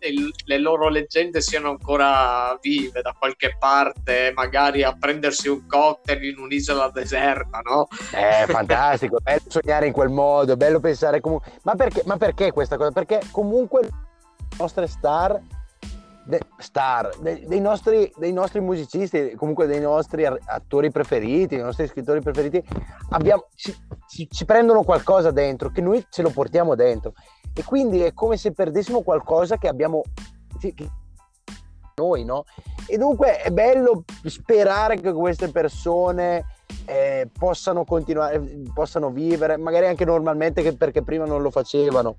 le, 0.45 0.59
loro 0.59 0.89
leggende 0.89 1.41
siano 1.41 1.71
ancora 1.71 2.59
vive 2.61 3.01
da 3.01 3.15
qualche 3.17 3.55
parte, 3.61 4.33
magari 4.35 4.83
a 4.83 4.97
prendersi 4.99 5.47
un 5.47 5.65
cocktail 5.69 6.25
in 6.25 6.39
un'isola 6.41 6.91
deserta, 6.91 7.61
no? 7.61 7.87
È 8.11 8.45
fantastico, 8.49 9.21
bello 9.23 9.43
sognare 9.47 9.87
in 9.87 9.93
quel 9.93 10.09
modo, 10.09 10.57
bello 10.57 10.81
pensare 10.81 11.21
comunque... 11.21 11.53
Ma 11.63 11.77
perché, 11.77 12.03
ma 12.07 12.17
perché 12.17 12.51
questa 12.51 12.77
cosa? 12.77 12.91
Perché 12.91 13.21
comunque 13.31 13.89
nostre 14.59 14.87
star, 14.87 15.41
de, 16.25 16.41
star 16.59 17.11
de, 17.21 17.45
dei, 17.47 17.61
nostri, 17.61 18.13
dei, 18.17 18.33
nostri, 18.33 18.61
musicisti, 18.61 19.35
comunque 19.37 19.67
dei 19.67 19.81
nostri 19.81 20.25
attori 20.27 20.91
preferiti, 20.91 21.57
dei 21.57 21.65
nostri 21.65 21.87
scrittori 21.87 22.21
preferiti, 22.21 22.63
abbiamo, 23.11 23.49
ci, 23.55 23.75
ci, 24.09 24.29
ci 24.31 24.45
prendono 24.45 24.83
qualcosa 24.83 25.31
dentro, 25.31 25.71
che 25.71 25.81
noi 25.81 26.05
ce 26.11 26.23
lo 26.23 26.31
portiamo 26.31 26.75
dentro. 26.75 27.15
E 27.55 27.65
quindi 27.65 28.01
è 28.03 28.13
come 28.13 28.37
se 28.37 28.53
perdessimo 28.53 29.03
qualcosa 29.03 29.57
che 29.57 29.69
abbiamo 29.69 30.03
che 30.61 30.75
noi, 31.97 32.25
no? 32.25 32.45
E 32.87 32.97
dunque 32.97 33.39
è 33.39 33.51
bello 33.51 34.05
sperare 34.25 35.01
che 35.01 35.13
queste 35.13 35.51
persone 35.51 36.45
eh, 36.85 37.29
possano 37.37 37.85
continuare, 37.85 38.41
possano 38.73 39.11
vivere, 39.11 39.57
magari 39.57 39.87
anche 39.87 40.05
normalmente 40.05 40.73
perché 40.75 41.03
prima 41.03 41.25
non 41.25 41.43
lo 41.43 41.51
facevano. 41.51 42.17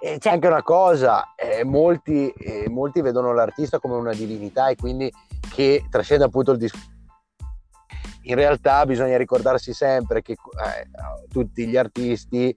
E 0.00 0.18
c'è 0.18 0.30
anche 0.30 0.46
una 0.46 0.62
cosa, 0.62 1.34
eh, 1.34 1.64
molti, 1.64 2.30
eh, 2.30 2.68
molti, 2.68 3.00
vedono 3.00 3.32
l'artista 3.32 3.80
come 3.80 3.96
una 3.96 4.12
divinità 4.12 4.68
e 4.68 4.76
quindi 4.76 5.12
che 5.50 5.86
trascende 5.90 6.24
appunto 6.24 6.52
il 6.52 6.58
discorso. 6.58 6.96
In 8.22 8.34
realtà 8.34 8.84
bisogna 8.84 9.16
ricordarsi 9.16 9.72
sempre 9.72 10.22
che 10.22 10.32
eh, 10.32 11.26
tutti 11.28 11.66
gli 11.66 11.76
artisti 11.76 12.56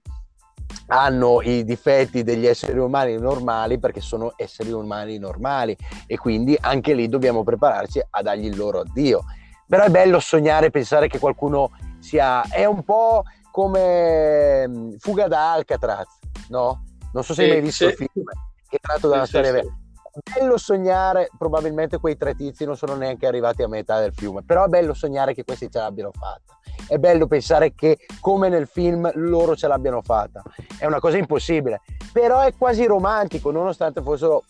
hanno 0.88 1.40
i 1.42 1.64
difetti 1.64 2.22
degli 2.22 2.46
esseri 2.46 2.78
umani 2.78 3.16
normali 3.18 3.78
perché 3.78 4.00
sono 4.00 4.34
esseri 4.36 4.70
umani 4.70 5.18
normali 5.18 5.76
e 6.06 6.16
quindi 6.18 6.56
anche 6.60 6.94
lì 6.94 7.08
dobbiamo 7.08 7.42
prepararci 7.42 8.02
a 8.10 8.22
dargli 8.22 8.46
il 8.46 8.56
loro 8.56 8.80
addio. 8.80 9.24
Però 9.66 9.84
è 9.84 9.88
bello 9.90 10.20
sognare, 10.20 10.70
pensare 10.70 11.08
che 11.08 11.18
qualcuno 11.18 11.70
sia... 11.98 12.42
è 12.50 12.66
un 12.66 12.84
po' 12.84 13.22
come 13.50 14.68
mm, 14.68 14.94
Fuga 14.98 15.28
da 15.28 15.52
Alcatraz, 15.52 16.18
no? 16.48 16.82
Non 17.12 17.22
so 17.24 17.34
se 17.34 17.42
hai 17.42 17.48
mai 17.50 17.60
visto 17.60 17.86
sì. 17.86 17.90
il 17.90 18.10
film, 18.10 18.24
che 18.68 18.76
è 18.76 18.80
tratto 18.80 19.08
da 19.08 19.14
una 19.14 19.24
sì, 19.24 19.30
storia 19.30 19.52
vera. 19.52 19.66
È 20.14 20.38
bello 20.38 20.58
sognare, 20.58 21.30
probabilmente 21.38 21.98
quei 21.98 22.16
tre 22.18 22.34
tizi 22.34 22.66
non 22.66 22.76
sono 22.76 22.94
neanche 22.94 23.26
arrivati 23.26 23.62
a 23.62 23.68
metà 23.68 23.98
del 23.98 24.12
fiume, 24.12 24.42
però 24.42 24.66
è 24.66 24.68
bello 24.68 24.92
sognare 24.92 25.32
che 25.32 25.44
questi 25.44 25.70
ce 25.70 25.78
l'abbiano 25.78 26.10
fatta. 26.12 26.58
È 26.86 26.98
bello 26.98 27.26
pensare 27.26 27.74
che, 27.74 27.98
come 28.20 28.48
nel 28.50 28.66
film, 28.66 29.10
loro 29.14 29.56
ce 29.56 29.68
l'abbiano 29.68 30.02
fatta. 30.02 30.42
È 30.78 30.84
una 30.84 31.00
cosa 31.00 31.16
impossibile, 31.16 31.80
però 32.12 32.40
è 32.40 32.54
quasi 32.54 32.84
romantico, 32.84 33.50
nonostante 33.50 34.02
fossero 34.02 34.44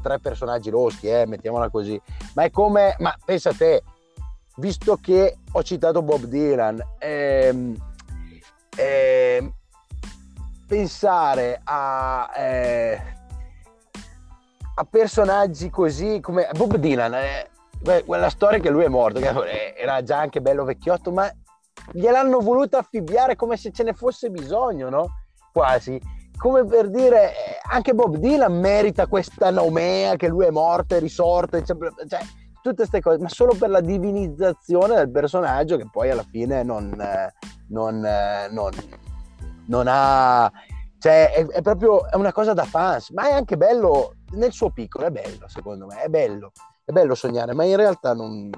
tre 0.00 0.20
personaggi 0.20 0.70
loschi, 0.70 1.08
eh, 1.08 1.26
mettiamola 1.26 1.70
così. 1.70 2.00
Ma 2.34 2.44
è 2.44 2.50
come, 2.50 2.94
ma 2.98 3.16
pensa 3.24 3.50
a 3.50 3.54
te, 3.54 3.82
visto 4.56 4.96
che 5.02 5.38
ho 5.50 5.62
citato 5.62 6.02
Bob 6.02 6.24
Dylan, 6.24 6.80
ehm, 6.98 7.74
ehm, 8.76 9.52
pensare 10.70 11.60
a, 11.64 12.30
eh, 12.36 13.00
a 14.76 14.86
personaggi 14.88 15.68
così 15.68 16.20
come 16.20 16.48
Bob 16.56 16.76
Dylan, 16.76 17.12
eh, 17.12 18.04
quella 18.06 18.30
storia 18.30 18.60
che 18.60 18.70
lui 18.70 18.84
è 18.84 18.88
morto, 18.88 19.18
che 19.18 19.74
era 19.76 20.00
già 20.04 20.20
anche 20.20 20.40
bello 20.40 20.62
vecchiotto, 20.62 21.10
ma 21.10 21.28
gliel'hanno 21.90 22.38
voluto 22.38 22.76
affibbiare 22.76 23.34
come 23.34 23.56
se 23.56 23.72
ce 23.72 23.82
ne 23.82 23.94
fosse 23.94 24.30
bisogno, 24.30 24.88
no? 24.88 25.08
Quasi. 25.52 26.00
Come 26.36 26.64
per 26.64 26.88
dire, 26.88 27.30
eh, 27.30 27.34
anche 27.68 27.92
Bob 27.92 28.18
Dylan 28.18 28.56
merita 28.56 29.08
questa 29.08 29.50
nomea 29.50 30.14
che 30.14 30.28
lui 30.28 30.46
è 30.46 30.50
morto 30.50 30.94
e 30.94 31.00
risorto, 31.00 31.60
cioè, 31.64 31.76
tutte 32.62 32.76
queste 32.76 33.00
cose, 33.00 33.18
ma 33.18 33.28
solo 33.28 33.56
per 33.58 33.70
la 33.70 33.80
divinizzazione 33.80 34.94
del 34.94 35.10
personaggio 35.10 35.76
che 35.76 35.88
poi 35.90 36.10
alla 36.10 36.24
fine 36.30 36.62
non, 36.62 36.92
eh, 37.00 37.32
non, 37.70 38.04
eh, 38.04 38.48
non, 38.52 38.70
non 39.70 39.86
ha... 39.88 40.50
Cioè, 40.98 41.32
è, 41.32 41.46
è, 41.46 41.62
proprio 41.62 42.06
è 42.10 42.16
una 42.16 42.32
cosa 42.32 42.52
da 42.52 42.64
fans, 42.64 43.08
ma 43.10 43.28
è 43.28 43.32
anche 43.32 43.56
bello, 43.56 44.16
nel 44.32 44.52
suo 44.52 44.70
piccolo 44.70 45.06
è 45.06 45.10
bello, 45.10 45.48
secondo 45.48 45.86
me, 45.86 46.02
è 46.02 46.08
bello, 46.08 46.52
è 46.84 46.92
bello 46.92 47.14
sognare, 47.14 47.54
ma 47.54 47.64
in 47.64 47.76
realtà 47.76 48.12
non... 48.12 48.50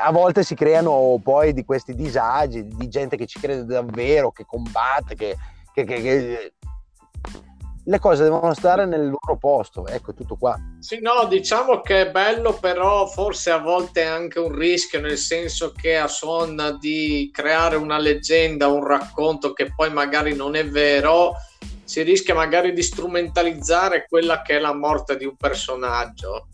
A 0.00 0.12
volte 0.12 0.44
si 0.44 0.54
creano 0.54 1.20
poi 1.22 1.52
di 1.52 1.64
questi 1.64 1.94
disagi, 1.94 2.64
di 2.64 2.88
gente 2.88 3.16
che 3.16 3.26
ci 3.26 3.40
crede 3.40 3.64
davvero, 3.64 4.30
che 4.30 4.46
combatte, 4.46 5.16
che, 5.16 5.36
che, 5.74 5.84
che, 5.84 6.00
che 6.00 6.54
le 7.88 7.98
cose 7.98 8.22
devono 8.22 8.52
stare 8.52 8.84
nel 8.84 9.08
loro 9.08 9.38
posto, 9.38 9.86
ecco 9.86 10.12
tutto 10.12 10.36
qua. 10.36 10.58
Sì, 10.78 11.00
no, 11.00 11.26
diciamo 11.26 11.80
che 11.80 12.02
è 12.02 12.10
bello, 12.10 12.52
però 12.52 13.06
forse 13.06 13.50
a 13.50 13.58
volte 13.58 14.02
è 14.02 14.06
anche 14.06 14.38
un 14.38 14.54
rischio, 14.54 15.00
nel 15.00 15.16
senso 15.16 15.72
che 15.72 15.96
a 15.96 16.06
suon 16.06 16.76
di 16.78 17.30
creare 17.32 17.76
una 17.76 17.96
leggenda, 17.96 18.68
un 18.68 18.86
racconto 18.86 19.54
che 19.54 19.72
poi 19.74 19.90
magari 19.90 20.34
non 20.34 20.54
è 20.54 20.66
vero, 20.68 21.32
si 21.82 22.02
rischia 22.02 22.34
magari 22.34 22.74
di 22.74 22.82
strumentalizzare 22.82 24.06
quella 24.06 24.42
che 24.42 24.56
è 24.56 24.60
la 24.60 24.74
morte 24.74 25.16
di 25.16 25.24
un 25.24 25.36
personaggio. 25.36 26.48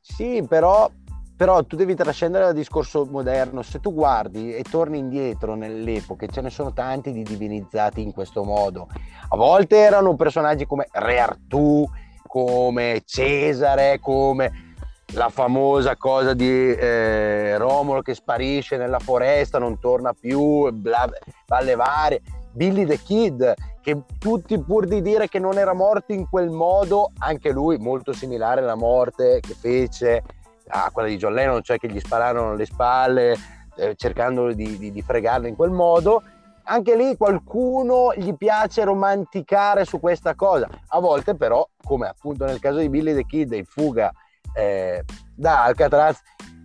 Sì, 0.00 0.42
però 0.48 0.90
però 1.38 1.62
tu 1.62 1.76
devi 1.76 1.94
trascendere 1.94 2.46
dal 2.46 2.54
discorso 2.54 3.06
moderno. 3.08 3.62
Se 3.62 3.78
tu 3.78 3.94
guardi 3.94 4.52
e 4.52 4.64
torni 4.64 4.98
indietro 4.98 5.54
nell'epoca, 5.54 6.26
ce 6.26 6.40
ne 6.40 6.50
sono 6.50 6.72
tanti 6.72 7.12
di 7.12 7.22
divinizzati 7.22 8.02
in 8.02 8.12
questo 8.12 8.42
modo. 8.42 8.88
A 9.28 9.36
volte 9.36 9.76
erano 9.76 10.16
personaggi 10.16 10.66
come 10.66 10.88
Re 10.90 11.20
Artù, 11.20 11.88
come 12.26 13.02
Cesare, 13.04 14.00
come 14.00 14.74
la 15.12 15.28
famosa 15.28 15.96
cosa 15.96 16.34
di 16.34 16.74
eh, 16.74 17.56
Romolo 17.56 18.02
che 18.02 18.14
sparisce 18.14 18.76
nella 18.76 18.98
foresta, 18.98 19.60
non 19.60 19.78
torna 19.78 20.12
più, 20.18 20.68
bla, 20.72 21.08
alle 21.50 21.76
varie. 21.76 22.20
Billy 22.50 22.84
the 22.84 22.98
Kid, 22.98 23.54
che 23.80 23.96
tutti 24.18 24.58
pur 24.58 24.86
di 24.86 25.00
dire 25.02 25.28
che 25.28 25.38
non 25.38 25.56
era 25.56 25.72
morto 25.72 26.12
in 26.12 26.28
quel 26.28 26.50
modo, 26.50 27.12
anche 27.18 27.52
lui 27.52 27.78
molto 27.78 28.12
similare 28.12 28.60
alla 28.60 28.74
morte 28.74 29.38
che 29.40 29.54
fece 29.54 30.24
a 30.68 30.90
quella 30.92 31.08
di 31.08 31.16
John 31.16 31.34
Lennon, 31.34 31.62
cioè 31.62 31.78
che 31.78 31.88
gli 31.88 32.00
spararono 32.00 32.52
alle 32.52 32.66
spalle 32.66 33.36
eh, 33.76 33.94
cercando 33.94 34.52
di, 34.52 34.76
di, 34.76 34.90
di 34.90 35.02
fregarlo 35.02 35.46
in 35.46 35.56
quel 35.56 35.70
modo. 35.70 36.22
Anche 36.64 36.96
lì 36.96 37.16
qualcuno 37.16 38.12
gli 38.14 38.34
piace 38.34 38.84
romanticare 38.84 39.84
su 39.84 40.00
questa 40.00 40.34
cosa. 40.34 40.68
A 40.88 41.00
volte 41.00 41.34
però, 41.34 41.66
come 41.82 42.08
appunto 42.08 42.44
nel 42.44 42.58
caso 42.58 42.78
di 42.78 42.90
Billy 42.90 43.14
the 43.14 43.24
Kid 43.24 43.52
in 43.52 43.64
fuga 43.64 44.12
eh, 44.54 45.02
da 45.34 45.64
Alcatraz, 45.64 46.20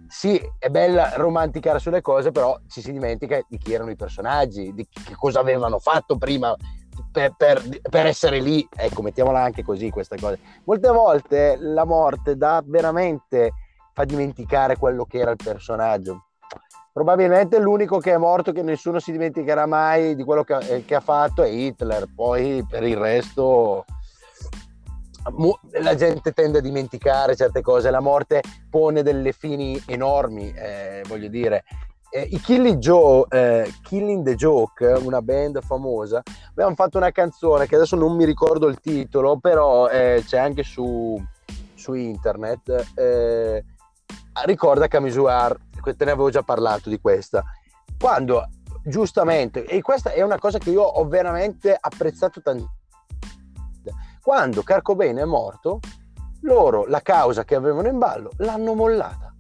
sì, 0.08 0.40
è 0.60 0.70
bella 0.70 1.14
romanticare 1.16 1.80
sulle 1.80 2.02
cose, 2.02 2.32
però 2.32 2.60
ci 2.68 2.82
si 2.82 2.92
dimentica 2.92 3.40
di 3.48 3.58
chi 3.58 3.74
erano 3.74 3.92
i 3.92 3.96
personaggi, 3.96 4.74
di 4.74 4.88
che 4.88 5.16
cosa 5.16 5.40
avevano 5.40 5.80
fatto 5.80 6.18
prima 6.18 6.56
per, 7.12 7.34
per, 7.36 7.64
per, 7.90 8.06
essere 8.06 8.40
lì. 8.40 8.68
Ecco, 8.76 9.02
mettiamola 9.02 9.42
anche 9.42 9.64
così 9.64 9.90
questa 9.90 10.16
cosa. 10.20 10.38
Molte 10.66 10.90
volte 10.90 11.58
la 11.60 11.86
morte 11.86 12.36
dà 12.36 12.62
veramente 12.66 13.54
fa 13.94 14.04
dimenticare 14.04 14.76
quello 14.76 15.06
che 15.06 15.20
era 15.20 15.32
il 15.32 15.38
personaggio. 15.42 16.26
Probabilmente 16.92 17.60
l'unico 17.60 17.98
che 17.98 18.14
è 18.14 18.18
morto 18.18 18.52
che 18.52 18.62
nessuno 18.62 19.00
si 19.00 19.12
dimenticherà 19.12 19.66
mai 19.66 20.16
di 20.16 20.24
quello 20.24 20.44
che, 20.44 20.58
eh, 20.58 20.86
che 20.86 20.96
ha 20.96 21.00
fatto 21.00 21.42
è 21.42 21.48
Hitler, 21.48 22.08
poi 22.14 22.66
per 22.70 22.84
il 22.84 22.98
resto 22.98 23.86
la 25.82 25.96
gente 25.96 26.34
tende 26.34 26.58
a 26.58 26.62
dimenticare 26.62 27.36
certe 27.36 27.62
cose, 27.62 27.90
la 27.90 28.02
morte 28.02 28.42
pone 28.70 29.04
delle 29.04 29.32
fini 29.32 29.82
enormi, 29.88 30.52
eh, 30.54 31.04
voglio 31.08 31.30
dire. 31.30 31.64
Eh, 32.12 32.28
I 32.30 32.40
Killing, 32.40 32.78
Joe, 32.78 33.26
eh, 33.30 33.74
Killing 33.82 34.24
the 34.24 34.36
Joke, 34.36 34.86
una 34.86 35.22
band 35.22 35.62
famosa, 35.64 36.22
abbiamo 36.50 36.76
fatto 36.76 36.98
una 36.98 37.12
canzone 37.12 37.66
che 37.66 37.76
adesso 37.76 37.96
non 37.96 38.16
mi 38.16 38.26
ricordo 38.26 38.68
il 38.68 38.80
titolo, 38.80 39.38
però 39.38 39.88
eh, 39.88 40.22
c'è 40.26 40.38
anche 40.38 40.62
su, 40.62 41.20
su 41.74 41.94
internet 41.94 42.92
eh, 42.96 43.64
ricorda 44.46 44.88
Camisuar, 44.88 45.58
te 45.82 46.06
ne 46.06 46.12
avevo 46.12 46.30
già 46.30 46.42
parlato 46.42 46.90
di 46.90 47.00
questa, 47.00 47.44
quando 48.00 48.48
giustamente, 48.84 49.66
e 49.66 49.82
questa 49.82 50.12
è 50.12 50.22
una 50.22 50.40
cosa 50.40 50.58
che 50.58 50.72
io 50.72 50.82
ho 50.82 51.08
veramente 51.08 51.76
apprezzato 51.80 52.42
tantissimo, 52.42 52.82
quando 54.22 54.64
Carcobain 54.64 55.18
è 55.18 55.26
morto, 55.26 55.80
loro 56.44 56.86
la 56.86 57.02
causa 57.02 57.44
che 57.44 57.56
avevano 57.56 57.90
in 57.90 57.98
ballo 57.98 58.32
l'hanno 58.38 58.74
mollata. 58.74 59.34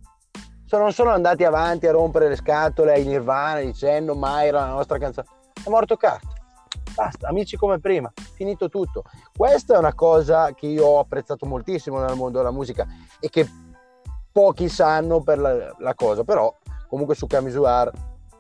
Cioè 0.65 0.79
non 0.79 0.91
sono 0.91 1.11
andati 1.11 1.43
avanti 1.43 1.87
a 1.87 1.91
rompere 1.91 2.27
le 2.27 2.35
scatole 2.35 2.93
ai 2.93 3.05
Nirvana 3.05 3.61
dicendo 3.61 4.15
mai 4.15 4.47
era 4.47 4.61
la 4.61 4.73
nostra 4.73 4.97
canzone. 4.97 5.27
È 5.63 5.69
morto 5.69 5.95
Cart. 5.95 6.25
Basta, 6.95 7.27
amici 7.27 7.55
come 7.55 7.79
prima, 7.79 8.11
finito 8.35 8.67
tutto. 8.69 9.03
Questa 9.35 9.75
è 9.75 9.77
una 9.77 9.93
cosa 9.93 10.53
che 10.53 10.67
io 10.67 10.85
ho 10.85 10.99
apprezzato 10.99 11.45
moltissimo 11.45 11.99
nel 11.99 12.15
mondo 12.15 12.39
della 12.39 12.51
musica 12.51 12.85
e 13.19 13.29
che 13.29 13.47
pochi 14.33 14.67
sanno 14.67 15.21
per 15.21 15.37
la, 15.37 15.75
la 15.77 15.93
cosa, 15.93 16.23
però 16.23 16.53
comunque 16.89 17.15
su 17.15 17.27
Camisuar 17.27 17.89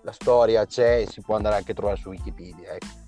la 0.01 0.11
storia 0.11 0.65
c'è 0.65 1.01
e 1.01 1.07
si 1.07 1.21
può 1.21 1.35
andare 1.35 1.55
anche 1.55 1.71
a 1.71 1.75
trovare 1.75 1.97
su 1.97 2.09
Wikipedia. 2.09 2.73
Ecco. 2.73 3.01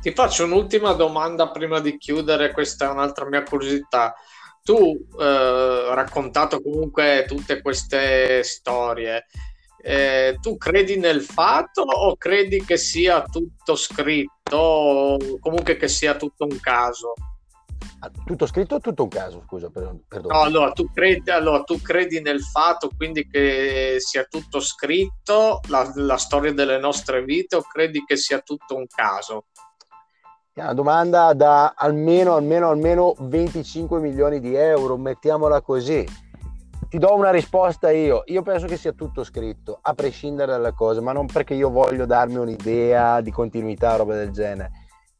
Ti 0.00 0.12
faccio 0.12 0.44
un'ultima 0.44 0.92
domanda 0.92 1.50
prima 1.50 1.78
di 1.78 1.96
chiudere, 1.98 2.52
questa 2.52 2.86
è 2.86 2.90
un'altra 2.90 3.26
mia 3.26 3.42
curiosità. 3.42 4.14
Tu 4.62 5.06
eh, 5.20 5.94
raccontato 5.94 6.60
comunque 6.60 7.24
tutte 7.28 7.60
queste 7.60 8.42
storie, 8.42 9.26
eh, 9.82 10.38
tu 10.40 10.56
credi 10.56 10.96
nel 10.98 11.22
fatto 11.22 11.82
o 11.82 12.16
credi 12.16 12.64
che 12.64 12.76
sia 12.76 13.22
tutto 13.22 13.76
scritto 13.76 14.56
o 14.56 15.38
comunque 15.38 15.76
che 15.76 15.86
sia 15.86 16.16
tutto 16.16 16.44
un 16.44 16.58
caso? 16.60 17.12
Tutto 18.24 18.46
scritto 18.46 18.76
o 18.76 18.80
tutto 18.80 19.04
un 19.04 19.08
caso? 19.08 19.42
Scusa, 19.46 19.70
perdono. 19.70 20.34
No, 20.34 20.42
allora 20.42 20.70
tu, 20.72 20.90
credi, 20.92 21.30
allora 21.30 21.62
tu 21.62 21.80
credi 21.80 22.20
nel 22.20 22.40
fatto 22.40 22.90
quindi 22.96 23.28
che 23.28 23.96
sia 23.98 24.24
tutto 24.24 24.60
scritto, 24.60 25.60
la, 25.68 25.90
la 25.94 26.16
storia 26.16 26.52
delle 26.52 26.78
nostre 26.78 27.24
vite, 27.24 27.56
o 27.56 27.62
credi 27.62 28.04
che 28.04 28.16
sia 28.16 28.40
tutto 28.40 28.76
un 28.76 28.86
caso? 28.86 29.46
È 30.52 30.62
una 30.62 30.72
domanda 30.72 31.34
da 31.34 31.74
almeno, 31.76 32.34
almeno, 32.34 32.70
almeno 32.70 33.14
25 33.18 34.00
milioni 34.00 34.40
di 34.40 34.54
euro, 34.54 34.96
mettiamola 34.96 35.60
così. 35.60 36.08
Ti 36.88 36.96
do 36.98 37.14
una 37.14 37.30
risposta 37.30 37.90
io. 37.90 38.22
Io 38.26 38.40
penso 38.40 38.66
che 38.66 38.78
sia 38.78 38.92
tutto 38.92 39.22
scritto, 39.22 39.78
a 39.82 39.92
prescindere 39.92 40.52
dalle 40.52 40.72
cose, 40.72 41.02
ma 41.02 41.12
non 41.12 41.26
perché 41.26 41.52
io 41.52 41.68
voglio 41.68 42.06
darmi 42.06 42.36
un'idea 42.36 43.20
di 43.20 43.30
continuità, 43.30 43.96
roba 43.96 44.14
del 44.14 44.30
genere. 44.30 44.70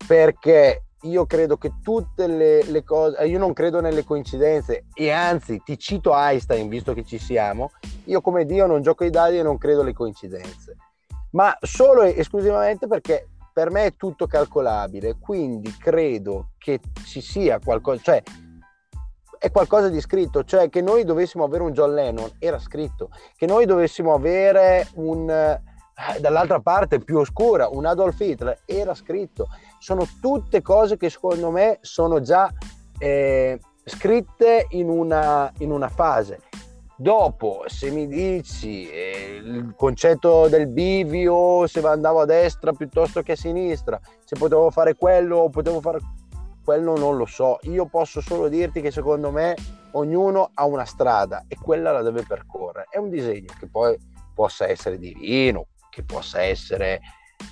Perché 0.07 0.86
io 1.09 1.27
credo 1.27 1.57
che 1.57 1.73
tutte 1.83 2.27
le, 2.27 2.63
le, 2.65 2.85
cose, 2.85 3.25
io 3.27 3.39
non 3.39 3.53
credo 3.53 3.81
nelle 3.81 4.05
coincidenze 4.05 4.87
e 4.95 5.11
anzi 5.11 5.63
ti 5.65 5.79
cito 5.79 6.13
Einstein, 6.15 6.69
visto 6.69 6.95
che 6.95 7.05
ci 7.05 7.19
siamo, 7.19 7.73
io 8.05 8.21
come 8.21 8.45
Dio 8.45 8.67
non 8.67 8.83
gioco 8.83 9.05
ai 9.05 9.11
dadi 9.11 9.39
e 9.39 9.43
non 9.43 9.59
credo 9.59 9.81
alle 9.81 9.93
coincidenze, 9.93 10.77
ma 11.33 11.57
solo 11.61 12.03
e 12.03 12.15
esclusivamente 12.17 12.87
perché 12.87 13.29
per 13.53 13.71
me 13.71 13.87
è 13.87 13.97
tutto 13.97 14.27
calcolabile, 14.27 15.17
quindi 15.19 15.75
credo 15.79 16.51
che 16.59 16.81
ci 17.07 17.21
sia 17.21 17.59
qualcosa, 17.59 18.03
cioè 18.03 18.23
è 19.39 19.51
qualcosa 19.51 19.89
di 19.89 20.01
scritto, 20.01 20.45
cioè 20.45 20.69
che 20.69 20.81
noi 20.81 21.05
dovessimo 21.05 21.45
avere 21.45 21.63
un 21.63 21.73
John 21.73 21.95
Lennon, 21.95 22.31
era 22.39 22.59
scritto, 22.59 23.11
che 23.37 23.47
noi 23.47 23.65
dovessimo 23.65 24.13
avere 24.13 24.89
un, 24.95 25.31
eh, 25.31 25.63
dall'altra 26.21 26.61
parte 26.61 26.99
più 26.99 27.19
oscura, 27.19 27.69
un 27.69 27.87
Adolf 27.87 28.21
Hitler, 28.21 28.61
era 28.67 28.95
scritto, 28.95 29.49
sono 29.79 30.07
tutte 30.21 30.61
cose 30.61 30.97
che 30.97 31.09
secondo 31.09 31.51
me 31.51 31.79
sono 31.81 32.21
già 32.21 32.53
eh, 32.99 33.59
scritte 33.85 34.67
in 34.71 34.89
una, 34.89 35.51
in 35.59 35.71
una, 35.71 35.89
fase. 35.89 36.41
Dopo, 36.99 37.65
se 37.67 37.91
mi 37.91 38.07
dici 38.07 38.89
eh, 38.89 39.41
il 39.43 39.75
concetto 39.77 40.49
del 40.49 40.67
bivio, 40.67 41.67
se 41.67 41.81
andavo 41.87 42.21
a 42.21 42.25
destra 42.25 42.73
piuttosto 42.73 43.23
che 43.23 43.33
a 43.33 43.37
sinistra, 43.37 44.01
se 44.25 44.37
potevo 44.37 44.71
fare 44.71 44.95
quello 44.95 45.39
o 45.39 45.51
potevo 45.51 45.81
fare 45.81 45.99
quello, 46.65 46.97
non 46.97 47.17
lo 47.17 47.27
so. 47.27 47.59
Io 47.63 47.87
posso 47.87 48.21
solo 48.21 48.49
dirti 48.49 48.81
che 48.81 48.91
secondo 48.91 49.31
me 49.31 49.55
ognuno 49.93 50.51
ha 50.53 50.65
una 50.65 50.85
strada 50.85 51.45
e 51.49 51.57
quella 51.57 51.93
la 51.93 52.03
deve 52.03 52.23
percorrere. 52.23 52.87
È 52.91 52.99
un 52.99 53.09
disegno 53.09 53.53
che 53.59 53.69
poi 53.69 53.97
possa 54.35 54.67
essere 54.69 54.99
divino, 54.99 55.69
che 55.97 56.03
possa 56.03 56.43
essere 56.43 57.01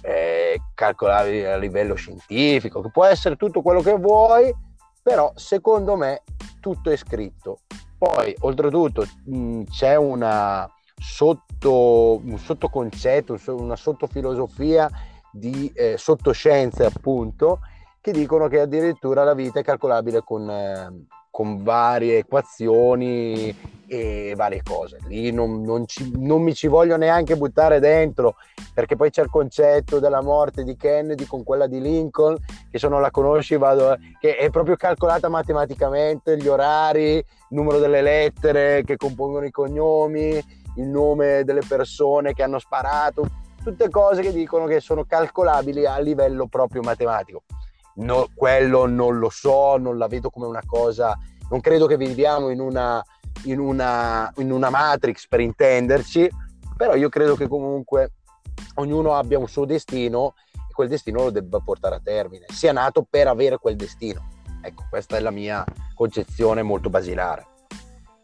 eh, 0.02 0.60
calcolabili 0.74 1.46
a 1.46 1.56
livello 1.56 1.94
scientifico, 1.94 2.82
che 2.82 2.90
può 2.90 3.06
essere 3.06 3.36
tutto 3.36 3.62
quello 3.62 3.80
che 3.80 3.94
vuoi, 3.94 4.54
però 5.02 5.32
secondo 5.34 5.96
me 5.96 6.24
tutto 6.60 6.90
è 6.90 6.96
scritto. 6.96 7.60
Poi, 7.96 8.36
oltretutto, 8.40 9.06
mh, 9.24 9.62
c'è 9.70 9.96
una 9.96 10.70
sotto, 10.94 12.20
un 12.22 12.36
sottoconcetto, 12.36 13.38
una 13.46 13.76
sottofilosofia 13.76 14.90
di 15.32 15.72
eh, 15.74 15.96
sottoscienze, 15.96 16.84
appunto, 16.84 17.60
che 18.02 18.12
dicono 18.12 18.46
che 18.48 18.60
addirittura 18.60 19.24
la 19.24 19.32
vita 19.32 19.60
è 19.60 19.64
calcolabile 19.64 20.20
con, 20.22 20.50
eh, 20.50 21.06
con 21.34 21.64
varie 21.64 22.18
equazioni 22.18 23.52
e 23.88 24.34
varie 24.36 24.62
cose. 24.62 24.98
Lì 25.08 25.32
non, 25.32 25.62
non, 25.62 25.84
ci, 25.84 26.12
non, 26.14 26.40
mi 26.42 26.54
ci 26.54 26.68
voglio 26.68 26.96
neanche 26.96 27.36
buttare 27.36 27.80
dentro, 27.80 28.36
perché 28.72 28.94
poi 28.94 29.10
c'è 29.10 29.22
il 29.22 29.30
concetto 29.30 29.98
della 29.98 30.22
morte 30.22 30.62
di 30.62 30.76
Kennedy 30.76 31.26
con 31.26 31.42
quella 31.42 31.66
di 31.66 31.80
Lincoln, 31.80 32.36
che 32.70 32.78
se 32.78 32.86
non 32.86 33.00
la 33.00 33.10
conosci 33.10 33.56
vado, 33.56 33.96
che 34.20 34.36
è 34.36 34.48
proprio 34.50 34.76
calcolata 34.76 35.28
matematicamente, 35.28 36.36
gli 36.36 36.46
orari, 36.46 37.16
il 37.16 37.24
numero 37.48 37.80
delle 37.80 38.00
lettere 38.00 38.84
che 38.84 38.96
compongono 38.96 39.44
i 39.44 39.50
cognomi, 39.50 40.40
il 40.76 40.86
nome 40.86 41.42
delle 41.42 41.62
persone 41.66 42.32
che 42.32 42.44
hanno 42.44 42.60
sparato, 42.60 43.26
tutte 43.60 43.90
cose 43.90 44.22
che 44.22 44.32
dicono 44.32 44.66
che 44.66 44.78
sono 44.78 45.02
calcolabili 45.02 45.84
a 45.84 45.98
livello 45.98 46.46
proprio 46.46 46.80
matematico. 46.82 47.42
No, 47.96 48.28
quello 48.34 48.86
non 48.86 49.18
lo 49.18 49.30
so, 49.30 49.76
non 49.76 49.98
la 49.98 50.08
vedo 50.08 50.30
come 50.30 50.46
una 50.46 50.62
cosa, 50.66 51.16
non 51.50 51.60
credo 51.60 51.86
che 51.86 51.96
viviamo 51.96 52.50
in 52.50 52.60
una 52.60 53.02
in 53.44 53.58
una, 53.58 54.32
in 54.36 54.50
una 54.50 54.70
matrix 54.70 55.26
per 55.28 55.40
intenderci, 55.40 56.30
però 56.76 56.94
io 56.94 57.08
credo 57.08 57.34
che 57.34 57.48
comunque 57.48 58.12
ognuno 58.76 59.14
abbia 59.14 59.38
un 59.38 59.48
suo 59.48 59.64
destino 59.64 60.34
e 60.52 60.72
quel 60.72 60.88
destino 60.88 61.24
lo 61.24 61.30
debba 61.30 61.60
portare 61.60 61.96
a 61.96 62.00
termine, 62.02 62.46
sia 62.48 62.72
nato 62.72 63.06
per 63.08 63.28
avere 63.28 63.58
quel 63.58 63.76
destino. 63.76 64.28
Ecco, 64.62 64.84
questa 64.88 65.16
è 65.16 65.20
la 65.20 65.30
mia 65.30 65.64
concezione 65.94 66.62
molto 66.62 66.88
basilare. 66.88 67.46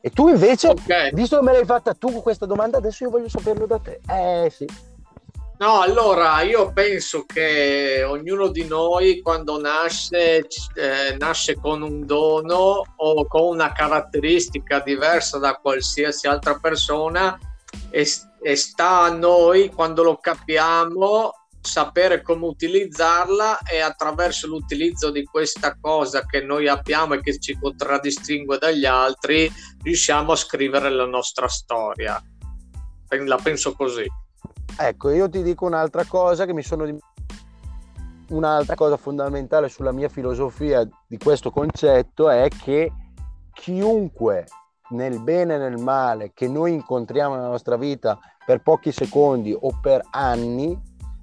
E 0.00 0.08
tu 0.08 0.28
invece, 0.28 0.68
okay. 0.68 1.12
visto 1.12 1.36
che 1.36 1.44
me 1.44 1.52
l'hai 1.52 1.66
fatta 1.66 1.92
tu 1.92 2.22
questa 2.22 2.46
domanda, 2.46 2.78
adesso 2.78 3.04
io 3.04 3.10
voglio 3.10 3.28
saperlo 3.28 3.66
da 3.66 3.78
te. 3.78 4.00
Eh 4.08 4.48
sì. 4.50 4.66
No, 5.60 5.82
allora 5.82 6.40
io 6.40 6.72
penso 6.72 7.26
che 7.26 8.02
ognuno 8.02 8.48
di 8.48 8.64
noi 8.64 9.20
quando 9.20 9.60
nasce, 9.60 10.46
eh, 10.74 11.16
nasce 11.18 11.56
con 11.56 11.82
un 11.82 12.06
dono 12.06 12.82
o 12.96 13.26
con 13.26 13.42
una 13.42 13.70
caratteristica 13.70 14.80
diversa 14.80 15.36
da 15.36 15.56
qualsiasi 15.56 16.26
altra 16.26 16.58
persona 16.58 17.38
e, 17.90 18.08
e 18.40 18.56
sta 18.56 19.00
a 19.00 19.10
noi 19.10 19.68
quando 19.68 20.02
lo 20.02 20.16
capiamo 20.16 21.34
sapere 21.60 22.22
come 22.22 22.46
utilizzarla 22.46 23.58
e 23.58 23.80
attraverso 23.80 24.46
l'utilizzo 24.46 25.10
di 25.10 25.24
questa 25.24 25.76
cosa 25.78 26.24
che 26.24 26.40
noi 26.40 26.68
abbiamo 26.68 27.12
e 27.12 27.20
che 27.20 27.38
ci 27.38 27.58
contraddistingue 27.60 28.56
dagli 28.56 28.86
altri 28.86 29.52
riusciamo 29.82 30.32
a 30.32 30.36
scrivere 30.36 30.88
la 30.88 31.04
nostra 31.04 31.48
storia. 31.48 32.18
La 33.10 33.36
penso 33.36 33.74
così. 33.74 34.06
Ecco, 34.78 35.10
io 35.10 35.28
ti 35.28 35.42
dico 35.42 35.66
un'altra 35.66 36.04
cosa 36.04 36.46
che 36.46 36.52
mi 36.52 36.62
sono 36.62 36.86
un'altra 38.30 38.76
cosa 38.76 38.96
fondamentale 38.96 39.68
sulla 39.68 39.92
mia 39.92 40.08
filosofia 40.08 40.88
di 41.06 41.18
questo 41.18 41.50
concetto 41.50 42.28
è 42.28 42.48
che 42.48 42.92
chiunque 43.52 44.46
nel 44.90 45.20
bene 45.20 45.54
e 45.54 45.58
nel 45.58 45.78
male 45.78 46.32
che 46.32 46.48
noi 46.48 46.72
incontriamo 46.72 47.34
nella 47.34 47.48
nostra 47.48 47.76
vita 47.76 48.18
per 48.44 48.62
pochi 48.62 48.92
secondi 48.92 49.56
o 49.58 49.78
per 49.80 50.02
anni 50.10 50.78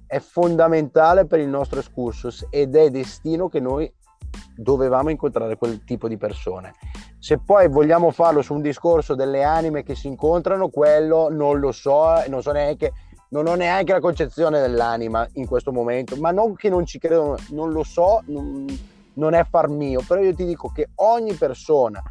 è 0.06 0.18
fondamentale 0.20 1.26
per 1.26 1.40
il 1.40 1.48
nostro 1.48 1.80
excursus 1.80 2.46
ed 2.50 2.74
è 2.76 2.90
destino 2.90 3.48
che 3.48 3.60
noi 3.60 3.92
dovevamo 4.56 5.10
incontrare 5.10 5.56
quel 5.56 5.84
tipo 5.84 6.08
di 6.08 6.16
persone. 6.16 6.72
Se 7.18 7.38
poi 7.38 7.68
vogliamo 7.68 8.10
farlo 8.10 8.42
su 8.42 8.54
un 8.54 8.62
discorso 8.62 9.14
delle 9.14 9.42
anime 9.42 9.82
che 9.82 9.94
si 9.94 10.06
incontrano, 10.06 10.68
quello 10.68 11.28
non 11.30 11.58
lo 11.58 11.72
so, 11.72 12.22
non 12.28 12.42
so 12.42 12.52
neanche 12.52 12.92
non 13.30 13.46
ho 13.46 13.54
neanche 13.54 13.92
la 13.92 14.00
concezione 14.00 14.60
dell'anima 14.60 15.26
in 15.34 15.46
questo 15.46 15.72
momento, 15.72 16.16
ma 16.16 16.30
non 16.30 16.54
che 16.54 16.68
non 16.68 16.86
ci 16.86 16.98
credo, 16.98 17.38
non 17.50 17.72
lo 17.72 17.84
so, 17.84 18.22
non, 18.26 18.66
non 19.14 19.34
è 19.34 19.44
far 19.44 19.68
mio, 19.68 20.02
però 20.06 20.20
io 20.20 20.34
ti 20.34 20.44
dico 20.44 20.70
che 20.70 20.90
ogni 20.96 21.34
persona 21.34 22.02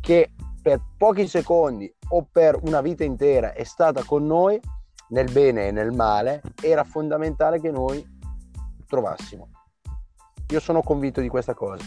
che 0.00 0.30
per 0.60 0.80
pochi 0.96 1.28
secondi 1.28 1.92
o 2.08 2.26
per 2.30 2.58
una 2.62 2.80
vita 2.80 3.04
intera 3.04 3.52
è 3.52 3.64
stata 3.64 4.02
con 4.02 4.26
noi, 4.26 4.60
nel 5.08 5.30
bene 5.30 5.68
e 5.68 5.70
nel 5.70 5.92
male, 5.92 6.40
era 6.62 6.84
fondamentale 6.84 7.60
che 7.60 7.70
noi 7.70 8.04
trovassimo. 8.88 9.50
Io 10.48 10.60
sono 10.60 10.82
convinto 10.82 11.20
di 11.20 11.28
questa 11.28 11.54
cosa. 11.54 11.84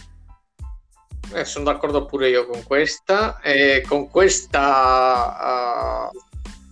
Eh, 1.34 1.44
sono 1.44 1.66
d'accordo 1.66 2.06
pure 2.06 2.30
io 2.30 2.46
con 2.46 2.64
questa 2.64 3.42
e 3.42 3.84
con 3.86 4.10
questa 4.10 6.10
uh, 6.12 6.26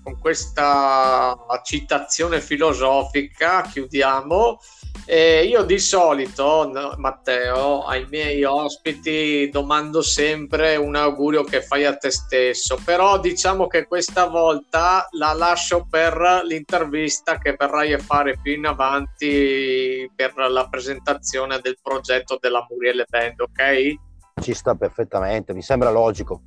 con 0.05 0.19
questa 0.19 1.35
citazione 1.63 2.39
filosofica 2.39 3.63
chiudiamo. 3.63 4.59
E 5.07 5.43
io 5.45 5.63
di 5.63 5.77
solito, 5.77 6.71
Matteo, 6.97 7.83
ai 7.83 8.07
miei 8.09 8.43
ospiti 8.43 9.49
domando 9.51 10.01
sempre 10.01 10.75
un 10.77 10.95
augurio 10.95 11.43
che 11.43 11.61
fai 11.61 11.85
a 11.85 11.97
te 11.97 12.11
stesso, 12.11 12.79
però 12.83 13.19
diciamo 13.19 13.67
che 13.67 13.87
questa 13.87 14.27
volta 14.27 15.07
la 15.11 15.33
lascio 15.33 15.85
per 15.89 16.41
l'intervista 16.45 17.37
che 17.37 17.55
verrai 17.57 17.93
a 17.93 17.99
fare 17.99 18.39
più 18.41 18.53
in 18.53 18.65
avanti 18.65 20.09
per 20.15 20.33
la 20.35 20.67
presentazione 20.69 21.59
del 21.61 21.77
progetto 21.81 22.37
della 22.39 22.65
Muriele 22.69 23.05
Band, 23.07 23.41
ok? 23.41 23.95
Ci 24.41 24.53
sta 24.53 24.75
perfettamente, 24.75 25.53
mi 25.53 25.61
sembra 25.61 25.91
logico. 25.91 26.41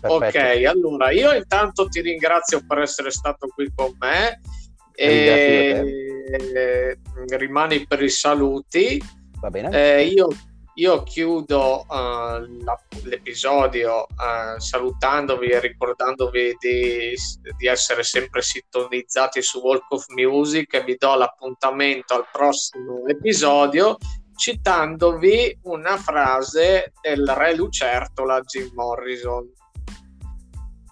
Perfetto. 0.00 0.38
Ok, 0.38 0.64
allora 0.64 1.10
io 1.10 1.32
intanto 1.32 1.88
ti 1.88 2.00
ringrazio 2.00 2.64
per 2.66 2.78
essere 2.78 3.10
stato 3.10 3.48
qui 3.48 3.70
con 3.74 3.94
me 3.98 4.40
e 4.94 6.08
rimani 7.28 7.86
per 7.86 8.02
i 8.02 8.08
saluti. 8.08 9.02
Va 9.40 9.48
bene. 9.48 9.70
Eh, 9.72 10.06
io, 10.06 10.28
io, 10.74 11.02
chiudo 11.02 11.86
uh, 11.88 12.62
la, 12.62 12.78
l'episodio 13.04 14.02
uh, 14.02 14.58
salutandovi 14.58 15.48
e 15.48 15.60
ricordandovi 15.60 16.56
di, 16.58 17.14
di, 17.56 17.66
essere 17.66 18.02
sempre 18.02 18.42
sintonizzati 18.42 19.40
su 19.40 19.60
Walk 19.60 19.90
of 19.90 20.04
Music 20.08 20.74
e 20.74 20.84
vi 20.84 20.96
do 20.96 21.14
l'appuntamento 21.14 22.14
al 22.14 22.26
prossimo 22.30 23.06
episodio 23.06 23.96
citandovi 24.36 25.58
una 25.64 25.98
frase 25.98 26.92
del 27.02 27.26
re 27.26 27.54
Lucertola 27.54 28.40
Jim 28.40 28.70
Morrison 28.74 29.50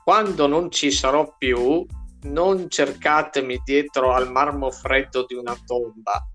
quando 0.09 0.47
non 0.47 0.71
ci 0.71 0.91
sarò 0.91 1.35
più, 1.37 1.85
non 2.23 2.71
cercatemi 2.71 3.61
dietro 3.63 4.15
al 4.15 4.31
marmo 4.31 4.71
freddo 4.71 5.27
di 5.27 5.35
una 5.35 5.55
tomba, 5.67 6.27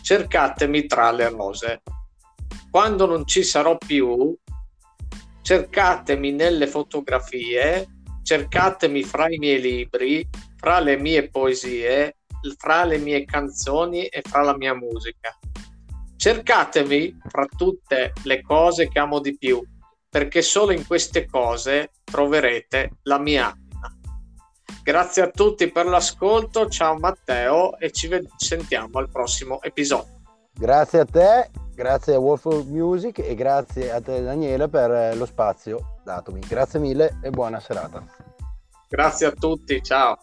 cercatemi 0.00 0.86
tra 0.86 1.10
le 1.10 1.28
rose. 1.28 1.82
Quando 2.70 3.04
non 3.04 3.26
ci 3.26 3.42
sarò 3.42 3.76
più, 3.76 4.34
cercatemi 5.42 6.32
nelle 6.32 6.66
fotografie, 6.66 7.88
cercatemi 8.22 9.02
fra 9.02 9.30
i 9.30 9.36
miei 9.36 9.60
libri, 9.60 10.26
fra 10.56 10.80
le 10.80 10.96
mie 10.96 11.28
poesie, 11.28 12.20
fra 12.56 12.84
le 12.84 12.96
mie 12.96 13.26
canzoni 13.26 14.06
e 14.06 14.22
fra 14.22 14.40
la 14.40 14.56
mia 14.56 14.74
musica. 14.74 15.38
Cercatemi 16.16 17.18
fra 17.28 17.44
tutte 17.44 18.14
le 18.22 18.40
cose 18.40 18.88
che 18.88 18.98
amo 18.98 19.20
di 19.20 19.36
più, 19.36 19.62
perché 20.10 20.42
solo 20.42 20.72
in 20.72 20.84
queste 20.86 21.26
cose 21.26 21.92
troverete 22.04 22.98
la 23.04 23.18
mia 23.18 23.46
anima. 23.46 23.94
Grazie 24.82 25.22
a 25.22 25.28
tutti 25.28 25.70
per 25.70 25.86
l'ascolto, 25.86 26.68
ciao 26.68 26.98
Matteo 26.98 27.78
e 27.78 27.92
ci 27.92 28.08
ved- 28.08 28.28
sentiamo 28.36 28.98
al 28.98 29.08
prossimo 29.08 29.62
episodio. 29.62 30.20
Grazie 30.52 31.00
a 31.00 31.04
te, 31.04 31.50
grazie 31.74 32.14
a 32.14 32.18
Wolf 32.18 32.44
of 32.46 32.64
Music 32.66 33.20
e 33.20 33.34
grazie 33.34 33.92
a 33.92 34.00
te 34.00 34.20
Daniele 34.20 34.68
per 34.68 34.90
eh, 34.90 35.14
lo 35.14 35.26
spazio 35.26 36.00
datomi. 36.04 36.40
Grazie 36.40 36.80
mille 36.80 37.18
e 37.22 37.30
buona 37.30 37.60
serata. 37.60 38.04
Grazie 38.88 39.26
a 39.26 39.30
tutti, 39.30 39.80
ciao. 39.80 40.18